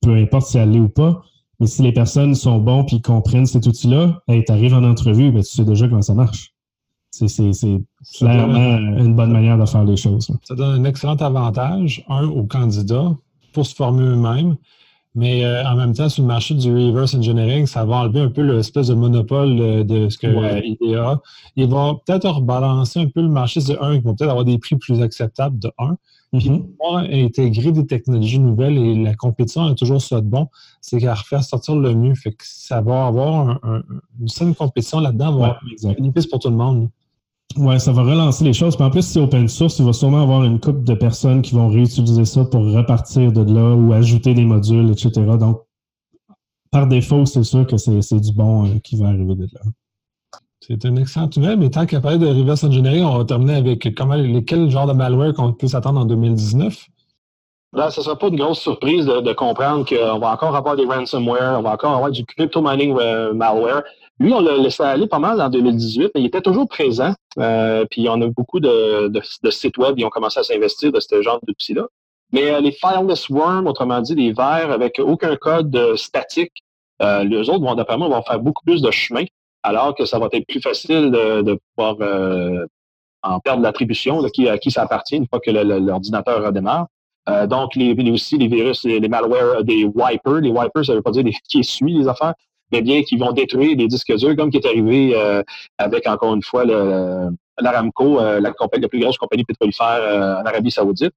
peu 0.02 0.16
importe 0.16 0.48
si 0.48 0.58
elle 0.58 0.72
l'est 0.72 0.80
ou 0.80 0.90
pas. 0.90 1.24
Mais 1.60 1.68
si 1.68 1.84
les 1.84 1.92
personnes 1.92 2.34
sont 2.34 2.58
bons 2.58 2.86
et 2.92 3.02
comprennent 3.02 3.46
cet 3.46 3.68
outil-là, 3.68 4.22
tu 4.28 4.44
arrives 4.50 4.74
en 4.74 4.84
entrevue, 4.84 5.32
ben, 5.32 5.44
tu 5.44 5.52
sais 5.52 5.64
déjà 5.64 5.88
comment 5.88 6.02
ça 6.02 6.16
marche. 6.16 6.54
C'est 7.12 7.28
clairement 8.18 8.78
une 8.78 9.16
bonne 9.16 9.32
manière 9.32 9.58
de 9.58 9.66
faire 9.66 9.84
les 9.84 9.98
choses. 9.98 10.32
Ça 10.44 10.56
donne 10.56 10.82
un 10.82 10.84
excellent 10.86 11.18
avantage, 11.18 12.04
un, 12.10 12.28
aux 12.28 12.46
candidats 12.46 13.16
pour 13.54 13.66
se 13.66 13.76
former 13.76 14.04
eux-mêmes, 14.04 14.56
mais 15.14 15.44
euh, 15.44 15.66
en 15.66 15.76
même 15.76 15.94
temps, 15.94 16.08
sur 16.08 16.24
le 16.24 16.28
marché 16.28 16.54
du 16.54 16.72
reverse 16.72 17.14
engineering, 17.14 17.66
ça 17.66 17.84
va 17.84 17.98
enlever 17.98 18.22
un 18.22 18.30
peu 18.30 18.42
l'espèce 18.42 18.88
de 18.88 18.94
monopole 18.94 19.60
euh, 19.60 19.84
de 19.84 20.08
ce 20.08 20.18
que 20.18 20.28
ouais. 20.28 20.66
IDEA. 20.66 21.20
Il 21.58 21.68
va 21.68 21.96
peut-être 22.06 22.30
rebalancer 22.30 23.00
un 23.00 23.08
peu 23.08 23.22
le 23.22 23.28
marché 23.28 23.60
de 23.60 23.78
un, 23.82 23.98
qui 23.98 24.06
va 24.06 24.14
peut-être 24.14 24.30
avoir 24.30 24.46
des 24.46 24.58
prix 24.58 24.78
plus 24.78 25.02
acceptables 25.02 25.60
de 25.60 25.70
un. 25.78 25.98
Puis 26.32 26.50
mm-hmm. 26.50 26.62
pouvoir 26.78 27.04
intégrer 27.12 27.74
des 27.74 27.86
technologies 27.86 28.40
nouvelles 28.40 28.78
et 28.78 28.96
la 28.96 29.14
compétition 29.16 29.66
a 29.66 29.76
toujours 29.76 30.02
ça 30.02 30.22
de 30.22 30.28
bon, 30.28 30.48
c'est 30.80 30.98
qu'à 30.98 31.14
refaire 31.14 31.44
sortir 31.44 31.76
le 31.76 31.94
mieux. 31.94 32.16
Fait 32.16 32.32
que 32.32 32.46
ça 32.46 32.80
va 32.80 33.06
avoir 33.06 33.60
une 34.18 34.30
saine 34.30 34.56
compétition 34.56 35.02
là-dedans, 35.02 35.36
va 35.36 35.60
ouais, 35.84 35.94
bénéfice 35.94 36.28
pour 36.28 36.40
tout 36.40 36.50
le 36.50 36.56
monde. 36.56 36.88
Ouais, 37.58 37.80
ça 37.80 37.92
va 37.92 38.04
relancer 38.04 38.44
les 38.44 38.54
choses. 38.54 38.76
Puis 38.76 38.86
en 38.86 38.90
plus, 38.90 39.02
c'est 39.02 39.20
open 39.20 39.48
source, 39.48 39.80
il 39.80 39.86
va 39.86 39.94
sûrement 39.94 40.22
avoir 40.22 40.44
une 40.44 40.60
couple 40.60 40.84
de 40.84 40.94
personnes 40.94 41.42
qui 41.42 41.56
vont 41.56 41.68
réutiliser 41.70 42.26
ça 42.26 42.46
pour 42.46 42.64
repartir 42.72 43.32
de 43.32 43.42
là 43.42 43.76
ou 43.76 43.94
ajouter 43.94 44.34
des 44.34 44.46
modules, 44.46 44.92
etc. 44.92 45.12
Donc, 45.40 45.62
par 46.72 46.88
défaut, 46.88 47.26
c'est 47.26 47.44
sûr 47.44 47.68
que 47.68 47.78
c'est 47.78 48.20
du 48.20 48.32
bon 48.32 48.66
euh, 48.66 48.80
qui 48.84 48.96
va 48.98 49.08
arriver 49.08 49.36
de 49.36 49.48
là. 49.54 49.62
C'est 50.62 50.84
une 50.86 51.00
excellente 51.00 51.36
nouvelle, 51.38 51.58
mais 51.58 51.70
tant 51.70 51.86
qu'à 51.86 52.00
parler 52.00 52.20
de 52.20 52.28
reverse 52.28 52.64
engineering, 52.64 53.04
on 53.04 53.18
va 53.18 53.26
terminer 53.26 53.56
avec 53.56 53.96
comment, 53.96 54.16
quel 54.46 54.70
genre 54.70 54.86
de 54.86 54.94
malware 54.94 55.34
qu'on 55.34 55.54
peut 55.54 55.68
s'attendre 55.68 56.00
en 56.00 56.06
2019. 56.06 56.88
Là, 57.74 57.90
ce 57.90 58.02
ne 58.02 58.04
sera 58.04 58.18
pas 58.18 58.28
une 58.28 58.36
grosse 58.36 58.60
surprise 58.60 59.06
de, 59.06 59.34
comprendre 59.34 59.86
qu'on 59.86 60.20
va 60.20 60.34
encore 60.34 60.56
avoir 60.56 60.76
des 60.76 60.86
ransomware, 60.86 61.58
on 61.58 61.62
va 61.62 61.72
encore 61.72 61.96
avoir 61.96 62.12
du 62.12 62.26
crypto 62.26 62.62
mining 62.62 62.96
euh, 63.00 63.34
malware. 63.34 63.84
Lui, 64.22 64.34
on 64.34 64.40
l'a 64.40 64.56
laissé 64.56 64.84
aller 64.84 65.08
pas 65.08 65.18
mal 65.18 65.42
en 65.42 65.50
2018, 65.50 66.12
mais 66.14 66.22
il 66.22 66.28
était 66.28 66.42
toujours 66.42 66.68
présent. 66.68 67.16
Euh, 67.40 67.86
puis 67.90 68.08
on 68.08 68.22
a 68.22 68.28
beaucoup 68.28 68.60
de, 68.60 69.12
sites 69.50 69.80
web 69.80 69.96
qui 69.96 70.06
ont 70.06 70.12
commencé 70.12 70.40
à 70.40 70.44
s'investir 70.44 70.92
de 70.92 71.00
ce 71.00 71.24
genre 71.24 71.40
d'outils-là. 71.42 71.88
Mais 72.32 72.52
euh, 72.52 72.60
les 72.60 72.72
fileless 72.72 73.30
worms, 73.30 73.66
autrement 73.66 74.00
dit, 74.00 74.14
des 74.14 74.32
vers 74.32 74.70
avec 74.70 75.00
aucun 75.00 75.36
code 75.38 75.76
euh, 75.76 75.96
statique, 75.96 76.54
euh, 77.02 77.24
les 77.24 77.50
autres 77.50 77.62
vont, 77.62 77.74
d'après 77.74 77.98
moi, 77.98 78.10
vont 78.10 78.22
faire 78.22 78.40
beaucoup 78.40 78.64
plus 78.64 78.84
de 78.84 78.92
chemin, 78.92 79.24
alors 79.64 79.96
que 79.96 80.06
ça 80.06 80.20
va 80.20 80.28
être 80.32 80.46
plus 80.48 80.62
facile 80.62 81.10
de, 81.10 81.60
pouvoir 81.76 81.96
en 83.24 83.40
perdre 83.40 83.64
l'attribution 83.64 84.22
qui, 84.30 84.48
à 84.48 84.60
qui 84.60 84.70
ça 84.70 84.84
appartient 84.84 85.18
une 85.18 85.28
fois 85.28 85.40
que 85.40 85.50
l'ordinateur 85.50 86.46
redémarre. 86.46 86.86
donc, 87.48 87.76
les, 87.76 88.12
aussi 88.12 88.38
les 88.38 88.48
virus, 88.48 88.84
les, 88.84 89.00
les 89.00 89.10
malwares, 89.10 89.64
des 89.64 89.86
wipers. 89.86 90.42
Les 90.42 90.52
wipers, 90.52 90.86
ça 90.86 90.94
veut 90.94 91.02
pas 91.02 91.12
dire 91.12 91.24
qui 91.50 91.60
essuient 91.60 91.98
les 91.98 92.08
affaires, 92.08 92.36
mais 92.72 92.82
bien 92.82 93.04
qui 93.04 93.18
vont 93.18 93.32
détruire 93.32 93.78
les 93.78 93.88
disques 93.88 94.16
durs, 94.16 94.36
comme 94.36 94.50
qui 94.50 94.58
est 94.58 94.66
arrivé 94.66 95.14
euh, 95.16 95.44
avec, 95.78 96.08
encore 96.08 96.34
une 96.34 96.44
fois, 96.44 96.66
l'Aramco, 96.66 98.20
euh, 98.20 98.40
la, 98.40 98.52
compagnie, 98.54 98.84
la 98.84 98.90
plus 98.90 99.00
grosse 99.00 99.18
compagnie 99.18 99.44
pétrolifère 99.44 99.88
euh, 99.88 100.42
en 100.42 100.46
Arabie 100.46 100.72
saoudite. 100.72 101.14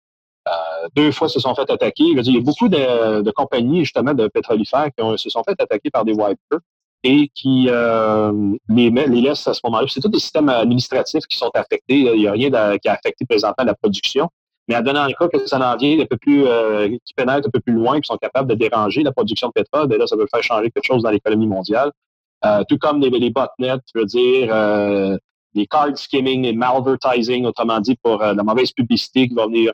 deux 0.95 1.13
fois 1.13 1.29
se 1.29 1.41
sont 1.41 1.55
fait 1.55 1.71
attaquer. 1.71 2.05
il 2.05 2.35
y 2.35 2.37
a 2.37 2.41
beaucoup 2.41 2.69
de, 2.69 3.31
compagnies, 3.31 3.81
justement, 3.81 4.15
de 4.15 4.29
pétrolifères 4.29 4.89
qui 4.97 5.23
se 5.23 5.31
sont 5.31 5.43
fait 5.43 5.61
attaquer 5.61 5.91
par 5.91 6.05
des 6.05 6.13
wipers 6.13 6.61
et 7.07 7.29
qui 7.35 7.69
les, 8.69 8.91
les 8.91 9.21
laissent 9.21 9.47
à 9.47 9.55
ce 9.55 9.61
moment-là. 9.65 9.87
C'est 9.89 10.01
tous 10.01 10.09
des 10.09 10.19
systèmes 10.19 10.49
administratifs 10.49 11.27
qui 11.27 11.37
sont 11.37 11.51
affectés. 11.55 12.01
Il 12.01 12.21
n'y 12.21 12.27
a 12.27 12.33
rien 12.33 12.51
qui 12.79 12.89
a 12.89 12.93
affecté 12.93 13.25
présentement 13.27 13.65
la 13.65 13.75
production. 13.75 14.29
Mais 14.69 14.75
à 14.75 14.83
donner 14.83 14.99
un 14.99 15.13
cas 15.13 15.29
que 15.29 15.47
ça 15.47 15.59
en 15.59 15.77
vient 15.77 16.01
un 16.01 16.07
peu 16.07 16.17
plus, 16.17 16.47
euh, 16.47 16.89
qui 17.05 17.15
pénètre 17.15 17.49
un 17.49 17.51
peu 17.51 17.61
plus 17.61 17.75
loin, 17.75 18.01
qui 18.01 18.07
sont 18.07 18.17
capables 18.17 18.49
de 18.49 18.55
déranger 18.55 19.03
la 19.03 19.13
production 19.13 19.49
de 19.49 19.53
pétrole, 19.53 19.89
bien 19.89 19.99
là, 19.99 20.07
ça 20.07 20.17
veut 20.17 20.27
faire 20.33 20.43
changer 20.43 20.71
quelque 20.71 20.87
chose 20.87 21.03
dans 21.03 21.11
l'économie 21.11 21.47
mondiale. 21.47 21.91
Euh, 22.45 22.63
tout 22.69 22.79
comme 22.79 23.01
les, 23.01 23.11
les 23.11 23.31
botnets, 23.31 23.81
je 23.95 24.01
veux 24.01 24.07
dire, 24.07 24.49
euh, 24.51 25.17
les 25.55 25.67
card 25.67 25.97
skimming 25.97 26.45
et 26.45 26.53
malvertising, 26.53 27.45
autrement 27.45 27.81
dit, 27.81 27.97
pour 28.03 28.19
la 28.19 28.43
mauvaise 28.43 28.73
publicité 28.73 29.29
qui 29.29 29.35
va 29.35 29.47
venir 29.47 29.73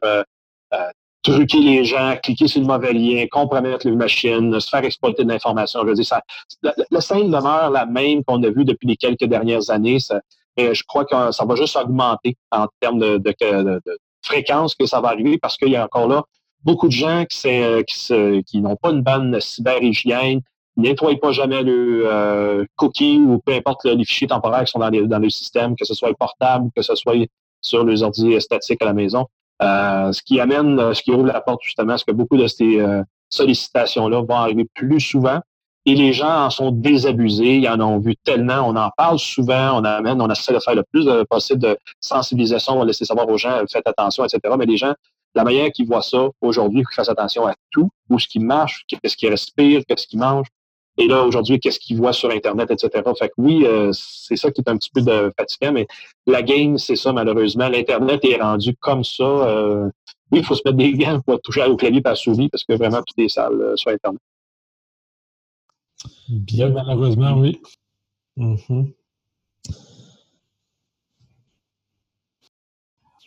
truquer 1.23 1.59
les 1.59 1.85
gens, 1.85 2.17
cliquer 2.23 2.49
sur 2.49 2.61
le 2.61 2.67
mauvais 2.67 2.93
lien, 2.93 3.27
compromettre 3.31 3.87
les 3.87 3.95
machines, 3.95 4.59
se 4.59 4.69
faire 4.69 4.85
exploiter 4.85 5.25
de 5.25 5.29
l'information. 5.29 5.81
Je 5.83 5.87
veux 5.87 5.95
dire, 5.95 6.07
ça, 6.07 6.23
la, 6.63 7.01
scène 7.01 7.31
demeure 7.31 7.71
la 7.71 7.87
même 7.87 8.25
qu'on 8.25 8.43
a 8.43 8.51
vu 8.51 8.65
depuis 8.65 8.87
les 8.89 8.97
quelques 8.97 9.25
dernières 9.25 9.71
années. 9.71 10.01
Ça, 10.01 10.21
je 10.57 10.83
crois 10.87 11.05
que 11.05 11.33
ça 11.33 11.45
va 11.45 11.55
juste 11.57 11.77
augmenter 11.77 12.37
en 12.51 12.67
termes 12.81 12.99
de, 12.99 13.19
de, 13.19 13.33
de, 13.41 13.99
fréquence 14.31 14.75
que 14.75 14.87
ça 14.87 15.01
va 15.01 15.09
arriver 15.09 15.39
parce 15.39 15.57
qu'il 15.57 15.71
y 15.71 15.77
a 15.77 15.85
encore 15.85 16.09
là 16.09 16.23
beaucoup 16.65 16.89
de 16.89 16.93
gens 16.93 17.25
qui, 17.25 17.49
qui, 17.87 18.45
qui 18.45 18.61
n'ont 18.61 18.77
pas 18.77 18.91
une 18.91 19.03
bonne 19.03 19.41
cyber-hygiène, 19.41 20.41
nettoient 20.77 21.19
pas 21.21 21.33
jamais 21.33 21.63
le 21.63 22.03
euh, 22.07 22.65
cookie 22.77 23.19
ou 23.19 23.39
peu 23.39 23.53
importe 23.53 23.85
les 23.85 24.05
fichiers 24.05 24.29
temporaires 24.29 24.65
qui 24.65 24.71
sont 24.71 24.79
dans, 24.79 24.91
dans 24.91 25.19
le 25.19 25.31
système, 25.31 25.75
que 25.77 25.85
ce 25.85 25.95
soit 25.95 26.13
portable, 26.15 26.71
que 26.75 26.83
ce 26.83 26.95
soit 26.95 27.15
sur 27.61 27.85
les 27.85 28.03
ordi 28.03 28.41
statiques 28.41 28.83
à 28.83 28.87
la 28.87 28.93
maison. 28.93 29.27
Euh, 29.63 30.13
ce 30.13 30.23
qui 30.23 30.41
amène, 30.41 30.79
euh, 30.79 30.95
ce 30.95 31.03
qui 31.03 31.11
ouvre 31.11 31.27
la 31.27 31.41
porte 31.41 31.61
justement 31.63 31.95
à 31.95 31.99
ce 31.99 32.05
que 32.05 32.13
beaucoup 32.13 32.37
de 32.37 32.47
ces 32.47 32.81
sollicitations-là 33.29 34.23
vont 34.23 34.35
arriver 34.35 34.67
plus 34.75 35.01
souvent 35.01 35.41
et 35.87 35.95
les 35.95 36.13
gens 36.13 36.47
en 36.47 36.51
sont 36.51 36.71
désabusés, 36.71 37.57
ils 37.57 37.69
en 37.69 37.81
ont 37.81 37.99
vu 37.99 38.15
tellement, 38.17 38.69
on 38.69 38.77
en 38.77 38.91
parle 38.97 39.19
souvent, 39.19 39.81
on 39.81 39.85
amène, 39.85 40.21
on 40.21 40.31
essaie 40.31 40.53
de 40.53 40.59
faire 40.59 40.75
le 40.75 40.85
plus 40.93 41.09
possible 41.29 41.61
de 41.61 41.79
sensibilisation, 42.01 42.81
on 42.81 42.85
laisser 42.85 43.05
savoir 43.05 43.29
aux 43.29 43.39
gens, 43.39 43.63
faites 43.71 43.87
attention, 43.87 44.25
etc. 44.25 44.55
Mais 44.59 44.67
les 44.67 44.77
gens, 44.77 44.95
la 45.35 45.45
manière 45.45 45.71
qu'ils 45.71 45.87
voient 45.87 46.03
ça 46.03 46.29
aujourd'hui, 46.41 46.83
qu'ils 46.83 46.95
fassent 46.95 47.09
attention 47.09 47.47
à 47.47 47.55
tout, 47.71 47.89
où 48.09 48.19
ce 48.19 48.27
qui 48.27 48.41
marche, 48.41 48.85
qu'est-ce 48.89 49.17
qu'ils 49.17 49.31
respirent, 49.31 49.83
qu'est-ce 49.87 50.07
qu'ils 50.07 50.19
mangent. 50.19 50.49
Et 50.99 51.07
là, 51.07 51.25
aujourd'hui, 51.25 51.59
qu'est-ce 51.61 51.79
qu'ils 51.79 51.97
voient 51.97 52.13
sur 52.13 52.31
Internet, 52.31 52.71
etc. 52.71 53.03
Fait 53.19 53.29
que 53.29 53.35
oui, 53.39 53.65
euh, 53.65 53.91
c'est 53.93 54.37
ça 54.37 54.51
qui 54.51 54.61
est 54.61 54.69
un 54.69 54.77
petit 54.77 54.91
peu 54.91 55.01
de 55.01 55.33
fatigant, 55.39 55.73
mais 55.73 55.87
la 56.27 56.43
game, 56.43 56.77
c'est 56.79 56.97
ça, 56.97 57.13
malheureusement. 57.13 57.69
L'Internet 57.69 58.23
est 58.25 58.37
rendu 58.37 58.75
comme 58.77 59.05
ça. 59.05 59.25
Euh, 59.25 59.89
oui, 60.31 60.41
il 60.41 60.45
faut 60.45 60.55
se 60.55 60.63
mettre 60.65 60.77
des 60.77 60.93
gants 60.93 61.21
pour 61.21 61.41
toucher 61.41 61.65
au 61.65 61.77
clavier 61.77 62.03
la 62.05 62.15
souris 62.15 62.49
parce 62.49 62.65
que 62.65 62.75
vraiment, 62.75 62.99
tout 62.99 63.15
est 63.19 63.29
sale 63.29 63.61
euh, 63.61 63.77
sur 63.77 63.91
Internet. 63.91 64.21
Bien 66.29 66.71
malheureusement, 66.71 67.39
oui. 67.39 67.61
Mm-hmm. 68.39 68.93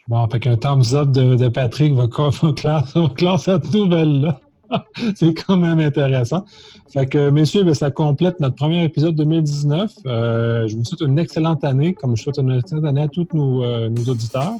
Bon, 0.09 0.27
fait 0.27 0.39
qu'un 0.39 0.57
thumbs 0.57 0.93
up 0.93 1.11
de, 1.11 1.47
Patrick 1.47 1.93
va, 1.95 2.07
classer, 2.07 3.37
cette 3.37 3.73
nouvelle-là. 3.73 4.39
C'est 5.15 5.33
quand 5.33 5.57
même 5.57 5.79
intéressant. 5.79 6.45
Fait 6.91 7.05
que, 7.05 7.29
messieurs, 7.29 7.63
ben, 7.63 7.73
ça 7.73 7.91
complète 7.91 8.39
notre 8.39 8.55
premier 8.55 8.83
épisode 8.83 9.15
2019. 9.15 9.91
Euh, 10.05 10.67
je 10.67 10.75
vous 10.75 10.83
souhaite 10.83 11.01
une 11.01 11.19
excellente 11.19 11.63
année, 11.63 11.93
comme 11.93 12.17
je 12.17 12.23
souhaite 12.23 12.37
une 12.37 12.51
excellente 12.51 12.85
année 12.85 13.03
à 13.03 13.07
tous 13.07 13.27
nos, 13.33 13.63
euh, 13.63 13.89
auditeurs. 14.07 14.53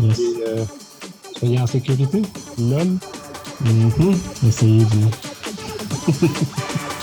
Euh, 0.00 0.64
soyez 1.36 1.58
en 1.58 1.66
sécurité. 1.66 2.22
LOL. 2.58 2.98
Mm-hmm. 3.64 4.46
Essayez 4.46 4.84
de. 4.84 4.86